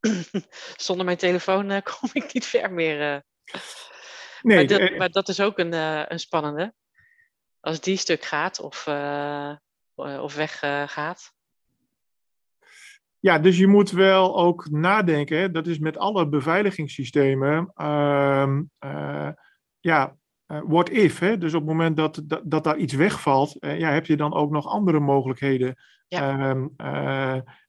zonder 0.77 1.05
mijn 1.05 1.17
telefoon 1.17 1.83
kom 1.99 2.11
ik 2.13 2.33
niet 2.33 2.47
ver 2.47 2.73
meer. 2.73 3.25
Nee, 4.43 4.57
maar, 4.57 4.67
dat, 4.67 4.79
eh, 4.79 4.99
maar, 4.99 5.11
dat, 5.11 5.29
is 5.29 5.41
ook 5.41 5.59
een, 5.59 5.73
een 6.13 6.19
spannende. 6.19 6.75
Als 7.61 7.81
die 7.81 7.97
stuk 7.97 8.25
gaat 8.25 8.61
of, 8.61 8.87
of 9.95 10.35
weggaat. 10.35 11.33
Ja, 13.19 13.39
dus 13.39 13.59
je 13.59 13.67
moet 13.67 13.91
wel 13.91 14.37
ook 14.37 14.71
nadenken. 14.71 15.53
Dat 15.53 15.67
is 15.67 15.79
met 15.79 15.97
alle 15.97 16.29
beveiligingssystemen. 16.29 17.73
Uh, 17.77 19.29
ja, 19.81 20.17
what 20.61 20.89
if? 20.91 21.19
Hè? 21.19 21.39
Dus 21.39 21.55
op 21.55 21.61
het 21.61 21.71
moment 21.71 21.97
dat, 21.97 22.23
dat, 22.25 22.41
dat 22.45 22.65
daar 22.65 22.77
iets 22.77 22.95
wegvalt, 22.95 23.57
ja, 23.61 23.91
heb 23.91 24.07
je 24.07 24.17
dan 24.17 24.35
ook 24.35 24.51
nog 24.51 24.67
andere 24.67 25.01
mogelijkheden. 25.01 25.77
Ja. 26.09 26.39
Ehm, 26.39 26.67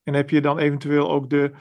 en 0.03 0.13
heb 0.13 0.29
je 0.29 0.41
dan 0.41 0.59
eventueel 0.59 1.11
ook 1.11 1.29
de, 1.29 1.51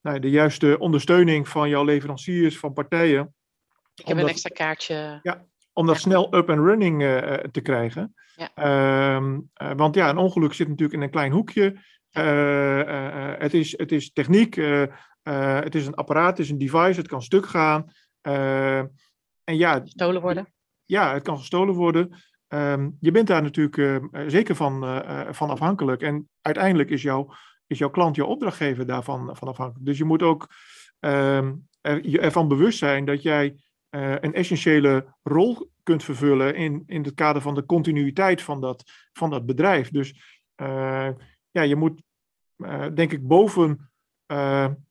nou, 0.00 0.18
de 0.18 0.30
juiste 0.30 0.78
ondersteuning 0.78 1.48
van 1.48 1.68
jouw 1.68 1.84
leveranciers, 1.84 2.58
van 2.58 2.72
partijen. 2.72 3.34
Ik 3.94 4.06
heb 4.06 4.16
een 4.16 4.28
extra 4.28 4.54
kaartje. 4.54 5.18
Ja, 5.22 5.44
om 5.72 5.86
dat 5.86 5.98
snel 5.98 6.36
up 6.36 6.50
and 6.50 6.58
running 6.58 7.02
uh, 7.02 7.34
te 7.34 7.60
krijgen. 7.60 8.14
Ja. 8.36 8.50
Uh, 9.18 9.74
want 9.76 9.94
ja, 9.94 10.08
een 10.08 10.16
ongeluk 10.16 10.52
zit 10.52 10.68
natuurlijk 10.68 10.98
in 10.98 11.02
een 11.02 11.10
klein 11.10 11.32
hoekje. 11.32 11.78
het, 13.38 13.54
is, 13.54 13.78
het 13.78 13.92
is 13.92 14.12
techniek, 14.12 14.54
het 15.22 15.74
is 15.74 15.86
een 15.86 15.94
apparaat, 15.94 16.30
het 16.30 16.38
is 16.38 16.50
een 16.50 16.58
device, 16.58 17.00
het 17.00 17.08
kan 17.08 17.22
stuk 17.22 17.46
gaan. 17.46 17.92
en 19.44 19.56
ja, 19.56 19.80
gestolen 19.80 20.20
worden. 20.20 20.53
Ja, 20.84 21.12
het 21.12 21.22
kan 21.22 21.38
gestolen 21.38 21.74
worden. 21.74 22.22
Ehm, 22.48 22.90
je 23.00 23.10
bent 23.10 23.26
daar 23.26 23.42
natuurlijk 23.42 24.02
zeker 24.26 24.54
van, 24.54 25.02
van 25.34 25.50
afhankelijk. 25.50 26.02
En 26.02 26.28
uiteindelijk 26.40 26.90
is 26.90 27.02
jouw 27.02 27.34
is 27.66 27.78
jouw 27.78 27.90
klant, 27.90 28.16
jouw 28.16 28.26
opdrachtgever 28.26 28.86
daarvan 28.86 29.36
van 29.36 29.48
afhankelijk. 29.48 29.86
Dus 29.86 29.98
je 29.98 30.04
moet 30.04 30.22
ook 30.22 30.48
er, 30.98 32.08
je 32.08 32.20
ervan 32.20 32.48
bewust 32.48 32.78
zijn 32.78 33.04
dat 33.04 33.22
jij 33.22 33.56
een 33.90 34.34
essentiële 34.34 35.14
rol 35.22 35.70
kunt 35.82 36.04
vervullen 36.04 36.54
in, 36.54 36.82
in 36.86 37.02
het 37.02 37.14
kader 37.14 37.42
van 37.42 37.54
de 37.54 37.66
continuïteit 37.66 38.42
van 38.42 38.60
dat, 38.60 38.84
van 39.12 39.30
dat 39.30 39.46
bedrijf. 39.46 39.90
Dus 39.90 40.40
ja, 41.50 41.62
je 41.62 41.76
moet, 41.76 42.02
denk 42.94 43.12
ik, 43.12 43.26
boven 43.26 43.90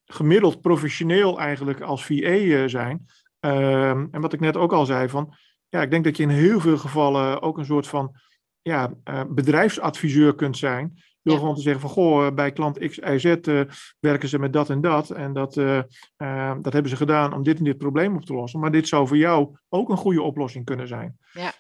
gemiddeld 0.06 0.62
professioneel 0.62 1.40
eigenlijk 1.40 1.82
als 1.82 2.06
VA 2.06 2.68
zijn. 2.68 3.06
Ehm, 3.40 4.08
en 4.12 4.22
wat 4.22 4.34
ik 4.34 4.40
net 4.40 4.58
ook 4.58 4.74
al 4.74 4.86
zei, 4.86 5.10
van 5.10 5.36
ja, 5.74 5.82
ik 5.82 5.92
denk 5.92 6.04
dat 6.04 6.18
je 6.18 6.24
in 6.24 6.30
heel 6.30 6.60
veel 6.60 6.78
gevallen 6.78 7.42
ook 7.42 7.58
een 7.58 7.66
soort 7.66 7.88
van 7.88 8.16
ja, 8.62 8.94
bedrijfsadviseur 9.28 10.36
kunt 10.36 10.58
zijn. 10.58 10.94
Door 11.24 11.38
gewoon 11.38 11.56
te 11.56 11.62
zeggen 11.62 11.82
van, 11.82 11.90
goh, 11.90 12.26
eh, 12.26 12.34
bij 12.34 12.52
klant 12.52 12.80
X, 12.80 12.98
Y, 12.98 13.18
Z 13.18 13.26
uh, 13.26 13.62
werken 14.00 14.30
ze 14.30 14.40
met 14.40 14.54
dat 14.54 14.70
en 14.70 14.82
dat. 14.82 15.10
En 15.10 15.34
dat, 15.34 15.56
uh, 15.56 15.82
uh, 16.18 16.54
dat 16.62 16.74
hebben 16.74 16.92
ze 16.92 16.98
gedaan 16.98 17.34
om 17.34 17.44
dit 17.44 17.58
en 17.58 17.64
dit 17.64 17.78
probleem 17.78 18.16
op 18.16 18.26
te 18.26 18.34
lossen. 18.34 18.60
Maar 18.60 18.72
dit 18.72 18.88
zou 18.88 19.08
voor 19.08 19.18
jou 19.18 19.58
ook 19.70 19.90
een 19.90 19.98
goede 19.98 20.22
oplossing 20.22 20.66
kunnen 20.66 20.88
zijn. 20.88 21.18
Ja. 21.32 21.52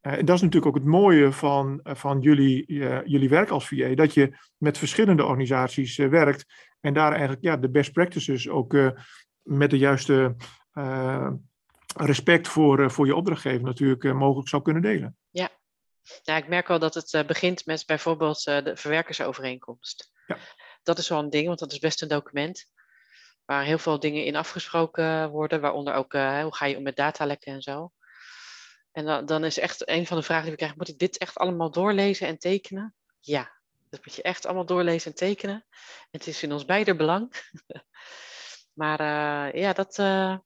en 0.00 0.24
dat 0.24 0.36
is 0.36 0.42
natuurlijk 0.42 0.66
ook 0.66 0.82
het 0.82 0.92
mooie 0.92 1.32
van, 1.32 1.80
van 1.82 2.20
jullie, 2.20 2.64
jullie 3.04 3.28
werk 3.28 3.50
als 3.50 3.68
VA. 3.68 3.94
Dat 3.94 4.14
je 4.14 4.36
met 4.56 4.78
verschillende 4.78 5.24
organisaties 5.24 5.96
werkt. 5.96 6.44
En 6.80 6.94
daar 6.94 7.10
eigenlijk 7.10 7.42
ja, 7.42 7.56
de 7.56 7.70
best 7.70 7.92
practices 7.92 8.48
ook 8.48 8.76
met 9.42 9.70
de 9.70 9.78
juiste 9.78 10.36
respect 12.00 12.48
voor, 12.48 12.90
voor 12.90 13.06
je 13.06 13.14
opdrachtgever 13.14 13.62
natuurlijk 13.62 14.02
mogelijk 14.02 14.48
zou 14.48 14.62
kunnen 14.62 14.82
delen. 14.82 15.16
Ja, 15.30 15.50
ja, 16.22 16.36
ik 16.36 16.48
merk 16.48 16.68
wel 16.68 16.78
dat 16.78 16.94
het 16.94 17.12
uh, 17.12 17.24
begint 17.24 17.66
met 17.66 17.86
bijvoorbeeld 17.86 18.44
de 18.44 18.72
verwerkersovereenkomst. 18.74 20.12
Ja. 20.26 20.38
Dat 20.82 20.98
is 20.98 21.08
wel 21.08 21.18
een 21.18 21.30
ding, 21.30 21.46
want 21.46 21.58
dat 21.58 21.72
is 21.72 21.78
best 21.78 22.02
een 22.02 22.08
document 22.08 22.66
waar 23.44 23.64
heel 23.64 23.78
veel 23.78 23.98
dingen 23.98 24.24
in 24.24 24.36
afgesproken 24.36 25.30
worden, 25.30 25.60
waaronder 25.60 25.94
ook 25.94 26.14
uh, 26.14 26.42
hoe 26.42 26.54
ga 26.54 26.66
je 26.66 26.76
om 26.76 26.82
met 26.82 26.96
datalekken 26.96 27.52
en 27.52 27.62
zo. 27.62 27.92
En 28.92 29.04
dan, 29.04 29.26
dan 29.26 29.44
is 29.44 29.58
echt 29.58 29.88
een 29.88 30.06
van 30.06 30.16
de 30.16 30.22
vragen 30.22 30.42
die 30.42 30.50
we 30.50 30.56
krijgen, 30.56 30.78
moet 30.78 30.88
ik 30.88 30.98
dit 30.98 31.18
echt 31.18 31.36
allemaal 31.36 31.70
doorlezen 31.70 32.26
en 32.26 32.38
tekenen? 32.38 32.94
Ja. 33.20 33.56
Dat 33.90 34.04
moet 34.04 34.14
je 34.14 34.22
echt 34.22 34.46
allemaal 34.46 34.66
doorlezen 34.66 35.10
en 35.10 35.16
tekenen. 35.16 35.66
Het 36.10 36.26
is 36.26 36.42
in 36.42 36.52
ons 36.52 36.64
beider 36.64 36.96
belang. 36.96 37.32
maar 38.80 39.00
uh, 39.00 39.62
ja, 39.62 39.72
dat 39.72 39.98
uh, 39.98 40.36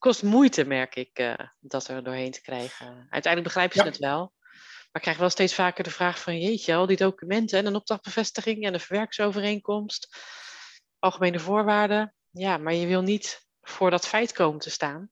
kost 0.00 0.22
moeite, 0.22 0.64
merk 0.64 0.94
ik, 0.94 1.18
uh, 1.18 1.34
dat 1.60 1.88
er 1.88 2.04
doorheen 2.04 2.30
te 2.30 2.40
krijgen. 2.40 2.86
Uiteindelijk 2.86 3.42
begrijpen 3.42 3.76
ze 3.76 3.84
ja. 3.84 3.90
het 3.90 3.98
wel. 3.98 4.32
Maar 4.40 4.90
ik 4.92 5.00
krijg 5.00 5.18
wel 5.18 5.30
steeds 5.30 5.54
vaker 5.54 5.84
de 5.84 5.90
vraag 5.90 6.20
van, 6.20 6.40
jeetje, 6.40 6.74
al 6.74 6.86
die 6.86 6.96
documenten 6.96 7.58
en 7.58 7.66
een 7.66 7.74
opdrachtbevestiging 7.74 8.64
en 8.64 8.74
een 8.74 8.80
verwerksovereenkomst, 8.80 10.16
algemene 10.98 11.38
voorwaarden. 11.38 12.14
Ja, 12.30 12.56
maar 12.56 12.74
je 12.74 12.86
wil 12.86 13.02
niet 13.02 13.46
voor 13.60 13.90
dat 13.90 14.06
feit 14.06 14.32
komen 14.32 14.60
te 14.60 14.70
staan 14.70 15.10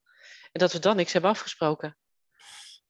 en 0.52 0.60
dat 0.60 0.72
we 0.72 0.78
dan 0.78 0.96
niks 0.96 1.12
hebben 1.12 1.30
afgesproken. 1.30 1.96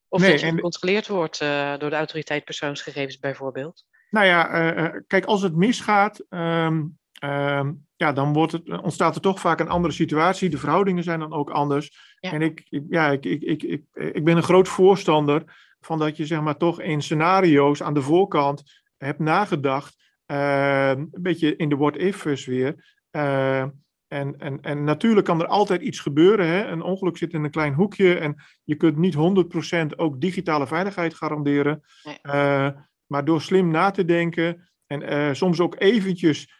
Of 0.09 0.21
nee, 0.21 0.31
dat 0.31 0.41
je 0.41 0.47
en... 0.47 0.55
gecontroleerd 0.55 1.07
wordt 1.07 1.41
uh, 1.41 1.77
door 1.79 1.91
de 1.91 1.97
autoriteit 1.97 2.45
persoonsgegevens 2.45 3.19
bijvoorbeeld. 3.19 3.85
Nou 4.11 4.27
ja, 4.27 4.75
uh, 4.77 5.01
kijk, 5.07 5.25
als 5.25 5.43
het 5.43 5.55
misgaat, 5.55 6.25
um, 6.29 6.99
um, 7.25 7.88
ja, 7.99 8.13
dan 8.13 8.33
wordt 8.33 8.53
het, 8.53 8.81
ontstaat 8.83 9.15
er 9.15 9.21
toch 9.21 9.41
vaak 9.41 9.61
een 9.61 9.69
andere 9.69 9.95
situatie. 9.95 10.49
De 10.49 10.59
verhoudingen 10.59 11.03
zijn 11.03 11.21
dan 11.21 11.33
ook 11.33 11.51
anders. 11.51 12.17
Ja. 12.21 12.33
En 12.33 12.43
ik, 12.43 12.67
ik, 12.69 12.83
ja, 12.89 13.11
ik, 13.11 13.25
ik, 13.25 13.43
ik, 13.43 13.63
ik, 13.63 13.83
ik 13.93 14.25
ben 14.25 14.37
een 14.37 14.43
groot 14.43 14.69
voorstander 14.69 15.43
van 15.81 15.99
dat 15.99 16.17
je 16.17 16.27
zeg 16.27 16.41
maar 16.41 16.57
toch 16.57 16.81
in 16.81 17.03
scenario's 17.03 17.83
aan 17.83 17.95
de 17.95 18.03
voorkant 18.03 18.83
hebt 18.97 19.19
nagedacht. 19.19 19.97
Uh, 20.27 20.89
een 20.89 21.11
beetje 21.21 21.57
in 21.57 21.69
de 21.69 21.77
what-if 21.77 22.27
sfeer. 22.33 22.97
Uh, 23.11 23.61
en, 24.09 24.39
en, 24.39 24.61
en 24.61 24.85
natuurlijk 24.85 25.27
kan 25.27 25.41
er 25.41 25.47
altijd 25.47 25.81
iets 25.81 26.01
gebeuren. 26.01 26.47
Hè? 26.47 26.67
Een 26.67 26.83
ongeluk 26.83 27.17
zit 27.17 27.33
in 27.33 27.45
een 27.45 27.51
klein 27.51 27.75
hoekje 27.75 28.15
en 28.15 28.43
je 28.65 28.75
kunt 28.75 28.97
niet 28.97 29.15
100% 29.15 29.97
ook 29.97 30.21
digitale 30.21 30.67
veiligheid 30.67 31.15
garanderen. 31.15 31.81
Nee. 32.03 32.19
Uh, 32.23 32.69
maar 33.07 33.25
door 33.25 33.41
slim 33.41 33.71
na 33.71 33.91
te 33.91 34.05
denken 34.05 34.69
en 34.87 35.37
soms 35.37 35.61
ook 35.61 35.75
eventjes, 35.79 36.58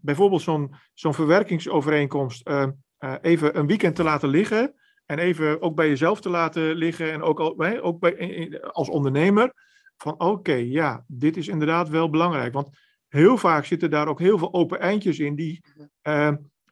bijvoorbeeld 0.00 0.42
zo'n 0.42 0.74
zo'n 0.94 1.14
verwerkingsovereenkomst, 1.14 2.50
even 3.20 3.58
een 3.58 3.66
weekend 3.66 3.96
te 3.96 4.02
laten 4.02 4.28
liggen. 4.28 4.74
En 5.06 5.18
even 5.18 5.62
ook 5.62 5.74
bij 5.74 5.88
jezelf 5.88 6.20
te 6.20 6.28
laten 6.28 6.74
liggen 6.74 7.12
en 7.12 7.22
ook, 7.22 7.40
al, 7.40 7.80
ook 7.80 8.00
bij, 8.00 8.60
als 8.62 8.88
ondernemer. 8.88 9.52
Van 9.96 10.20
oké, 10.20 10.54
ja, 10.54 11.04
dit 11.06 11.36
is 11.36 11.48
inderdaad 11.48 11.88
wel 11.88 12.10
belangrijk. 12.10 12.52
Want 12.52 12.78
heel 13.08 13.36
vaak 13.36 13.64
zitten 13.64 13.90
daar 13.90 14.08
ook 14.08 14.18
heel 14.18 14.38
veel 14.38 14.54
open 14.54 14.80
eindjes 14.80 15.18
in 15.18 15.34
die 15.34 15.64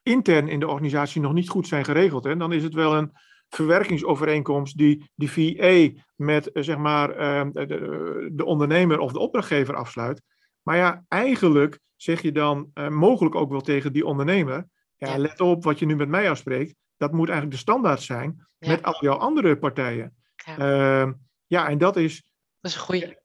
intern 0.02 0.48
in 0.48 0.60
de 0.60 0.68
organisatie 0.68 1.20
nog 1.20 1.32
niet 1.32 1.48
goed 1.48 1.66
zijn 1.66 1.84
geregeld. 1.84 2.24
Hè. 2.24 2.36
Dan 2.36 2.52
is 2.52 2.62
het 2.62 2.74
wel 2.74 2.96
een 2.96 3.12
verwerkingsovereenkomst 3.48 4.76
die 4.76 5.10
die 5.14 5.30
VA 5.30 6.02
met 6.16 6.50
zeg 6.52 6.76
maar, 6.76 7.08
de, 7.52 8.44
ondernemer 8.44 8.98
of 8.98 9.12
de 9.12 9.18
opdrachtgever 9.18 9.74
afsluit. 9.74 10.22
Maar 10.62 10.76
ja, 10.76 11.04
eigenlijk 11.08 11.78
zeg 12.04 12.22
je 12.22 12.32
dan 12.32 12.70
uh, 12.74 12.88
mogelijk 12.88 13.34
ook 13.34 13.50
wel 13.50 13.60
tegen 13.60 13.92
die 13.92 14.06
ondernemer. 14.06 14.68
Ja, 14.96 15.08
ja, 15.08 15.18
let 15.18 15.40
op 15.40 15.64
wat 15.64 15.78
je 15.78 15.86
nu 15.86 15.96
met 15.96 16.08
mij 16.08 16.30
afspreekt. 16.30 16.74
Dat 16.96 17.12
moet 17.12 17.28
eigenlijk 17.28 17.56
de 17.56 17.62
standaard 17.62 18.02
zijn 18.02 18.46
ja. 18.58 18.68
met 18.68 18.82
al 18.82 18.96
jouw 19.00 19.16
andere 19.16 19.58
partijen. 19.58 20.16
Ja, 20.44 20.58
uh, 21.06 21.12
ja 21.46 21.68
en 21.68 21.78
dat 21.78 21.96
is. 21.96 22.24
Dat 22.60 22.70
is 22.70 22.76
een 22.76 22.82
goede. 22.82 23.22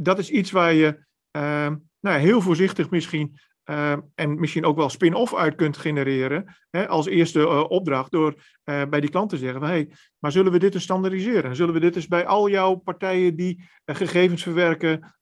Dat 0.00 0.18
is 0.18 0.30
iets 0.30 0.50
waar 0.50 0.72
je 0.72 1.04
uh, 1.36 1.70
nou, 2.00 2.18
heel 2.18 2.40
voorzichtig 2.40 2.90
misschien 2.90 3.38
uh, 3.72 3.96
en 4.14 4.40
misschien 4.40 4.64
ook 4.64 4.76
wel 4.76 4.88
spin-off 4.88 5.34
uit 5.34 5.54
kunt 5.54 5.76
genereren 5.76 6.56
hè, 6.70 6.88
als 6.88 7.06
eerste 7.06 7.38
uh, 7.38 7.70
opdracht 7.70 8.10
door 8.10 8.34
uh, 8.64 8.84
bij 8.84 9.00
die 9.00 9.10
klant 9.10 9.30
te 9.30 9.36
zeggen 9.36 9.60
van 9.60 9.68
hé, 9.68 9.74
hey, 9.74 9.92
maar 10.18 10.32
zullen 10.32 10.52
we 10.52 10.58
dit 10.58 10.74
eens 10.74 10.82
standaardiseren? 10.82 11.56
Zullen 11.56 11.74
we 11.74 11.80
dit 11.80 11.96
eens 11.96 12.08
bij 12.08 12.26
al 12.26 12.48
jouw 12.48 12.74
partijen 12.74 13.36
die 13.36 13.68
gegevens 13.84 14.42
verwerken 14.42 15.14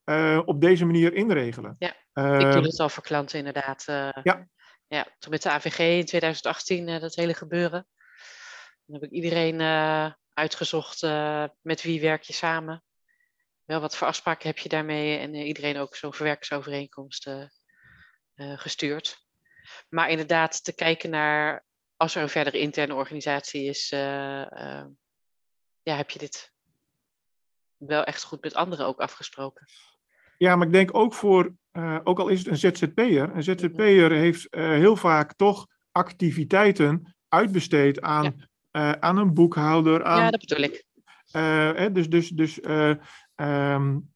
op 0.45 0.61
deze 0.61 0.85
manier 0.85 1.15
inregelen? 1.15 1.77
Ja, 1.79 1.95
ik 2.39 2.53
doe 2.53 2.63
het 2.63 2.81
al 2.81 2.89
voor 2.89 3.03
klanten 3.03 3.39
inderdaad. 3.39 3.85
ja. 4.23 4.49
ja. 4.87 5.07
Toen 5.19 5.31
met 5.31 5.43
de 5.43 5.51
AVG 5.51 5.79
in 5.79 6.05
2018 6.05 7.01
dat 7.01 7.15
hele 7.15 7.35
gebeuren. 7.35 7.87
Dan 8.87 9.01
heb 9.01 9.03
ik 9.03 9.11
iedereen 9.11 9.61
uitgezocht 10.35 11.03
met 11.61 11.83
wie 11.83 12.01
werk 12.01 12.23
je 12.23 12.33
samen. 12.33 12.83
Wel, 13.65 13.81
wat 13.81 13.97
voor 13.97 14.07
afspraken 14.07 14.47
heb 14.47 14.59
je 14.59 14.69
daarmee? 14.69 15.19
En 15.19 15.35
iedereen 15.35 15.79
ook 15.79 15.97
zo'n 15.97 16.15
verwerkingsovereenkomst 16.15 17.27
uh, 17.27 17.45
gestuurd. 18.41 19.25
Maar 19.89 20.11
inderdaad, 20.11 20.65
te 20.65 20.75
kijken 20.75 21.11
naar 21.11 21.65
als 21.97 22.15
er 22.15 22.23
een 22.23 22.29
verdere 22.29 22.59
interne 22.59 22.95
organisatie 22.95 23.65
is, 23.65 23.93
uh, 23.93 24.01
uh, 24.01 24.85
ja, 25.83 25.97
heb 25.97 26.11
je 26.11 26.19
dit 26.19 26.53
wel 27.77 28.05
echt 28.05 28.23
goed 28.23 28.43
met 28.43 28.55
anderen 28.55 28.87
ook 28.87 29.01
afgesproken. 29.01 29.67
Ja, 30.39 30.57
maar 30.57 30.67
ik 30.67 30.73
denk 30.73 30.95
ook 30.95 31.15
voor, 31.15 31.55
ook 32.05 32.19
al 32.19 32.29
is 32.29 32.39
het 32.39 32.49
een 32.49 32.57
ZZP'er, 32.57 33.37
een 33.37 33.43
ZZP'er 33.43 34.11
heeft 34.11 34.47
heel 34.51 34.97
vaak 34.97 35.35
toch 35.35 35.67
activiteiten 35.93 37.17
uitbesteed 37.29 38.01
aan, 38.01 38.49
ja. 38.71 39.01
aan 39.01 39.17
een 39.17 39.35
boekhouder. 39.35 40.05
Aan, 40.05 40.23
ja, 40.23 40.31
dat 40.31 40.41
bedoel 40.41 40.65
ik. 40.65 40.85
Hè, 41.31 41.93
dus 41.93 42.09
dus, 42.09 42.29
dus 42.29 42.61
um, 43.37 44.13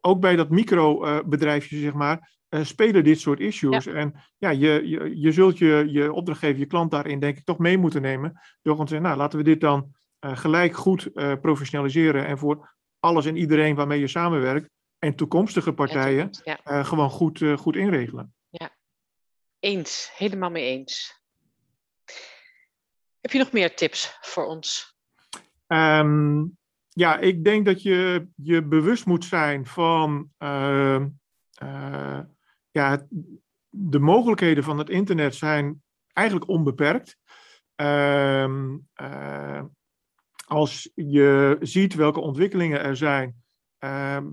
ook 0.00 0.20
bij 0.20 0.36
dat 0.36 0.50
microbedrijfje, 0.50 1.78
zeg 1.78 1.92
maar, 1.92 2.37
uh, 2.50 2.64
spelen 2.64 3.04
dit 3.04 3.20
soort 3.20 3.40
issues. 3.40 3.84
Ja. 3.84 3.92
En 3.92 4.14
ja, 4.36 4.50
je, 4.50 4.88
je, 4.88 5.20
je 5.20 5.32
zult 5.32 5.58
je, 5.58 5.86
je 5.88 6.12
opdrachtgever, 6.12 6.58
je 6.58 6.66
klant 6.66 6.90
daarin 6.90 7.20
denk 7.20 7.36
ik 7.36 7.44
toch 7.44 7.58
mee 7.58 7.78
moeten 7.78 8.02
nemen. 8.02 8.30
Door 8.32 8.72
gewoon 8.72 8.86
te 8.86 8.92
zeggen, 8.92 9.08
nou 9.08 9.20
laten 9.20 9.38
we 9.38 9.44
dit 9.44 9.60
dan 9.60 9.94
uh, 10.20 10.36
gelijk 10.36 10.76
goed 10.76 11.08
uh, 11.14 11.32
professionaliseren. 11.40 12.26
En 12.26 12.38
voor 12.38 12.76
alles 13.00 13.26
en 13.26 13.36
iedereen 13.36 13.74
waarmee 13.74 14.00
je 14.00 14.08
samenwerkt 14.08 14.70
en 14.98 15.14
toekomstige 15.14 15.72
partijen 15.72 16.30
ja. 16.44 16.82
gewoon 16.82 17.10
goed, 17.10 17.44
goed 17.56 17.76
inregelen. 17.76 18.34
Ja, 18.48 18.70
eens. 19.60 20.10
Helemaal 20.16 20.50
mee 20.50 20.64
eens. 20.64 21.20
Heb 23.20 23.32
je 23.32 23.38
nog 23.38 23.52
meer 23.52 23.74
tips 23.74 24.18
voor 24.20 24.44
ons? 24.44 24.96
Um, 25.66 26.58
ja, 26.88 27.18
ik 27.18 27.44
denk 27.44 27.64
dat 27.64 27.82
je 27.82 28.28
je 28.36 28.62
bewust 28.62 29.06
moet 29.06 29.24
zijn 29.24 29.66
van 29.66 30.30
uh, 30.38 31.00
ja, 32.70 33.06
de 33.68 33.98
mogelijkheden 33.98 34.64
van 34.64 34.78
het 34.78 34.90
internet 34.90 35.34
zijn 35.34 35.82
eigenlijk 36.12 36.48
onbeperkt. 36.48 37.16
Uh, 37.80 38.48
uh, 39.02 39.62
als 40.46 40.90
je 40.94 41.56
ziet 41.60 41.94
welke 41.94 42.20
ontwikkelingen 42.20 42.80
er 42.80 42.96
zijn, 42.96 43.34
ehm, 43.78 44.26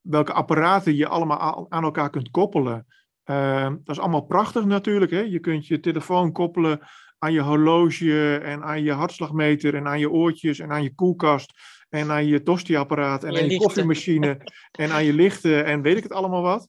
welke 0.00 0.32
apparaten 0.32 0.96
je 0.96 1.08
allemaal 1.08 1.66
aan 1.68 1.84
elkaar 1.84 2.10
kunt 2.10 2.30
koppelen. 2.30 2.86
Ehm, 3.24 3.76
dat 3.84 3.96
is 3.96 4.02
allemaal 4.02 4.26
prachtig 4.26 4.64
natuurlijk. 4.64 5.10
Hè? 5.10 5.20
Je 5.20 5.38
kunt 5.38 5.66
je 5.66 5.80
telefoon 5.80 6.32
koppelen 6.32 6.80
aan 7.18 7.32
je 7.32 7.40
horloge 7.40 8.38
en 8.38 8.62
aan 8.62 8.82
je 8.82 8.92
hartslagmeter 8.92 9.74
en 9.74 9.86
aan 9.86 9.98
je 9.98 10.10
oortjes 10.10 10.58
en 10.58 10.72
aan 10.72 10.82
je 10.82 10.94
koelkast 10.94 11.52
en 11.88 12.10
aan 12.10 12.26
je 12.26 12.42
tostiapparaat 12.42 13.24
en 13.24 13.32
je 13.32 13.36
aan 13.36 13.42
je 13.42 13.48
lichten. 13.48 13.66
koffiemachine 13.66 14.40
en 14.82 14.90
aan 14.90 15.04
je 15.04 15.12
lichten 15.12 15.64
en 15.64 15.82
weet 15.82 15.96
ik 15.96 16.02
het 16.02 16.12
allemaal 16.12 16.42
wat. 16.42 16.68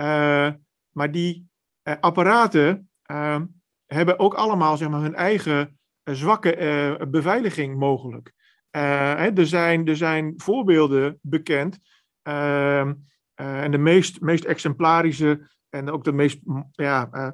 Uh, 0.00 0.50
maar 0.90 1.12
die 1.12 1.48
uh, 1.84 1.94
apparaten 2.00 2.90
uh, 3.10 3.40
hebben 3.86 4.18
ook 4.18 4.34
allemaal 4.34 4.76
zeg 4.76 4.88
maar, 4.88 5.00
hun 5.00 5.14
eigen 5.14 5.78
uh, 6.04 6.14
zwakke 6.14 7.06
beveiliging 7.10 7.78
mogelijk. 7.78 8.32
Hè, 8.70 9.32
er, 9.32 9.46
zijn, 9.46 9.86
er 9.86 9.96
zijn 9.96 10.34
voorbeelden 10.36 11.18
bekend. 11.22 11.78
Ehm, 12.22 12.94
en 13.34 13.70
de 13.70 13.78
meest, 13.78 14.20
meest 14.20 14.44
exemplarische 14.44 15.50
en 15.68 15.90
ook 15.90 16.04
de 16.04 16.12
meest 16.12 16.38
ja, 16.72 17.32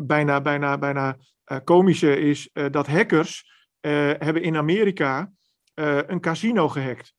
bijna, 0.00 0.40
bijna, 0.40 0.78
bijna 0.78 1.16
komische 1.64 2.20
is 2.20 2.50
dat 2.52 2.86
hackers 2.86 3.52
hebben 4.18 4.42
in 4.42 4.56
Amerika 4.56 5.32
een 5.74 6.20
casino 6.20 6.68
gehackt. 6.68 7.14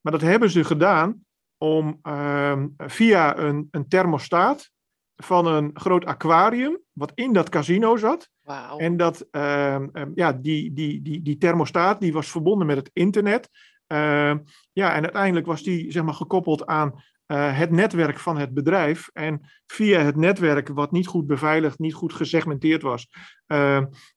Maar 0.00 0.12
dat 0.12 0.20
hebben 0.20 0.50
ze 0.50 0.64
gedaan 0.64 1.24
om 1.58 1.98
ehm, 2.02 2.68
via 2.76 3.38
een, 3.38 3.68
een 3.70 3.88
thermostaat 3.88 4.72
van 5.16 5.46
een 5.46 5.70
groot 5.74 6.04
aquarium, 6.04 6.78
wat 6.92 7.12
in 7.14 7.32
dat 7.32 7.48
casino 7.48 7.96
zat. 7.96 8.28
Wow. 8.40 8.80
En 8.80 8.96
dat, 8.96 9.26
uh, 9.30 9.80
ja, 10.14 10.32
die, 10.32 10.72
die, 10.72 11.02
die, 11.02 11.22
die 11.22 11.38
thermostaat 11.38 12.00
die 12.00 12.12
was 12.12 12.30
verbonden 12.30 12.66
met 12.66 12.76
het 12.76 12.90
internet. 12.92 13.48
Uh, 13.88 14.34
ja, 14.72 14.94
en 14.94 15.02
uiteindelijk 15.02 15.46
was 15.46 15.62
die 15.62 15.92
zeg 15.92 16.02
maar, 16.02 16.14
gekoppeld 16.14 16.66
aan 16.66 16.92
uh, 17.26 17.58
het 17.58 17.70
netwerk 17.70 18.18
van 18.18 18.38
het 18.38 18.54
bedrijf. 18.54 19.08
En 19.12 19.40
via 19.66 20.00
het 20.00 20.16
netwerk, 20.16 20.68
wat 20.68 20.92
niet 20.92 21.06
goed 21.06 21.26
beveiligd, 21.26 21.78
niet 21.78 21.94
goed 21.94 22.12
gesegmenteerd 22.12 22.82
was, 22.82 23.08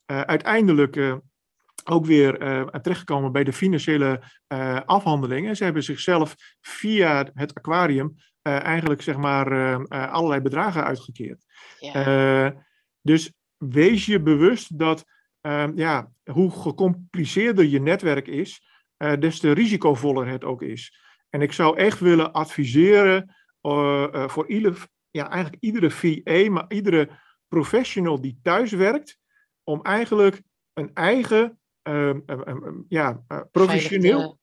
uiteindelijk 0.05 1.19
ook 1.89 2.05
weer 2.05 2.38
terechtgekomen 2.81 3.31
bij 3.31 3.43
de 3.43 3.53
financiële 3.53 4.21
afhandelingen. 4.85 5.55
Ze 5.55 5.63
hebben 5.63 5.83
zichzelf 5.83 6.35
via 6.61 7.29
het 7.33 7.53
aquarium 7.53 8.15
uh, 8.47 8.63
eigenlijk 8.63 9.01
zeg 9.01 9.17
maar 9.17 9.51
uh, 9.51 10.11
allerlei 10.11 10.41
bedragen 10.41 10.83
uitgekeerd. 10.83 11.45
Ja. 11.79 12.53
dus 13.01 13.33
wees 13.57 14.05
je 14.05 14.21
bewust 14.21 14.79
dat 14.79 15.05
ehm, 15.41 15.71
ja, 15.75 16.11
hoe 16.31 16.51
gecompliceerder 16.51 17.65
je 17.65 17.81
netwerk 17.81 18.27
is, 18.27 18.61
des 19.19 19.39
te 19.39 19.51
risicovoller 19.51 20.27
het 20.27 20.43
ook 20.43 20.61
is. 20.61 21.01
En 21.29 21.41
ik 21.41 21.51
zou 21.51 21.77
echt 21.77 21.99
willen 21.99 22.33
adviseren 22.33 23.35
voor 24.27 24.47
ieder, 24.47 24.88
ja, 25.11 25.29
eigenlijk 25.29 25.63
iedere 25.63 25.89
VA, 25.89 26.51
maar 26.51 26.65
iedere 26.67 27.09
professional 27.47 28.21
die 28.21 28.39
thuis 28.41 28.71
werkt, 28.71 29.17
om 29.63 29.81
eigenlijk 29.81 30.41
een 30.73 30.91
eigen, 30.93 31.57
ehm, 31.88 32.19
ehm, 32.25 32.41
ehm, 32.41 32.81
ja, 32.88 33.23
professioneel 33.51 34.39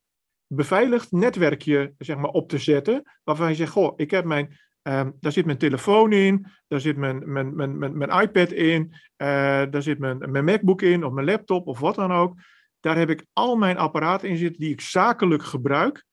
beveiligd 0.46 1.12
netwerkje 1.12 1.94
zeg 1.98 2.16
maar, 2.16 2.30
op 2.30 2.48
te 2.48 2.58
zetten. 2.58 3.02
Waarvan 3.24 3.48
je 3.48 3.54
zegt, 3.54 3.72
goh, 3.72 3.92
ik 3.96 4.10
heb 4.10 4.24
mijn, 4.24 4.58
daar 5.20 5.32
zit 5.32 5.44
mijn 5.44 5.58
telefoon 5.58 6.12
in, 6.12 6.46
daar 6.68 6.80
zit 6.80 6.96
mijn, 6.96 7.32
mijn, 7.32 7.56
mijn, 7.56 7.78
mijn, 7.78 7.98
mijn 7.98 8.20
iPad 8.22 8.50
in, 8.52 8.82
uh, 8.92 8.96
daar 9.70 9.82
zit 9.82 9.98
mijn, 9.98 10.30
mijn 10.30 10.44
MacBook 10.44 10.82
in, 10.82 11.04
of 11.04 11.12
mijn 11.12 11.26
laptop, 11.26 11.66
of 11.66 11.78
wat 11.78 11.94
dan 11.94 12.12
ook. 12.12 12.38
Daar 12.80 12.96
heb 12.96 13.10
ik 13.10 13.26
al 13.32 13.56
mijn 13.56 13.78
apparaten 13.78 14.28
in 14.28 14.36
zitten 14.36 14.60
die 14.60 14.72
ik 14.72 14.80
zakelijk 14.80 15.42
gebruik. 15.42 16.04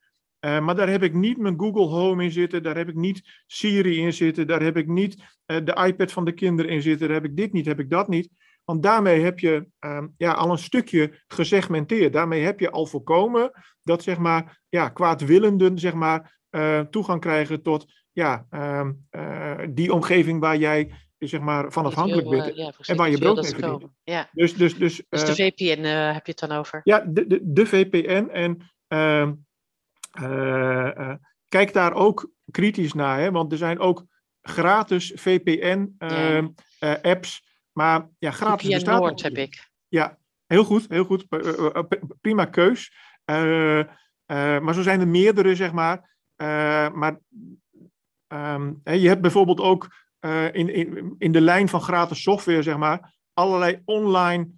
Uh, 0.46 0.60
maar 0.60 0.76
daar 0.76 0.90
heb 0.90 1.04
ik 1.04 1.14
niet 1.14 1.38
mijn 1.38 1.60
Google 1.60 1.86
Home 1.86 2.24
in 2.24 2.32
zitten, 2.32 2.64
daar 2.64 2.78
heb 2.78 2.90
ik 2.90 2.96
niet 2.96 3.44
Siri 3.48 3.98
in 3.98 4.14
zitten, 4.14 4.48
daar 4.48 4.62
heb 4.62 4.78
ik 4.78 4.88
niet 4.88 5.16
uh, 5.16 5.58
de 5.64 5.86
iPad 5.88 6.12
van 6.12 6.26
de 6.26 6.32
kinderen 6.32 6.72
in 6.72 6.82
zitten, 6.82 7.08
daar 7.08 7.16
heb 7.16 7.26
ik 7.26 7.38
dit 7.38 7.54
niet, 7.54 7.66
heb 7.66 7.80
ik 7.80 7.90
dat 7.90 8.08
niet. 8.08 8.30
Want 8.64 8.84
daarmee 8.84 9.22
heb 9.22 9.40
je 9.40 9.68
uh, 9.86 10.04
ja, 10.18 10.32
al 10.32 10.52
een 10.52 10.58
stukje 10.58 11.22
gesegmenteerd. 11.28 12.14
Daarmee 12.14 12.44
heb 12.44 12.60
je 12.60 12.72
al 12.72 12.86
voorkomen 12.86 13.52
dat 13.84 14.04
zeg 14.04 14.18
maar, 14.18 14.62
ja, 14.70 14.90
kwaadwillenden 14.90 15.80
zeg 15.80 15.94
maar, 15.94 16.40
uh, 16.52 16.80
toegang 16.80 17.22
krijgen 17.22 17.62
tot 17.62 17.86
ja, 18.12 18.46
ehm, 18.50 18.94
die 19.70 19.94
omgeving 19.94 20.40
waar 20.40 20.58
jij 20.58 20.92
zeg 21.18 21.40
maar, 21.40 21.72
van 21.72 21.86
afhankelijk 21.86 22.30
bent 22.30 22.56
ja, 22.56 22.74
en 22.86 22.96
waar 22.96 23.10
je 23.10 23.18
brood 23.18 23.42
mee 23.42 23.52
verdient. 23.52 23.86
Ja. 24.04 24.30
Dus, 24.32 24.54
dus, 24.54 24.78
dus, 24.78 25.04
dus 25.10 25.26
de 25.26 25.36
VPN 25.36 25.84
heb 25.84 26.26
je 26.26 26.32
het 26.32 26.40
dan 26.40 26.52
over? 26.52 26.82
Ja, 26.84 27.00
de, 27.08 27.28
de, 27.28 27.40
de 27.44 27.66
VPN 27.66 28.30
en 28.32 28.72
ehm, 28.88 29.34
uh, 30.22 31.14
kijk 31.48 31.74
daar 31.74 31.94
ook 31.94 32.32
kritisch 32.52 32.94
naar, 32.94 33.20
hè, 33.20 33.32
want 33.32 33.52
er 33.52 33.58
zijn 33.58 33.80
ook 33.80 34.06
gratis 34.42 35.12
VPN-apps, 35.16 36.00
ehm, 36.80 37.51
maar 37.74 38.10
ja, 38.18 38.32
gratis 38.32 38.68
VPN 38.68 38.74
bestaat 38.74 39.00
Noord 39.00 39.22
heb 39.22 39.38
ik. 39.38 39.70
Ja, 39.88 40.18
heel 40.46 40.64
goed, 40.64 40.86
heel 40.90 41.04
goed, 41.04 41.28
prima 42.22 42.46
keus. 42.46 42.94
maar 44.62 44.74
zo 44.74 44.82
zijn 44.82 45.00
er 45.00 45.08
meerdere, 45.08 45.56
zeg 45.56 45.72
maar. 45.72 46.18
maar 46.94 47.20
um, 48.28 48.82
je 48.84 49.08
hebt 49.08 49.22
bijvoorbeeld 49.22 49.60
ook 49.60 49.96
in, 50.52 50.74
in, 50.74 51.16
in 51.18 51.32
de 51.32 51.42
lijn 51.42 51.70
van 51.70 51.82
gratis 51.82 52.22
software, 52.22 52.64
zeg 52.64 52.78
maar, 52.78 53.16
allerlei 53.34 53.82
online 53.86 54.50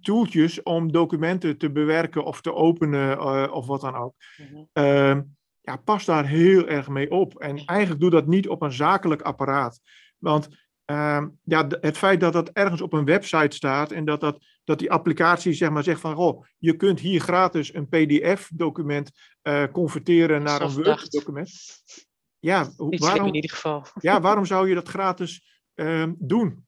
tooltjes 0.00 0.62
om 0.62 0.92
documenten 0.92 1.58
te 1.58 1.70
bewerken 1.70 2.24
of 2.24 2.40
te 2.40 2.54
openen 2.54 3.52
of 3.52 3.66
wat 3.66 3.80
dan 3.80 3.94
ook. 3.94 4.14
Mm 4.36 4.68
-hmm. 4.72 5.36
ja, 5.60 5.76
pas 5.76 6.04
daar 6.04 6.26
heel 6.26 6.68
erg 6.68 6.88
mee 6.88 7.10
op. 7.10 7.38
En 7.38 7.64
eigenlijk 7.64 8.00
doe 8.00 8.10
dat 8.10 8.26
niet 8.26 8.48
op 8.48 8.62
een 8.62 8.72
zakelijk 8.72 9.22
apparaat. 9.22 9.80
Want 10.18 10.48
uh, 10.90 11.24
ja, 11.44 11.66
het 11.80 11.98
feit 11.98 12.20
dat 12.20 12.32
dat 12.32 12.48
ergens 12.48 12.80
op 12.80 12.92
een 12.92 13.04
website 13.04 13.56
staat 13.56 13.92
en 13.92 14.04
dat, 14.04 14.20
dat, 14.20 14.38
dat 14.64 14.78
die 14.78 14.90
applicatie 14.90 15.52
zeg 15.52 15.70
maar 15.70 15.82
zegt 15.82 16.00
van, 16.00 16.16
oh, 16.16 16.44
je 16.58 16.76
kunt 16.76 17.00
hier 17.00 17.20
gratis 17.20 17.74
een 17.74 17.88
PDF-document 17.88 19.10
uh, 19.42 19.64
converteren 19.72 20.42
naar 20.42 20.60
een 20.60 20.72
Word-document. 20.72 21.50
Ja, 22.38 22.70
waarom, 22.76 23.26
in 23.26 23.34
ieder 23.34 23.50
geval. 23.50 23.86
Ja, 24.00 24.20
waarom 24.20 24.44
zou 24.44 24.68
je 24.68 24.74
dat 24.74 24.88
gratis 24.88 25.60
uh, 25.74 26.06
doen? 26.18 26.64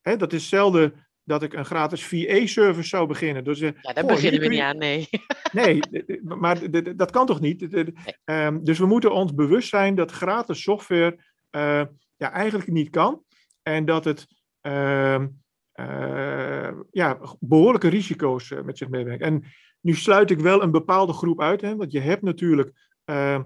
Hè, 0.00 0.16
dat 0.16 0.32
is 0.32 0.40
hetzelfde 0.40 0.92
dat 1.22 1.42
ik 1.42 1.52
een 1.52 1.64
gratis 1.64 2.04
VA-service 2.04 2.88
zou 2.88 3.06
beginnen. 3.06 3.44
Dus, 3.44 3.58
ja, 3.58 3.72
daar 3.82 4.06
beginnen 4.06 4.40
we 4.40 4.48
niet 4.48 4.60
aan, 4.60 4.78
nee. 4.78 5.08
Nee, 5.52 5.80
maar 6.22 6.70
dat 6.96 7.10
kan 7.10 7.26
toch 7.26 7.40
niet? 7.40 7.62
Um, 8.24 8.64
dus 8.64 8.78
we 8.78 8.86
moeten 8.86 9.12
ons 9.12 9.34
bewust 9.34 9.68
zijn 9.68 9.94
dat 9.94 10.10
gratis 10.10 10.62
software 10.62 11.18
uh, 11.50 11.82
ja, 12.16 12.32
eigenlijk 12.32 12.70
niet 12.70 12.90
kan. 12.90 13.22
En 13.66 13.84
dat 13.84 14.04
het 14.04 14.26
uh, 14.62 15.24
uh, 15.74 16.70
ja, 16.90 17.18
behoorlijke 17.40 17.88
risico's 17.88 18.50
uh, 18.50 18.62
met 18.62 18.78
zich 18.78 18.88
meebrengt. 18.88 19.22
En 19.22 19.44
nu 19.80 19.94
sluit 19.94 20.30
ik 20.30 20.40
wel 20.40 20.62
een 20.62 20.70
bepaalde 20.70 21.12
groep 21.12 21.40
uit, 21.40 21.60
hè, 21.60 21.76
want 21.76 21.92
je 21.92 22.00
hebt 22.00 22.22
natuurlijk 22.22 22.72
ehm, 23.04 23.42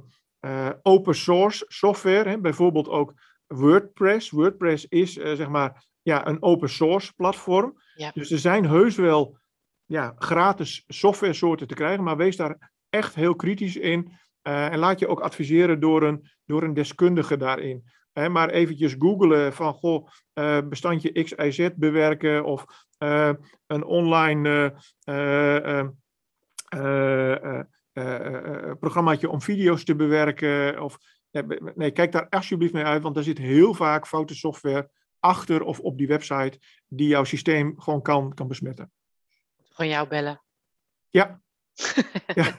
open 0.83 1.15
source 1.15 1.65
software, 1.69 2.29
hè, 2.29 2.39
bijvoorbeeld 2.39 2.89
ook 2.89 3.15
WordPress. 3.47 4.31
WordPress 4.31 4.87
is 4.89 5.13
zeg 5.13 5.49
maar 5.49 5.85
ja, 6.03 6.27
een 6.27 6.43
open 6.43 6.69
source 6.69 7.13
platform. 7.15 7.83
Dus 8.15 8.31
er 8.31 8.39
zijn 8.39 8.67
heus 8.67 8.97
wel 8.97 9.39
ja, 9.85 10.15
gratis 10.19 10.85
software 10.87 11.33
soorten 11.33 11.67
te 11.67 11.75
krijgen, 11.75 12.05
maar 12.05 12.17
wees 12.17 12.37
daar 12.37 12.73
echt 12.89 13.15
heel 13.15 13.37
kritisch 13.37 13.77
in. 13.77 14.13
En 14.43 14.79
laat 14.79 14.99
je 14.99 15.09
ook 15.09 15.21
adviseren 15.21 15.81
door 15.81 16.03
een, 16.03 16.31
door 16.45 16.63
een 16.63 16.75
deskundige 16.75 17.37
daarin. 17.37 17.85
Maar 18.29 18.51
eventjes 18.51 18.95
googlen 18.99 19.53
van, 19.53 19.75
goh, 19.75 20.09
uh, 20.35 20.59
bestandje 20.69 21.23
XIZ 21.23 21.69
bewerken 21.75 22.45
of 22.45 22.65
uh, 22.99 23.33
een 23.67 23.85
online 23.85 24.75
programmaatje 28.79 29.29
om 29.29 29.41
video's 29.41 29.85
te 29.85 29.97
bewerken. 29.97 30.83
Of, 30.83 30.99
nee, 31.75 31.91
kijk 31.91 32.13
daar 32.13 32.29
alsjeblieft 32.29 32.73
mee 32.73 32.85
uit, 32.85 33.03
want 33.03 33.17
er 33.17 33.23
zit 33.23 33.39
heel 33.39 33.75
vaak 33.75 34.07
foute 34.07 34.35
software 34.35 34.91
achter 35.19 35.63
of 35.63 35.81
op 35.81 35.99
die 35.99 36.07
website 36.07 36.59
die 36.89 37.09
jouw 37.09 37.25
systeem 37.25 37.81
gewoon 37.81 38.03
kan, 38.03 38.35
kan 38.35 38.49
besmetten. 38.49 38.93
Gewoon 39.69 39.91
jou 39.91 40.09
bellen. 40.09 40.43
Ja. 41.09 41.41
ja. 42.35 42.59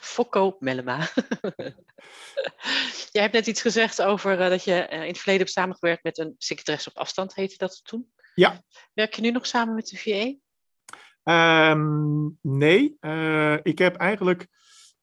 Fokko 0.00 0.56
Mellema. 0.60 0.98
Jij 3.12 3.22
hebt 3.22 3.32
net 3.32 3.46
iets 3.46 3.60
gezegd 3.60 4.02
over 4.02 4.40
uh, 4.40 4.48
dat 4.48 4.64
je 4.64 4.86
uh, 4.90 5.00
in 5.00 5.06
het 5.06 5.18
verleden 5.18 5.42
hebt 5.42 5.50
samengewerkt 5.50 6.02
met 6.02 6.18
een 6.18 6.34
secretaris 6.38 6.88
op 6.88 6.96
afstand, 6.96 7.34
heette 7.34 7.58
dat 7.58 7.80
toen? 7.84 8.12
Ja. 8.34 8.62
Werk 8.92 9.14
je 9.14 9.22
nu 9.22 9.30
nog 9.30 9.46
samen 9.46 9.74
met 9.74 9.86
de 9.86 9.96
VA? 9.96 10.12
Um, 10.22 10.38
ehm, 11.22 12.58
nee, 12.58 12.96
uh, 13.00 13.56
ik 13.62 13.78
heb 13.78 13.96
eigenlijk 13.96 14.46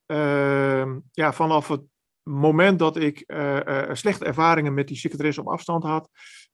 ehm, 0.05 0.99
ja, 1.11 1.33
vanaf 1.33 1.67
het 1.67 1.81
moment 2.23 2.79
dat 2.79 2.97
ik 2.97 3.23
slechte 3.91 4.25
ervaringen 4.25 4.73
met 4.73 4.87
die 4.87 4.97
secretaris 4.97 5.37
op 5.37 5.47
afstand 5.47 5.83
had, 5.83 6.09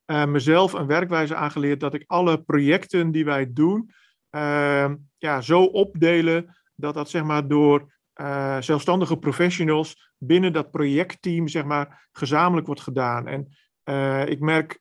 mezelf 0.05 0.73
een 0.73 0.87
werkwijze 0.87 1.35
aangeleerd 1.35 1.79
dat 1.79 1.93
ik 1.93 2.03
alle 2.07 2.41
projecten 2.41 3.11
die 3.11 3.25
wij 3.25 3.53
doen, 3.53 3.91
uh, 4.31 4.91
ja, 5.17 5.41
zo 5.41 5.63
opdelen 5.63 6.57
dat 6.77 6.93
dat 6.93 7.09
zeg 7.09 7.23
maar 7.23 7.47
door 7.47 7.95
uh, 8.21 8.61
zelfstandige 8.61 9.17
professionals 9.17 10.11
binnen 10.17 10.53
dat 10.53 10.71
projectteam 10.71 11.47
zeg 11.47 11.63
maar 11.63 12.07
gezamenlijk 12.11 12.67
wordt 12.67 12.81
gedaan. 12.81 13.27
En 13.27 13.47
uh, 13.89 14.27
ik 14.27 14.39
merk. 14.39 14.79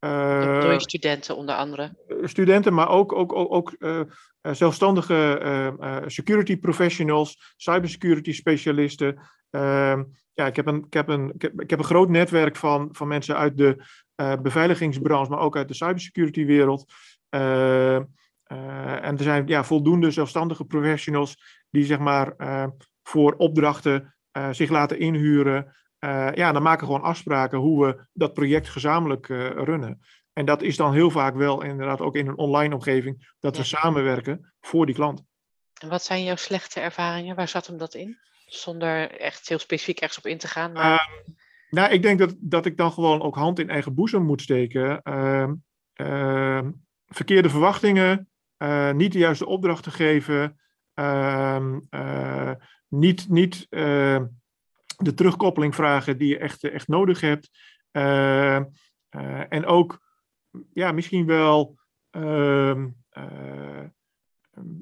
door 0.00 0.72
je 0.72 0.80
studenten 0.80 1.36
onder 1.36 1.54
andere. 1.54 1.96
Studenten, 2.22 2.74
maar 2.74 2.88
ook, 2.88 3.12
ook, 3.12 3.32
ook, 3.32 3.52
ook 3.52 3.76
zelfstandige 4.42 6.04
security 6.06 6.56
professionals, 6.56 7.54
cybersecurity 7.56 8.32
specialisten. 8.32 9.20
Ehm, 9.50 10.02
ja, 10.34 10.46
ik 10.46 10.56
heb, 10.56 10.66
een, 10.66 10.84
ik, 10.86 10.92
heb 10.92 11.08
een, 11.08 11.32
ik, 11.34 11.42
heb, 11.42 11.60
ik 11.60 11.70
heb 11.70 11.78
een 11.78 11.84
groot 11.84 12.08
netwerk 12.08 12.56
van, 12.56 12.88
van 12.92 13.08
mensen 13.08 13.36
uit 13.36 13.56
de 13.56 13.84
beveiligingsbranche, 14.42 15.30
maar 15.30 15.40
ook 15.40 15.56
uit 15.56 15.68
de 15.68 15.74
cybersecurity 15.74 16.44
wereld. 16.44 16.92
Uh, 18.52 19.04
en 19.04 19.16
er 19.16 19.22
zijn 19.22 19.46
ja, 19.46 19.64
voldoende 19.64 20.10
zelfstandige 20.10 20.64
professionals 20.64 21.62
die 21.70 21.84
zeg 21.84 21.98
maar 21.98 22.34
voor 23.02 23.34
opdrachten 23.36 24.14
zich 24.50 24.70
laten 24.70 24.98
inhuren. 24.98 25.74
ja, 26.34 26.52
dan 26.52 26.62
maken 26.62 26.86
we 26.86 26.92
gewoon 26.92 27.08
afspraken 27.08 27.58
hoe 27.58 27.86
we 27.86 28.06
dat 28.12 28.34
project 28.34 28.68
gezamenlijk 28.68 29.26
runnen. 29.26 30.00
En 30.32 30.44
dat 30.44 30.62
is 30.62 30.76
dan 30.76 30.92
heel 30.92 31.10
vaak 31.10 31.34
wel 31.34 31.62
inderdaad 31.62 32.00
ook 32.00 32.16
in 32.16 32.26
een 32.26 32.38
online 32.38 32.74
omgeving 32.74 33.34
dat 33.40 33.56
we 33.56 33.62
samenwerken 33.64 34.52
voor 34.60 34.86
die 34.86 34.94
klant. 34.94 35.22
En 35.80 35.88
wat 35.88 36.04
zijn 36.04 36.24
jouw 36.24 36.36
slechte 36.36 36.80
ervaringen? 36.80 37.36
Waar 37.36 37.48
zat 37.48 37.66
hem 37.66 37.78
dat 37.78 37.94
in? 37.94 38.18
Zonder 38.46 39.10
echt 39.10 39.48
heel 39.48 39.58
specifiek 39.58 40.00
ergens 40.00 40.18
op 40.18 40.26
in 40.26 40.38
te 40.38 40.48
gaan. 40.48 40.72
Maar... 40.72 40.92
Uh, 40.92 41.34
nou, 41.70 41.92
ik 41.92 42.02
denk 42.02 42.18
dat, 42.18 42.34
dat 42.38 42.66
ik 42.66 42.76
dan 42.76 42.92
gewoon 42.92 43.22
ook 43.22 43.34
hand 43.34 43.58
in 43.58 43.70
eigen 43.70 43.94
boezem 43.94 44.22
moet 44.22 44.42
steken. 44.42 45.00
Uh, 45.94 46.60
verkeerde 47.06 47.50
verwachtingen, 47.50 48.28
uh, 48.64 48.92
niet 48.92 49.12
de 49.12 49.18
juiste 49.18 49.46
opdrachten 49.46 49.92
geven, 49.92 50.60
ehm, 50.94 51.80
eh, 51.90 52.52
niet, 52.88 53.28
niet 53.28 53.66
de 54.96 55.14
terugkoppeling 55.14 55.74
vragen 55.74 56.18
die 56.18 56.28
je 56.28 56.38
echt, 56.38 56.64
echt 56.64 56.88
nodig 56.88 57.20
hebt. 57.20 57.50
en 59.48 59.66
ook 59.66 60.02
ja, 60.72 60.92
misschien 60.92 61.26
wel 61.26 61.78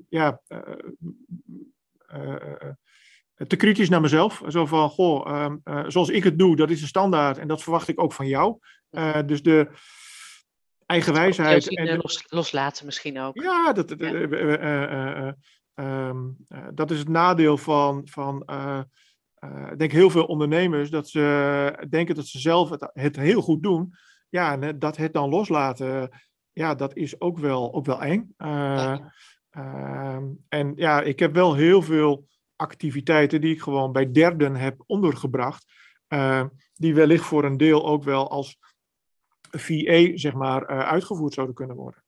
ja, 0.09 0.41
te 3.47 3.57
kritisch 3.57 3.89
naar 3.89 4.01
mezelf. 4.01 4.43
Zo 4.49 4.67
van, 4.67 4.89
goh, 4.89 5.31
ehm, 5.31 5.57
eh, 5.65 5.85
zoals 5.87 6.09
ik 6.09 6.25
het 6.25 6.39
doe, 6.39 6.57
dat 6.57 6.71
is 6.71 6.81
de 6.81 6.87
standaard 6.87 7.39
en 7.39 7.49
dat 7.49 7.63
verwacht 7.63 7.89
ik 7.89 8.01
ook 8.01 8.13
van 8.13 8.27
jou. 8.27 8.59
Dus 9.27 9.43
de 9.43 9.69
eigenwijsheid. 10.93 11.77
En 11.77 11.85
de, 11.85 11.97
los, 11.97 12.25
loslaten 12.29 12.87
misschien 12.87 13.21
ook. 13.21 13.43
Ja, 13.43 13.73
dat, 13.73 13.95
ja. 13.99 14.13
Uh, 14.13 16.09
um, 16.09 16.37
dat 16.75 16.91
is 16.91 16.99
het 16.99 17.09
nadeel 17.09 17.57
van, 17.57 18.09
van 18.11 18.45
ik 19.71 19.79
denk 19.79 19.93
heel 19.93 20.11
veel 20.11 20.25
ondernemers 20.25 20.91
dat 20.91 21.09
ze 21.09 21.87
denken 21.89 22.15
dat 22.15 22.27
ze 22.27 22.39
zelf 22.39 22.71
het, 22.71 22.91
het 22.93 23.17
heel 23.17 23.43
goed 23.43 23.63
doen. 23.63 23.95
Ja, 24.29 24.61
en 24.61 24.79
dat 24.79 24.97
het 24.97 25.13
dan 25.13 25.29
loslaten, 25.29 26.11
ja, 26.53 26.75
dat 26.75 26.97
is 26.97 27.21
ook 27.21 27.39
wel, 27.39 27.75
ook 27.75 27.87
wel 27.87 28.03
eng. 28.03 28.35
Ehm, 28.37 30.25
en 30.49 30.73
ja, 30.77 31.03
ik 31.03 31.19
heb 31.19 31.35
wel 31.35 31.55
heel 31.55 31.83
veel 31.83 32.27
activiteiten 32.57 33.41
die 33.41 33.55
ik 33.55 33.63
gewoon 33.63 33.93
bij 33.93 34.11
derden 34.11 34.57
heb 34.57 34.83
ondergebracht. 34.87 35.65
die 36.75 36.95
wellicht 36.95 37.25
voor 37.25 37.45
een 37.45 37.57
deel 37.57 37.87
ook 37.87 38.05
wel 38.05 38.31
als 38.31 38.59
VA, 39.59 40.17
zeg 40.17 40.33
maar, 40.33 40.67
uitgevoerd 40.67 41.35
zouden 41.35 41.55
kunnen 41.55 41.77
worden. 41.77 42.05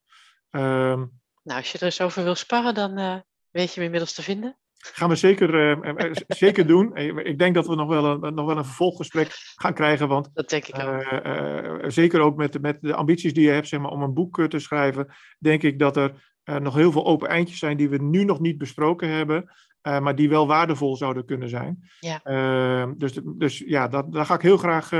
Ehm, 0.50 1.04
nou, 1.44 1.58
als 1.58 1.72
je 1.72 1.78
er 1.78 1.84
eens 1.84 2.00
over 2.00 2.24
wil 2.24 2.34
sparren, 2.34 2.74
dan 2.74 2.98
uh, 2.98 3.16
weet 3.50 3.68
je 3.68 3.74
hem 3.74 3.84
inmiddels 3.84 4.14
te 4.14 4.22
vinden. 4.22 4.58
Gaan 4.76 5.08
we 5.08 5.16
zeker, 5.16 5.78
uh, 5.80 6.12
zeker 6.28 6.66
doen. 6.66 6.96
Ik 6.96 7.38
denk 7.38 7.54
dat 7.54 7.66
we 7.66 7.74
nog 7.74 7.88
wel 7.88 8.04
een, 8.04 8.34
nog 8.34 8.46
wel 8.46 8.56
een 8.56 8.64
vervolggesprek 8.64 9.28
gaan 9.54 9.74
krijgen. 9.74 10.08
Want, 10.08 10.30
dat 10.32 10.48
denk 10.48 10.66
ik 10.66 10.78
ook. 10.78 11.92
zeker 11.92 12.20
ook 12.20 12.36
met, 12.36 12.60
met 12.60 12.78
de 12.80 12.94
ambities 12.94 13.34
die 13.34 13.44
je 13.44 13.50
hebt 13.50 13.68
zeg 13.68 13.80
maar, 13.80 13.90
om 13.90 14.02
een 14.02 14.14
boek 14.14 14.48
te 14.48 14.58
schrijven, 14.58 15.14
denk 15.38 15.62
ik 15.62 15.78
dat 15.78 15.96
er 15.96 16.36
nog 16.44 16.74
heel 16.74 16.92
veel 16.92 17.06
open 17.06 17.28
eindjes 17.28 17.58
zijn 17.58 17.76
die 17.76 17.88
we 17.88 18.02
nu 18.02 18.24
nog 18.24 18.40
niet 18.40 18.58
besproken 18.58 19.08
hebben. 19.08 19.50
maar 19.82 20.14
die 20.14 20.28
wel 20.28 20.46
waardevol 20.46 20.96
zouden 20.96 21.24
kunnen 21.24 21.48
zijn. 21.48 21.90
Ja. 22.00 22.20
Ehm, 22.22 22.92
dus, 22.96 23.20
dus 23.24 23.58
ja, 23.58 23.88
dat, 23.88 24.12
daar 24.12 24.26
ga 24.26 24.34
ik 24.34 24.42
heel 24.42 24.58
graag 24.58 24.90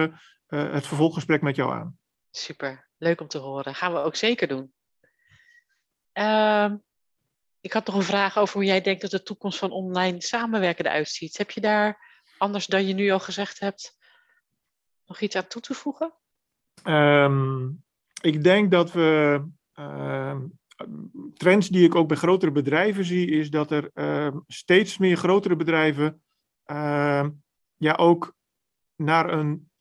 het 0.47 0.87
vervolggesprek 0.87 1.43
met 1.43 1.57
jou 1.57 1.73
aan. 1.73 1.99
Super, 2.37 2.89
leuk 2.99 3.21
om 3.21 3.29
te 3.29 3.39
horen. 3.39 3.75
Gaan 3.75 3.93
we 3.93 3.99
ook 3.99 4.17
zeker 4.17 4.49
doen. 4.49 4.73
Ehm, 6.13 6.77
ik 7.61 7.73
had 7.73 7.87
nog 7.87 7.95
een 7.95 8.03
vraag 8.03 8.39
over 8.39 8.55
hoe 8.55 8.65
jij 8.65 8.81
denkt 8.81 9.01
dat 9.01 9.11
de 9.11 9.23
toekomst 9.23 9.59
van 9.59 9.71
online 9.71 10.23
samenwerken 10.23 10.87
eruit 10.87 11.09
ziet. 11.09 11.37
Heb 11.37 11.51
je 11.51 11.61
daar, 11.61 12.21
anders 12.39 12.67
dan 12.67 12.87
je 12.87 12.95
nu 12.95 13.11
al 13.11 13.21
gezegd 13.21 13.61
hebt, 13.61 13.99
nog 15.07 15.21
iets 15.21 15.37
aan 15.37 15.47
toe 15.47 15.63
te 15.63 15.75
voegen? 15.75 16.13
Ehm, 16.83 17.69
ik 18.23 18.43
denk 18.43 18.71
dat 18.71 18.93
we. 18.93 19.45
Ehm, 19.73 20.47
trends 21.35 21.69
die 21.69 21.85
ik 21.85 21.95
ook 21.95 22.09
bij 22.09 22.17
grotere 22.17 22.53
bedrijven 22.53 23.05
zie, 23.05 23.31
is 23.31 23.51
dat 23.51 23.71
er 23.71 23.91
steeds 24.47 24.99
meer 24.99 25.17
grotere 25.17 25.57
bedrijven 25.57 26.23
ja, 27.77 27.95
ook 27.97 28.35
naar 28.97 29.33
een 29.33 29.73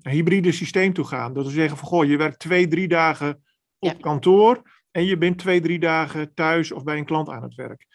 hybride 0.00 0.52
systeem 0.52 0.92
toe 0.92 1.04
gaan. 1.04 1.34
Dat 1.34 1.44
we 1.44 1.50
zeggen 1.50 1.78
van 1.78 1.88
goh, 1.88 2.04
je 2.04 2.16
werkt 2.16 2.38
twee, 2.38 2.68
drie 2.68 2.88
dagen 2.88 3.42
op 3.78 4.00
kantoor 4.00 4.62
en 4.90 5.04
je 5.04 5.18
bent 5.18 5.38
twee, 5.38 5.60
drie 5.60 5.78
dagen 5.78 6.34
thuis 6.34 6.72
of 6.72 6.84
bij 6.84 6.98
een 6.98 7.04
klant 7.04 7.28
aan 7.28 7.42
het 7.42 7.54
werk. 7.54 7.86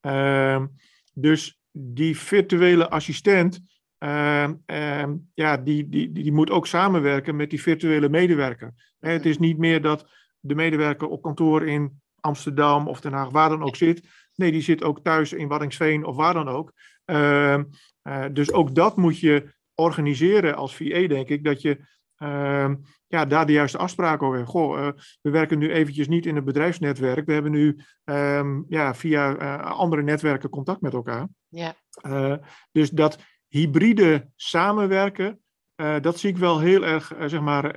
Ehm, 0.00 0.66
dus 1.14 1.60
die 1.70 2.18
virtuele 2.18 2.90
assistent, 2.90 3.60
uh, 3.98 4.48
ja, 5.34 5.56
die, 5.56 5.88
die, 5.88 6.12
die, 6.12 6.32
moet 6.32 6.50
ook 6.50 6.66
samenwerken 6.66 7.36
met 7.36 7.50
die 7.50 7.62
virtuele 7.62 8.08
medewerker. 8.08 8.72
het 8.98 9.26
is 9.26 9.38
niet 9.38 9.58
meer 9.58 9.82
dat 9.82 10.10
de 10.40 10.54
medewerker 10.54 11.08
op 11.08 11.22
kantoor 11.22 11.66
in 11.66 12.00
Amsterdam 12.20 12.88
of 12.88 13.00
Den 13.00 13.12
Haag, 13.12 13.30
waar 13.30 13.48
dan 13.48 13.62
ook 13.62 13.76
zit. 13.76 14.08
Nee, 14.34 14.52
die 14.52 14.60
zit 14.60 14.82
ook 14.82 15.02
thuis 15.02 15.32
in 15.32 15.48
Waddingsveen 15.48 16.04
of 16.04 16.16
waar 16.16 16.34
dan 16.34 16.48
ook. 16.48 16.72
Uh, 17.06 17.62
dus 18.32 18.52
ook 18.52 18.74
dat 18.74 18.96
moet 18.96 19.18
je 19.18 19.52
organiseren 19.80 20.56
als 20.56 20.76
VA, 20.76 21.06
denk 21.06 21.28
ik. 21.28 21.44
Dat 21.44 21.62
je 21.62 21.80
ja, 23.08 23.24
daar 23.24 23.46
de 23.46 23.52
juiste 23.52 23.78
afspraken 23.78 24.26
over 24.26 24.46
Goh, 24.46 24.78
uh, 24.78 24.88
we 25.20 25.30
werken 25.30 25.58
nu 25.58 25.72
eventjes 25.72 26.08
niet 26.08 26.26
in 26.26 26.36
het 26.36 26.44
bedrijfsnetwerk. 26.44 27.26
We 27.26 27.32
hebben 27.32 27.52
nu 27.52 27.78
um, 28.04 28.64
ja, 28.68 28.94
via 28.94 29.40
uh, 29.40 29.72
andere 29.72 30.02
netwerken 30.02 30.48
contact 30.48 30.80
met 30.80 30.92
elkaar. 30.92 31.28
Ja. 31.48 31.74
Uh, 32.06 32.34
dus 32.72 32.90
dat 32.90 33.18
hybride 33.48 34.30
samenwerken, 34.36 35.40
dat 36.00 36.18
zie 36.18 36.30
ik 36.30 36.36
wel 36.36 36.60
heel 36.60 36.86
erg 36.86 37.12
zeg 37.26 37.40
maar, 37.40 37.76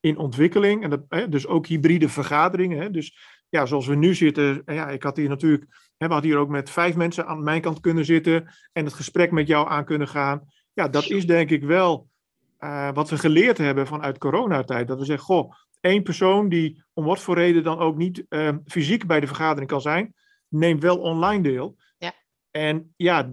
in 0.00 0.18
ontwikkeling. 0.18 0.82
En 0.82 0.90
dat, 0.90 1.30
dus 1.30 1.46
ook 1.46 1.66
hybride 1.66 2.08
vergaderingen. 2.08 2.80
Hè. 2.80 2.90
Dus 2.90 3.18
ja, 3.48 3.66
zoals 3.66 3.86
we 3.86 3.94
nu 3.94 4.14
zitten, 4.14 4.62
ja, 4.66 4.88
ik 4.88 5.02
had 5.02 5.16
hier 5.16 5.28
natuurlijk, 5.28 5.64
hè, 5.96 6.06
we 6.06 6.12
hadden 6.12 6.30
hier 6.30 6.40
ook 6.40 6.48
met 6.48 6.70
vijf 6.70 6.96
mensen 6.96 7.26
aan 7.26 7.42
mijn 7.42 7.60
kant 7.60 7.80
kunnen 7.80 8.04
zitten 8.04 8.48
en 8.72 8.84
het 8.84 8.94
gesprek 8.94 9.30
met 9.30 9.46
jou 9.46 9.68
aan 9.68 9.84
kunnen 9.84 10.08
gaan. 10.08 10.42
Ja, 10.76 10.88
dat 10.88 11.10
is 11.10 11.26
denk 11.26 11.50
ik 11.50 11.62
wel 11.62 12.08
uh, 12.60 12.92
wat 12.92 13.10
we 13.10 13.18
geleerd 13.18 13.58
hebben 13.58 13.86
vanuit 13.86 14.18
coronatijd. 14.18 14.88
Dat 14.88 14.98
we 14.98 15.04
zeggen, 15.04 15.26
goh, 15.26 15.52
één 15.80 16.02
persoon 16.02 16.48
die 16.48 16.84
om 16.92 17.04
wat 17.04 17.20
voor 17.20 17.34
reden 17.34 17.62
dan 17.62 17.78
ook 17.78 17.96
niet 17.96 18.24
uh, 18.28 18.52
fysiek 18.66 19.06
bij 19.06 19.20
de 19.20 19.26
vergadering 19.26 19.68
kan 19.68 19.80
zijn, 19.80 20.14
neemt 20.48 20.82
wel 20.82 20.98
online 20.98 21.42
deel. 21.42 21.76
Ja. 21.98 22.12
En 22.50 22.92
ja, 22.96 23.32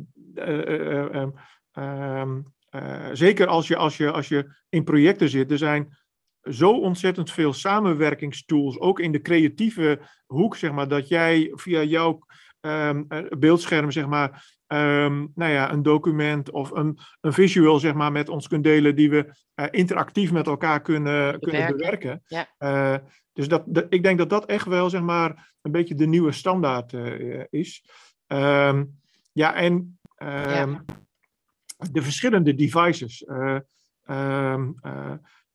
uh, 1.73 3.09
zeker 3.13 3.47
als 3.47 3.67
je, 3.67 3.75
als, 3.75 3.97
je, 3.97 4.11
als 4.11 4.27
je 4.27 4.55
in 4.69 4.83
projecten 4.83 5.29
zit, 5.29 5.51
er 5.51 5.57
zijn 5.57 5.97
zo 6.43 6.79
ontzettend 6.79 7.31
veel 7.31 7.53
samenwerkingstools, 7.53 8.79
ook 8.79 8.99
in 8.99 9.11
de 9.11 9.21
creatieve 9.21 9.99
hoek, 10.25 10.55
zeg 10.55 10.71
maar, 10.71 10.87
dat 10.87 11.07
jij 11.07 11.51
via 11.55 11.83
jouw 11.83 12.19
um, 12.61 13.07
beeldscherm, 13.39 13.91
zeg 13.91 14.07
maar, 14.07 14.45
um, 14.73 15.31
nou 15.35 15.51
ja, 15.51 15.71
een 15.71 15.83
document 15.83 16.51
of 16.51 16.71
een, 16.71 16.99
een 17.21 17.33
visual 17.33 17.79
zeg 17.79 17.93
maar, 17.93 18.11
met 18.11 18.29
ons 18.29 18.47
kunt 18.47 18.63
delen 18.63 18.95
die 18.95 19.09
we 19.09 19.35
uh, 19.55 19.65
interactief 19.71 20.31
met 20.31 20.47
elkaar 20.47 20.81
kunnen, 20.81 21.13
bewerken. 21.13 21.39
kunnen 21.39 21.77
bewerken. 21.77 22.23
Ja. 22.27 22.47
Uh, 22.59 22.97
dus 23.33 23.47
dat, 23.47 23.63
dat, 23.65 23.85
ik 23.89 24.03
denk 24.03 24.17
dat 24.17 24.29
dat 24.29 24.45
echt 24.45 24.65
wel 24.65 24.89
zeg 24.89 25.01
maar, 25.01 25.53
een 25.61 25.71
beetje 25.71 25.95
de 25.95 26.05
nieuwe 26.05 26.31
standaard 26.31 26.93
uh, 26.93 27.43
is. 27.49 27.83
Um, 28.27 28.99
ja, 29.31 29.55
en 29.55 29.99
ja. 30.17 30.83
de 31.91 32.01
verschillende 32.01 32.55
devices. 32.55 33.25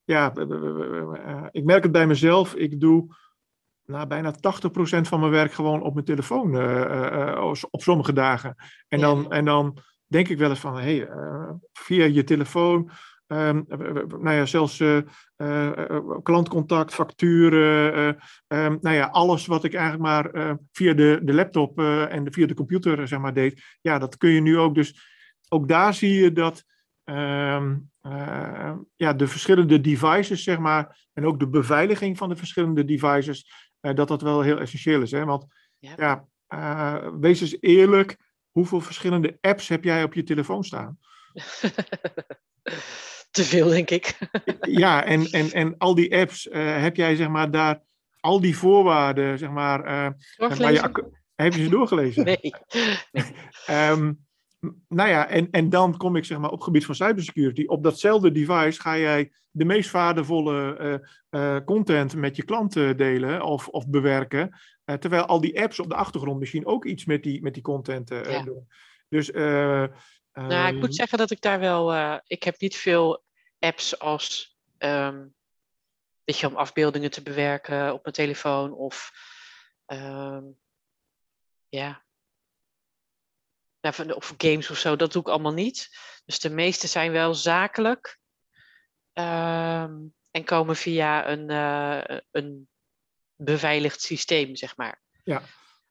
ja, 0.03 0.33
ik 1.51 1.63
merk 1.63 1.83
het 1.83 1.91
bij 1.91 2.07
mezelf. 2.07 2.55
Ik 2.55 2.79
doe 2.79 3.15
nou, 3.89 4.07
bijna 4.07 4.33
80% 4.33 4.37
van 5.01 5.19
mijn 5.19 5.31
werk 5.31 5.53
gewoon 5.53 5.81
op 5.81 5.93
mijn 5.93 6.05
telefoon 6.05 6.55
uh, 6.55 7.53
op 7.69 7.81
sommige 7.81 8.13
dagen. 8.13 8.55
En 8.87 8.99
dan, 8.99 9.31
en 9.31 9.45
dan 9.45 9.77
denk 10.07 10.27
ik 10.27 10.37
wel 10.37 10.49
eens 10.49 10.59
van, 10.59 10.79
hey, 10.79 11.09
via 11.73 12.05
je 12.05 12.23
telefoon, 12.23 12.91
um, 13.27 13.65
nou 14.07 14.31
ja, 14.31 14.45
zelfs 14.45 14.83
klantcontact, 16.23 16.93
facturen, 16.93 18.17
um, 18.47 18.77
nou 18.81 18.95
ja, 18.95 19.05
alles 19.05 19.45
wat 19.45 19.63
ik 19.63 19.73
eigenlijk 19.73 20.03
maar 20.03 20.55
via 20.71 20.93
de, 20.93 21.19
de 21.23 21.33
laptop 21.33 21.79
en 22.09 22.23
de, 22.23 22.31
via 22.31 22.47
de 22.47 22.53
computer 22.53 23.07
zeg 23.07 23.19
maar 23.19 23.33
deed, 23.33 23.63
ja, 23.81 23.99
dat 23.99 24.17
kun 24.17 24.29
je 24.29 24.41
nu 24.41 24.57
ook. 24.57 24.75
Dus 24.75 25.17
ook 25.49 25.67
daar 25.67 25.93
zie 25.93 26.13
je 26.13 26.31
dat 26.31 26.63
um, 27.03 27.89
ja, 28.95 29.13
de 29.13 29.27
verschillende 29.27 29.81
devices, 29.81 30.43
zeg 30.43 30.59
maar, 30.59 31.07
en 31.13 31.25
ook 31.25 31.39
de 31.39 31.49
beveiliging 31.49 32.17
van 32.17 32.29
de 32.29 32.35
verschillende 32.35 32.85
devices, 32.85 33.68
dat 33.81 34.07
dat 34.07 34.21
wel 34.21 34.41
heel 34.41 34.59
essentieel 34.59 35.01
is. 35.01 35.11
Hè? 35.11 35.25
Want 35.25 35.45
ja, 35.79 35.93
ja 35.97 36.27
uh, 36.49 37.11
wees 37.19 37.41
eens 37.41 37.57
eerlijk, 37.59 38.17
hoeveel 38.51 38.81
verschillende 38.81 39.37
apps 39.41 39.67
heb 39.67 39.83
jij 39.83 40.03
op 40.03 40.13
je 40.13 40.23
telefoon 40.23 40.63
staan? 40.63 40.99
Te 43.31 43.43
veel, 43.43 43.67
denk 43.67 43.89
ik. 43.89 44.17
ja, 44.61 45.03
en, 45.05 45.25
en, 45.25 45.51
en 45.51 45.77
al 45.77 45.95
die 45.95 46.17
apps, 46.17 46.47
uh, 46.47 46.81
heb 46.81 46.95
jij 46.95 47.15
zeg 47.15 47.27
maar 47.27 47.51
daar 47.51 47.81
al 48.19 48.41
die 48.41 48.57
voorwaarden, 48.57 49.37
zeg 49.37 49.49
maar. 49.49 50.13
je, 50.37 51.11
heb 51.35 51.53
je 51.53 51.63
ze 51.63 51.69
doorgelezen? 51.69 52.23
Nee. 52.23 52.53
nee. 53.11 53.89
um, 53.89 54.19
nou 54.87 55.09
ja, 55.09 55.27
en, 55.27 55.47
en 55.51 55.69
dan 55.69 55.97
kom 55.97 56.15
ik 56.15 56.25
zeg 56.25 56.37
maar 56.37 56.49
op 56.49 56.55
het 56.55 56.63
gebied 56.63 56.85
van 56.85 56.95
cybersecurity. 56.95 57.63
Op 57.65 57.83
datzelfde 57.83 58.31
device 58.31 58.81
ga 58.81 58.97
jij 58.97 59.31
de 59.51 59.65
meest 59.65 59.91
waardevolle 59.91 60.77
uh, 60.79 61.41
uh, 61.41 61.59
content 61.65 62.15
met 62.15 62.35
je 62.35 62.43
klanten 62.43 62.97
delen 62.97 63.41
of, 63.41 63.67
of 63.67 63.87
bewerken. 63.87 64.59
Uh, 64.85 64.95
terwijl 64.95 65.25
al 65.25 65.41
die 65.41 65.61
apps 65.61 65.79
op 65.79 65.89
de 65.89 65.95
achtergrond 65.95 66.39
misschien 66.39 66.65
ook 66.65 66.85
iets 66.85 67.05
met 67.05 67.23
die, 67.23 67.41
met 67.41 67.53
die 67.53 67.63
content 67.63 68.09
ja. 68.09 68.43
doen. 68.43 68.67
Dus, 69.09 69.31
nou, 69.31 70.67
ik 70.67 70.73
moet 70.73 70.83
ehm, 70.83 70.91
zeggen 70.91 71.17
dat 71.17 71.31
ik 71.31 71.41
daar 71.41 71.59
wel. 71.59 71.93
ik 72.27 72.43
heb 72.43 72.59
niet 72.59 72.75
veel 72.75 73.23
apps 73.59 73.99
als. 73.99 74.57
Um, 74.77 75.33
weet 76.23 76.39
je, 76.39 76.47
om 76.47 76.55
afbeeldingen 76.55 77.11
te 77.11 77.21
bewerken 77.21 77.93
op 77.93 78.03
mijn 78.03 78.15
telefoon 78.15 78.73
of. 78.73 79.11
Um, 79.87 80.57
ja, 81.69 82.03
of 83.81 84.33
games 84.37 84.69
of 84.69 84.77
zo, 84.77 84.95
dat 84.95 85.11
doe 85.11 85.21
ik 85.21 85.27
allemaal 85.27 85.53
niet. 85.53 85.89
Dus 86.25 86.39
de 86.39 86.49
meeste 86.49 86.87
zijn 86.87 87.11
wel 87.11 87.33
zakelijk 87.33 88.19
um, 89.13 90.13
en 90.31 90.43
komen 90.45 90.75
via 90.75 91.29
een, 91.29 91.51
uh, 91.51 92.17
een 92.31 92.67
beveiligd 93.35 94.01
systeem, 94.01 94.55
zeg 94.55 94.77
maar. 94.77 95.01
Ja. 95.23 95.41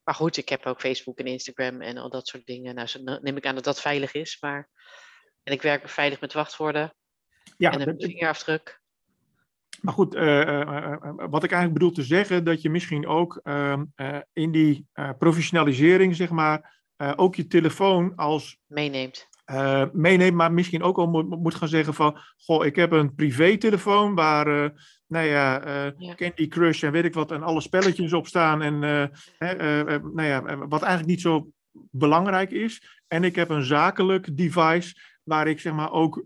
Maar 0.03 0.15
goed, 0.15 0.37
ik 0.37 0.49
heb 0.49 0.67
ook 0.67 0.81
Facebook 0.81 1.19
en 1.19 1.27
Instagram 1.27 1.81
en 1.81 1.97
al 1.97 2.11
dat 2.11 2.27
soort 2.27 2.47
dingen. 2.47 2.75
Nou, 2.75 2.87
zo 2.87 3.01
neem 3.03 3.37
ik 3.37 3.47
aan 3.47 3.55
dat 3.55 3.65
dat 3.65 3.81
veilig 3.81 4.13
is. 4.13 4.37
Maar... 4.41 4.69
En 5.43 5.55
ik 5.55 5.63
werk 5.63 5.89
veilig 5.89 6.21
met 6.21 6.33
wachtwoorden 6.33 6.95
ja, 7.57 7.73
en 7.73 7.89
een 7.89 8.01
vingerafdruk. 8.01 8.81
Maar 9.81 9.95
goed, 9.95 10.15
uh, 10.15 10.41
uh, 10.41 10.97
wat 11.17 11.45
ik 11.45 11.53
eigenlijk 11.53 11.73
bedoel 11.73 11.91
te 11.91 12.03
zeggen, 12.03 12.45
dat 12.45 12.63
je 12.63 12.71
misschien 12.71 13.07
ook 13.07 13.41
ehm, 13.43 13.85
in 14.33 14.51
die 14.53 14.87
professionalisering, 15.19 16.17
zeg 16.17 16.31
maar, 16.31 16.78
uh, 16.99 17.13
ook 17.17 17.35
je 17.35 17.47
telefoon 17.47 18.13
als 18.17 18.59
meeneemt. 18.67 19.29
uh, 19.47 19.85
meeneemt, 19.93 20.37
maar 20.37 20.53
misschien 20.53 20.83
ook 20.83 20.99
al 20.99 21.07
moet, 21.07 21.29
moet, 21.29 21.55
gaan 21.55 21.69
zeggen 21.69 21.95
van, 21.95 22.19
goh, 22.37 22.67
ik 22.67 22.77
heb 22.77 22.93
een 22.93 23.15
privé-telefoon 23.15 24.15
waar, 24.15 24.49
uh, 24.49 24.69
nou 25.07 25.27
ja, 25.27 25.61
Candy 26.17 26.49
Crush 26.49 26.83
en 26.83 26.93
weet 26.93 27.05
ik 27.05 27.15
wat, 27.15 27.31
en 27.31 27.43
alle 27.43 27.61
spelletjes 27.61 28.13
op 28.13 28.27
staan 28.27 28.63
en, 28.63 28.79
nou 28.79 30.23
ja, 30.23 30.43
wat 30.57 30.83
eigenlijk 30.83 31.07
niet 31.07 31.21
zo 31.21 31.49
belangrijk 31.91 32.51
is. 32.51 33.03
En 33.09 33.25
ik 33.25 33.37
heb 33.37 33.49
een 33.49 33.65
zakelijk 33.65 34.37
device 34.37 34.95
waar 35.29 35.49
ik 35.49 35.61
zeg 35.61 35.73
maar 35.73 35.93
ook, 35.93 36.25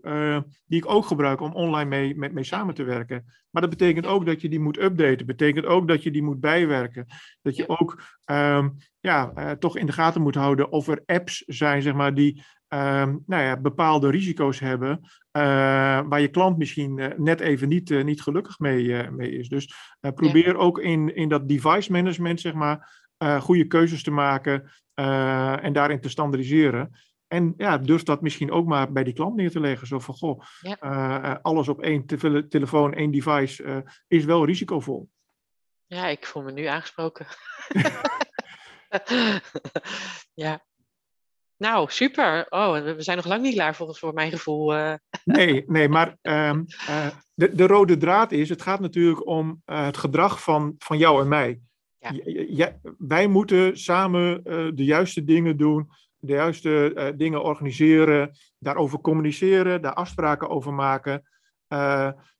die 0.65 0.79
ik 0.79 0.89
ook 0.89 1.05
gebruik 1.05 1.41
om 1.41 1.53
online 1.53 1.89
mee, 1.89 2.15
mee, 2.15 2.29
mee, 2.29 2.43
samen 2.43 2.73
te 2.73 2.83
werken. 2.83 3.23
Maar 3.49 3.61
dat 3.61 3.71
betekent 3.71 4.05
ook 4.05 4.25
dat 4.25 4.41
je 4.41 4.49
die 4.49 4.59
moet 4.59 4.81
updaten. 4.81 5.17
Dat 5.17 5.25
betekent 5.25 5.65
ook 5.65 5.87
dat 5.87 6.03
je 6.03 6.11
die 6.11 6.23
moet 6.23 6.39
bijwerken. 6.39 7.05
Dat 7.41 7.55
je 7.55 7.69
ook 7.69 8.01
um, 8.25 8.75
ja, 8.99 9.55
toch 9.55 9.77
in 9.77 9.85
de 9.85 9.91
gaten 9.91 10.21
moet 10.21 10.35
houden 10.35 10.71
of 10.71 10.87
er 10.87 11.03
apps 11.05 11.43
zijn, 11.47 11.81
zeg 11.81 11.93
maar, 11.93 12.13
die 12.13 12.43
Ehm, 12.73 13.17
nou 13.25 13.43
ja, 13.43 13.57
bepaalde 13.57 14.09
risico's 14.09 14.59
hebben, 14.59 14.99
uh, 15.01 15.41
waar 16.07 16.21
je 16.21 16.27
klant 16.27 16.57
misschien 16.57 17.13
net 17.17 17.39
even 17.39 17.69
niet, 17.69 18.03
niet 18.03 18.21
gelukkig 18.21 18.59
mee, 18.59 19.11
mee 19.11 19.31
is. 19.31 19.49
Dus 19.49 19.73
probeer 19.99 20.47
ja. 20.47 20.53
ook 20.53 20.79
in, 20.79 21.15
in 21.15 21.29
dat 21.29 21.47
device 21.47 21.91
management, 21.91 22.41
zeg 22.41 22.53
maar, 22.53 23.05
goede 23.39 23.67
keuzes 23.67 24.03
te 24.03 24.11
maken 24.11 24.71
en 25.61 25.73
daarin 25.73 26.01
te 26.01 26.09
standaardiseren. 26.09 26.91
En 27.33 27.53
ja, 27.57 27.77
durf 27.77 28.03
dat 28.03 28.21
misschien 28.21 28.51
ook 28.51 28.65
maar 28.65 28.91
bij 28.91 29.03
die 29.03 29.13
klant 29.13 29.35
neer 29.35 29.51
te 29.51 29.59
leggen. 29.59 29.87
Zo 29.87 29.99
van, 29.99 30.15
goh, 30.15 30.41
ja. 30.61 31.39
alles 31.41 31.67
op 31.67 31.81
één 31.81 32.05
te 32.05 32.47
telefoon, 32.47 32.93
één 32.93 33.11
device 33.11 33.85
is 34.07 34.25
wel 34.25 34.45
risicovol. 34.45 35.09
Ja, 35.85 36.07
ik 36.07 36.25
voel 36.25 36.43
me 36.43 36.51
nu 36.51 36.65
aangesproken. 36.65 37.25
ja, 40.43 40.63
nou, 41.57 41.89
super. 41.89 42.45
Oh, 42.49 42.73
we 42.73 43.01
zijn 43.01 43.17
nog 43.17 43.25
lang 43.25 43.41
niet 43.41 43.53
klaar 43.53 43.75
volgens 43.75 43.99
voor 43.99 44.13
mijn 44.13 44.31
gevoel. 44.31 44.75
Uh. 44.75 44.93
Nee, 45.23 45.63
nee, 45.67 45.89
maar 45.89 46.17
um, 46.21 46.65
uh, 46.89 47.07
de, 47.33 47.55
de 47.55 47.67
rode 47.67 47.97
draad 47.97 48.31
is, 48.31 48.49
het 48.49 48.61
gaat 48.61 48.79
natuurlijk 48.79 49.27
om 49.27 49.61
het 49.65 49.97
gedrag 49.97 50.43
van, 50.43 50.75
van 50.77 50.97
jou 50.97 51.21
en 51.21 51.27
mij. 51.27 51.59
Ja. 51.99 52.11
Ja, 52.47 52.79
wij 52.97 53.27
moeten 53.27 53.77
samen 53.77 54.43
de 54.75 54.83
juiste 54.83 55.23
dingen 55.23 55.57
doen, 55.57 55.89
de 56.25 56.33
juiste 56.33 57.13
dingen 57.17 57.43
organiseren, 57.43 58.31
daarover 58.59 58.99
communiceren, 58.99 59.81
daar 59.81 59.93
afspraken 59.93 60.49
over 60.49 60.73
maken. 60.73 61.23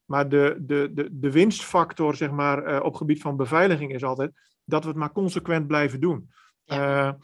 maar 0.05 0.29
de, 0.29 0.57
de, 0.59 0.91
de, 0.93 1.09
de 1.11 1.31
winstfactor, 1.31 2.15
zeg 2.15 2.31
maar, 2.31 2.83
op 2.83 2.95
gebied 2.95 3.21
van 3.21 3.37
beveiliging 3.37 3.93
is 3.93 4.03
altijd 4.03 4.31
dat 4.65 4.83
we 4.83 4.89
het 4.89 4.97
maar 4.97 5.11
consequent 5.11 5.67
blijven 5.67 5.99
doen. 5.99 6.29
Ja. 6.63 7.17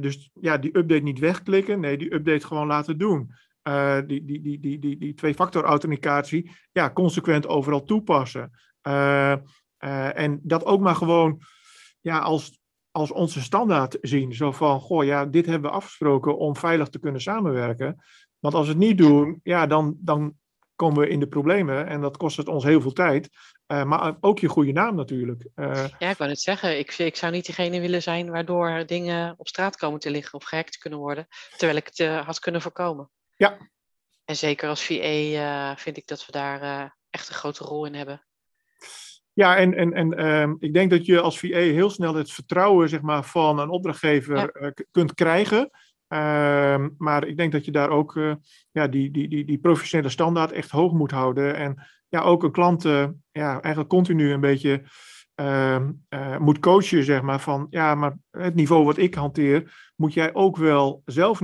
Dus 0.00 0.30
ja, 0.40 0.58
die 0.58 0.76
update 0.78 1.02
niet 1.02 1.18
wegklikken, 1.18 1.80
nee, 1.80 1.98
die 1.98 2.14
update 2.14 2.46
gewoon 2.46 2.66
laten 2.66 2.98
doen. 2.98 3.30
Die, 4.06 4.24
die, 4.24 4.40
die, 4.40 4.60
die, 4.60 4.78
die, 4.78 4.98
die 4.98 5.14
twee-factor 5.14 5.64
authenticatie, 5.64 6.50
ja, 6.72 6.90
consequent 6.90 7.46
overal 7.46 7.82
toepassen. 7.82 8.50
En 10.12 10.40
dat 10.42 10.64
ook 10.64 10.80
maar 10.80 10.96
gewoon 10.96 11.40
ja, 12.00 12.18
als, 12.18 12.55
als 12.96 13.12
onze 13.12 13.42
standaard 13.42 13.98
zien. 14.00 14.34
Zo 14.34 14.52
van, 14.52 14.80
goh, 14.80 15.04
ja, 15.04 15.26
dit 15.26 15.46
hebben 15.46 15.70
we 15.70 15.76
afgesproken 15.76 16.38
om 16.38 16.56
veilig 16.56 16.88
te 16.88 16.98
kunnen 16.98 17.20
samenwerken. 17.20 18.04
Want 18.38 18.54
als 18.54 18.66
we 18.66 18.72
het 18.72 18.82
niet 18.82 18.98
doen, 18.98 19.40
ja, 19.42 19.66
dan, 19.66 19.96
dan 19.98 20.34
komen 20.74 21.00
we 21.00 21.08
in 21.08 21.20
de 21.20 21.28
problemen 21.28 21.86
en 21.86 22.00
dat 22.00 22.16
kost 22.16 22.36
het 22.36 22.48
ons 22.48 22.64
heel 22.64 22.80
veel 22.80 22.92
tijd. 22.92 23.28
Uh, 23.66 23.84
maar 23.84 24.16
ook 24.20 24.38
je 24.38 24.48
goede 24.48 24.72
naam 24.72 24.94
natuurlijk. 24.94 25.46
Uh, 25.56 25.84
ja, 25.98 26.10
ik 26.10 26.16
wou 26.16 26.30
het 26.30 26.40
zeggen. 26.40 26.78
Ik, 26.78 26.92
ik 26.98 27.16
zou 27.16 27.32
niet 27.32 27.46
degene 27.46 27.80
willen 27.80 28.02
zijn 28.02 28.30
waardoor 28.30 28.86
dingen 28.86 29.34
op 29.36 29.48
straat 29.48 29.76
komen 29.76 30.00
te 30.00 30.10
liggen 30.10 30.34
of 30.34 30.44
gehackt 30.44 30.78
kunnen 30.78 30.98
worden. 30.98 31.26
Terwijl 31.56 31.78
ik 31.78 31.86
het 31.86 31.98
uh, 31.98 32.26
had 32.26 32.38
kunnen 32.38 32.62
voorkomen. 32.62 33.10
Ja. 33.34 33.56
En 34.24 34.36
zeker 34.36 34.68
als 34.68 34.84
VA 34.84 35.76
vind 35.76 35.96
ik 35.96 36.06
dat 36.06 36.26
we 36.26 36.32
daar 36.32 36.96
echt 37.10 37.28
een 37.28 37.34
grote 37.34 37.64
rol 37.64 37.86
in 37.86 37.94
hebben. 37.94 38.25
Ja, 39.36 39.56
en, 39.56 39.74
en, 39.74 39.92
en 39.92 40.14
ehm, 40.14 40.54
ik 40.58 40.72
denk 40.72 40.90
dat 40.90 41.06
je 41.06 41.20
als 41.20 41.38
VA 41.38 41.58
heel 41.58 41.90
snel 41.90 42.14
het 42.14 42.32
vertrouwen 42.32 42.88
zeg 42.88 43.00
maar, 43.00 43.24
van 43.24 43.58
een 43.58 43.68
opdrachtgever 43.68 44.36
ja. 44.36 44.72
kunt 44.90 45.14
krijgen. 45.14 45.70
Ehm, 46.08 46.88
maar 46.98 47.26
ik 47.26 47.36
denk 47.36 47.52
dat 47.52 47.64
je 47.64 47.70
daar 47.70 47.90
ook 47.90 48.20
ja, 48.70 48.88
die, 48.88 49.10
die, 49.10 49.28
die, 49.28 49.44
die 49.44 49.58
professionele 49.58 50.10
standaard 50.10 50.52
echt 50.52 50.70
hoog 50.70 50.92
moet 50.92 51.10
houden. 51.10 51.56
En 51.56 51.86
ja, 52.08 52.20
ook 52.20 52.42
een 52.42 52.52
klant 52.52 52.84
uh, 52.84 53.06
ja, 53.32 53.60
eigenlijk 53.60 53.88
continu 53.88 54.32
een 54.32 54.40
beetje 54.40 54.82
uh, 55.40 55.78
moet 56.38 56.58
coachen, 56.58 57.04
zeg 57.04 57.22
maar, 57.22 57.40
van 57.40 57.66
ja, 57.70 57.94
maar 57.94 58.16
het 58.30 58.54
niveau 58.54 58.84
wat 58.84 58.96
ik 58.96 59.14
hanteer, 59.14 59.90
moet 59.96 60.12
jij 60.12 60.34
ook 60.34 60.56
wel 60.56 61.02
zelf 61.04 61.38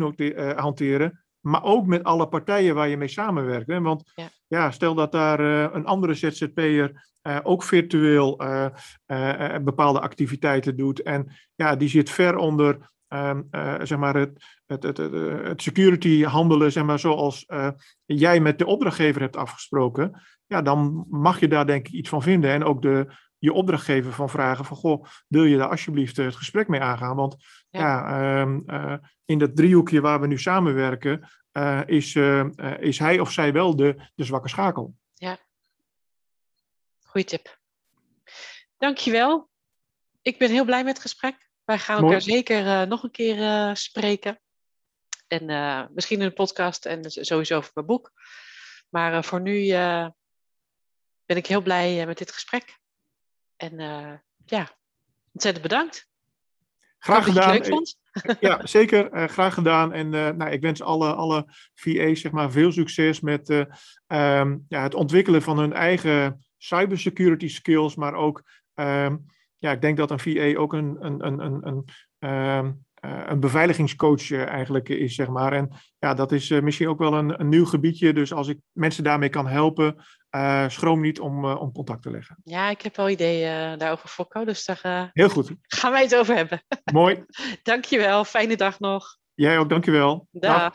hanteren, 0.56 1.21
maar 1.42 1.62
ook 1.62 1.86
met 1.86 2.04
alle 2.04 2.28
partijen 2.28 2.74
waar 2.74 2.88
je 2.88 2.96
mee 2.96 3.08
samenwerkt. 3.08 3.66
Hè? 3.66 3.80
Want 3.80 4.12
ja. 4.14 4.28
ja 4.46 4.70
stel 4.70 4.94
dat 4.94 5.12
daar 5.12 5.40
een 5.74 5.86
andere 5.86 6.14
ZZP'er 6.14 7.10
ook 7.42 7.62
virtueel 7.62 8.36
bepaalde 9.62 10.00
activiteiten 10.00 10.76
doet 10.76 11.02
en 11.02 11.32
ja, 11.54 11.76
die 11.76 11.88
zit 11.88 12.10
ver 12.10 12.36
onder 12.36 12.90
Um, 13.14 13.48
uh, 13.50 13.74
zeg 13.82 13.98
maar 13.98 14.16
het, 14.16 14.44
het, 14.66 14.82
het, 14.82 14.96
het, 14.96 15.62
security 15.62 16.22
handelen, 16.22 16.72
zeg 16.72 16.84
maar, 16.84 16.98
zoals 16.98 17.44
uh, 17.48 17.68
jij 18.04 18.40
met 18.40 18.58
de 18.58 18.66
opdrachtgever 18.66 19.20
hebt 19.20 19.36
afgesproken 19.36 20.22
ja, 20.52 20.62
dan 20.62 21.06
mag 21.10 21.40
je 21.40 21.48
daar 21.48 21.66
denk 21.66 21.86
ik 21.86 21.92
iets 21.92 22.08
van 22.08 22.22
vinden. 22.22 22.50
En 22.50 22.64
ook 22.64 22.82
de, 22.82 23.06
je 23.38 23.52
opdrachtgever 23.52 24.12
van 24.12 24.28
vragen 24.28 24.64
van, 24.64 24.76
goh, 24.76 25.04
wil 25.28 25.44
je 25.44 25.56
daar 25.56 25.68
alsjeblieft 25.68 26.16
het 26.16 26.36
gesprek 26.36 26.68
mee 26.68 26.80
aangaan? 26.80 27.16
Want 27.16 27.36
ja, 27.72 27.80
ja 27.80 28.40
um, 28.40 28.62
uh, 28.66 28.96
in 29.24 29.38
dat 29.38 29.56
driehoekje 29.56 30.00
waar 30.00 30.20
we 30.20 30.26
nu 30.26 30.38
samenwerken, 30.38 31.30
uh, 31.52 31.80
is, 31.86 32.14
uh, 32.14 32.44
is 32.78 32.98
hij 32.98 33.20
of 33.20 33.32
zij 33.32 33.52
wel 33.52 33.76
de, 33.76 34.10
de 34.14 34.24
zwakke 34.24 34.48
schakel. 34.48 34.94
Ja, 35.14 35.38
goeie 37.02 37.26
tip. 37.26 37.58
Dankjewel. 38.78 39.50
Ik 40.22 40.38
ben 40.38 40.50
heel 40.50 40.64
blij 40.64 40.84
met 40.84 40.92
het 40.92 41.02
gesprek. 41.02 41.50
Wij 41.64 41.78
gaan 41.78 42.02
elkaar 42.02 42.22
zeker 42.22 42.88
nog 42.88 43.02
een 43.02 43.10
keer 43.10 43.76
spreken. 43.76 44.40
En 45.26 45.46
misschien 45.94 46.20
in 46.20 46.26
een 46.26 46.32
podcast 46.32 46.86
en 46.86 47.10
sowieso 47.10 47.56
over 47.56 47.70
mijn 47.74 47.86
boek. 47.86 48.12
Maar 48.88 49.24
voor 49.24 49.40
nu 49.40 49.68
ben 51.26 51.36
ik 51.36 51.46
heel 51.46 51.62
blij 51.62 52.00
eh, 52.00 52.06
met 52.06 52.18
dit 52.18 52.32
gesprek. 52.32 52.78
En 53.56 53.76
ja, 54.44 54.76
ontzettend 55.32 55.62
bedankt. 55.62 56.10
Graag 57.02 57.24
gedaan. 57.24 57.64
vond. 57.64 57.96
Ja, 58.40 58.66
zeker. 58.66 59.14
Uh, 59.14 59.24
graag 59.24 59.54
gedaan. 59.54 59.92
En 59.92 60.06
uh, 60.12 60.28
nou, 60.28 60.50
ik 60.50 60.60
wens 60.60 60.82
alle, 60.82 61.14
alle 61.14 61.44
VA's 61.74 62.20
zeg 62.20 62.32
maar, 62.32 62.50
veel 62.50 62.72
succes 62.72 63.20
met 63.20 63.50
uh, 63.50 63.58
um, 64.38 64.64
ja, 64.68 64.82
het 64.82 64.94
ontwikkelen 64.94 65.42
van 65.42 65.58
hun 65.58 65.72
eigen 65.72 66.44
cybersecurity 66.56 67.48
skills. 67.48 67.94
Maar 67.94 68.14
ook, 68.14 68.42
um, 68.74 69.24
ja, 69.58 69.70
ik 69.72 69.80
denk 69.80 69.96
dat 69.96 70.10
een 70.10 70.18
VA 70.18 70.58
ook 70.58 70.72
een, 70.72 70.96
een, 71.00 71.26
een, 71.26 71.38
een, 71.44 71.66
een 71.66 71.84
um, 72.30 72.84
een 73.00 73.40
beveiligingscoach 73.40 74.32
eigenlijk 74.32 74.88
is, 74.88 75.14
zeg 75.14 75.28
maar. 75.28 75.52
En 75.52 75.70
ja, 75.98 76.14
dat 76.14 76.32
is 76.32 76.50
misschien 76.50 76.88
ook 76.88 76.98
wel 76.98 77.14
een, 77.14 77.40
een 77.40 77.48
nieuw 77.48 77.64
gebiedje. 77.64 78.12
Dus 78.12 78.32
als 78.32 78.48
ik 78.48 78.58
mensen 78.72 79.04
daarmee 79.04 79.28
kan 79.28 79.46
helpen, 79.46 79.96
uh, 80.36 80.68
schroom 80.68 81.00
niet 81.00 81.20
om, 81.20 81.44
uh, 81.44 81.60
om 81.60 81.72
contact 81.72 82.02
te 82.02 82.10
leggen. 82.10 82.36
Ja, 82.44 82.70
ik 82.70 82.82
heb 82.82 82.96
wel 82.96 83.08
ideeën 83.08 83.72
uh, 83.72 83.78
daarover, 83.78 84.08
Fokko. 84.08 84.44
Dus 84.44 84.64
daar 84.64 85.10
Heel 85.12 85.28
goed. 85.28 85.52
gaan 85.62 85.92
wij 85.92 86.02
het 86.02 86.16
over 86.16 86.34
hebben. 86.34 86.62
Mooi. 86.92 87.24
dankjewel. 87.62 88.24
Fijne 88.24 88.56
dag 88.56 88.80
nog. 88.80 89.16
Jij 89.34 89.58
ook, 89.58 89.68
dankjewel. 89.68 90.28
Dag. 90.30 90.58
dag. 90.60 90.74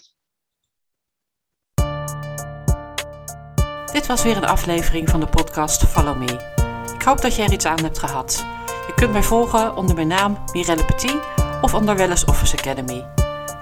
Dit 3.91 4.07
was 4.07 4.23
weer 4.23 4.37
een 4.37 4.45
aflevering 4.45 5.09
van 5.09 5.19
de 5.19 5.27
podcast 5.27 5.83
Follow 5.83 6.17
Me. 6.17 6.55
Ik 6.93 7.01
hoop 7.01 7.21
dat 7.21 7.35
jij 7.35 7.45
er 7.45 7.51
iets 7.51 7.65
aan 7.65 7.83
hebt 7.83 7.99
gehad. 7.99 8.45
Je 8.87 8.93
kunt 8.95 9.11
mij 9.11 9.23
volgen 9.23 9.75
onder 9.75 9.95
mijn 9.95 10.07
naam 10.07 10.43
Mirelle 10.53 10.85
Petit 10.85 11.19
of 11.61 11.73
onder 11.73 11.95
Wellness 11.95 12.25
Office 12.25 12.57
Academy. 12.57 13.05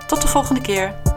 Tot 0.08 0.22
de 0.22 0.28
volgende 0.28 0.62
keer. 0.62 1.15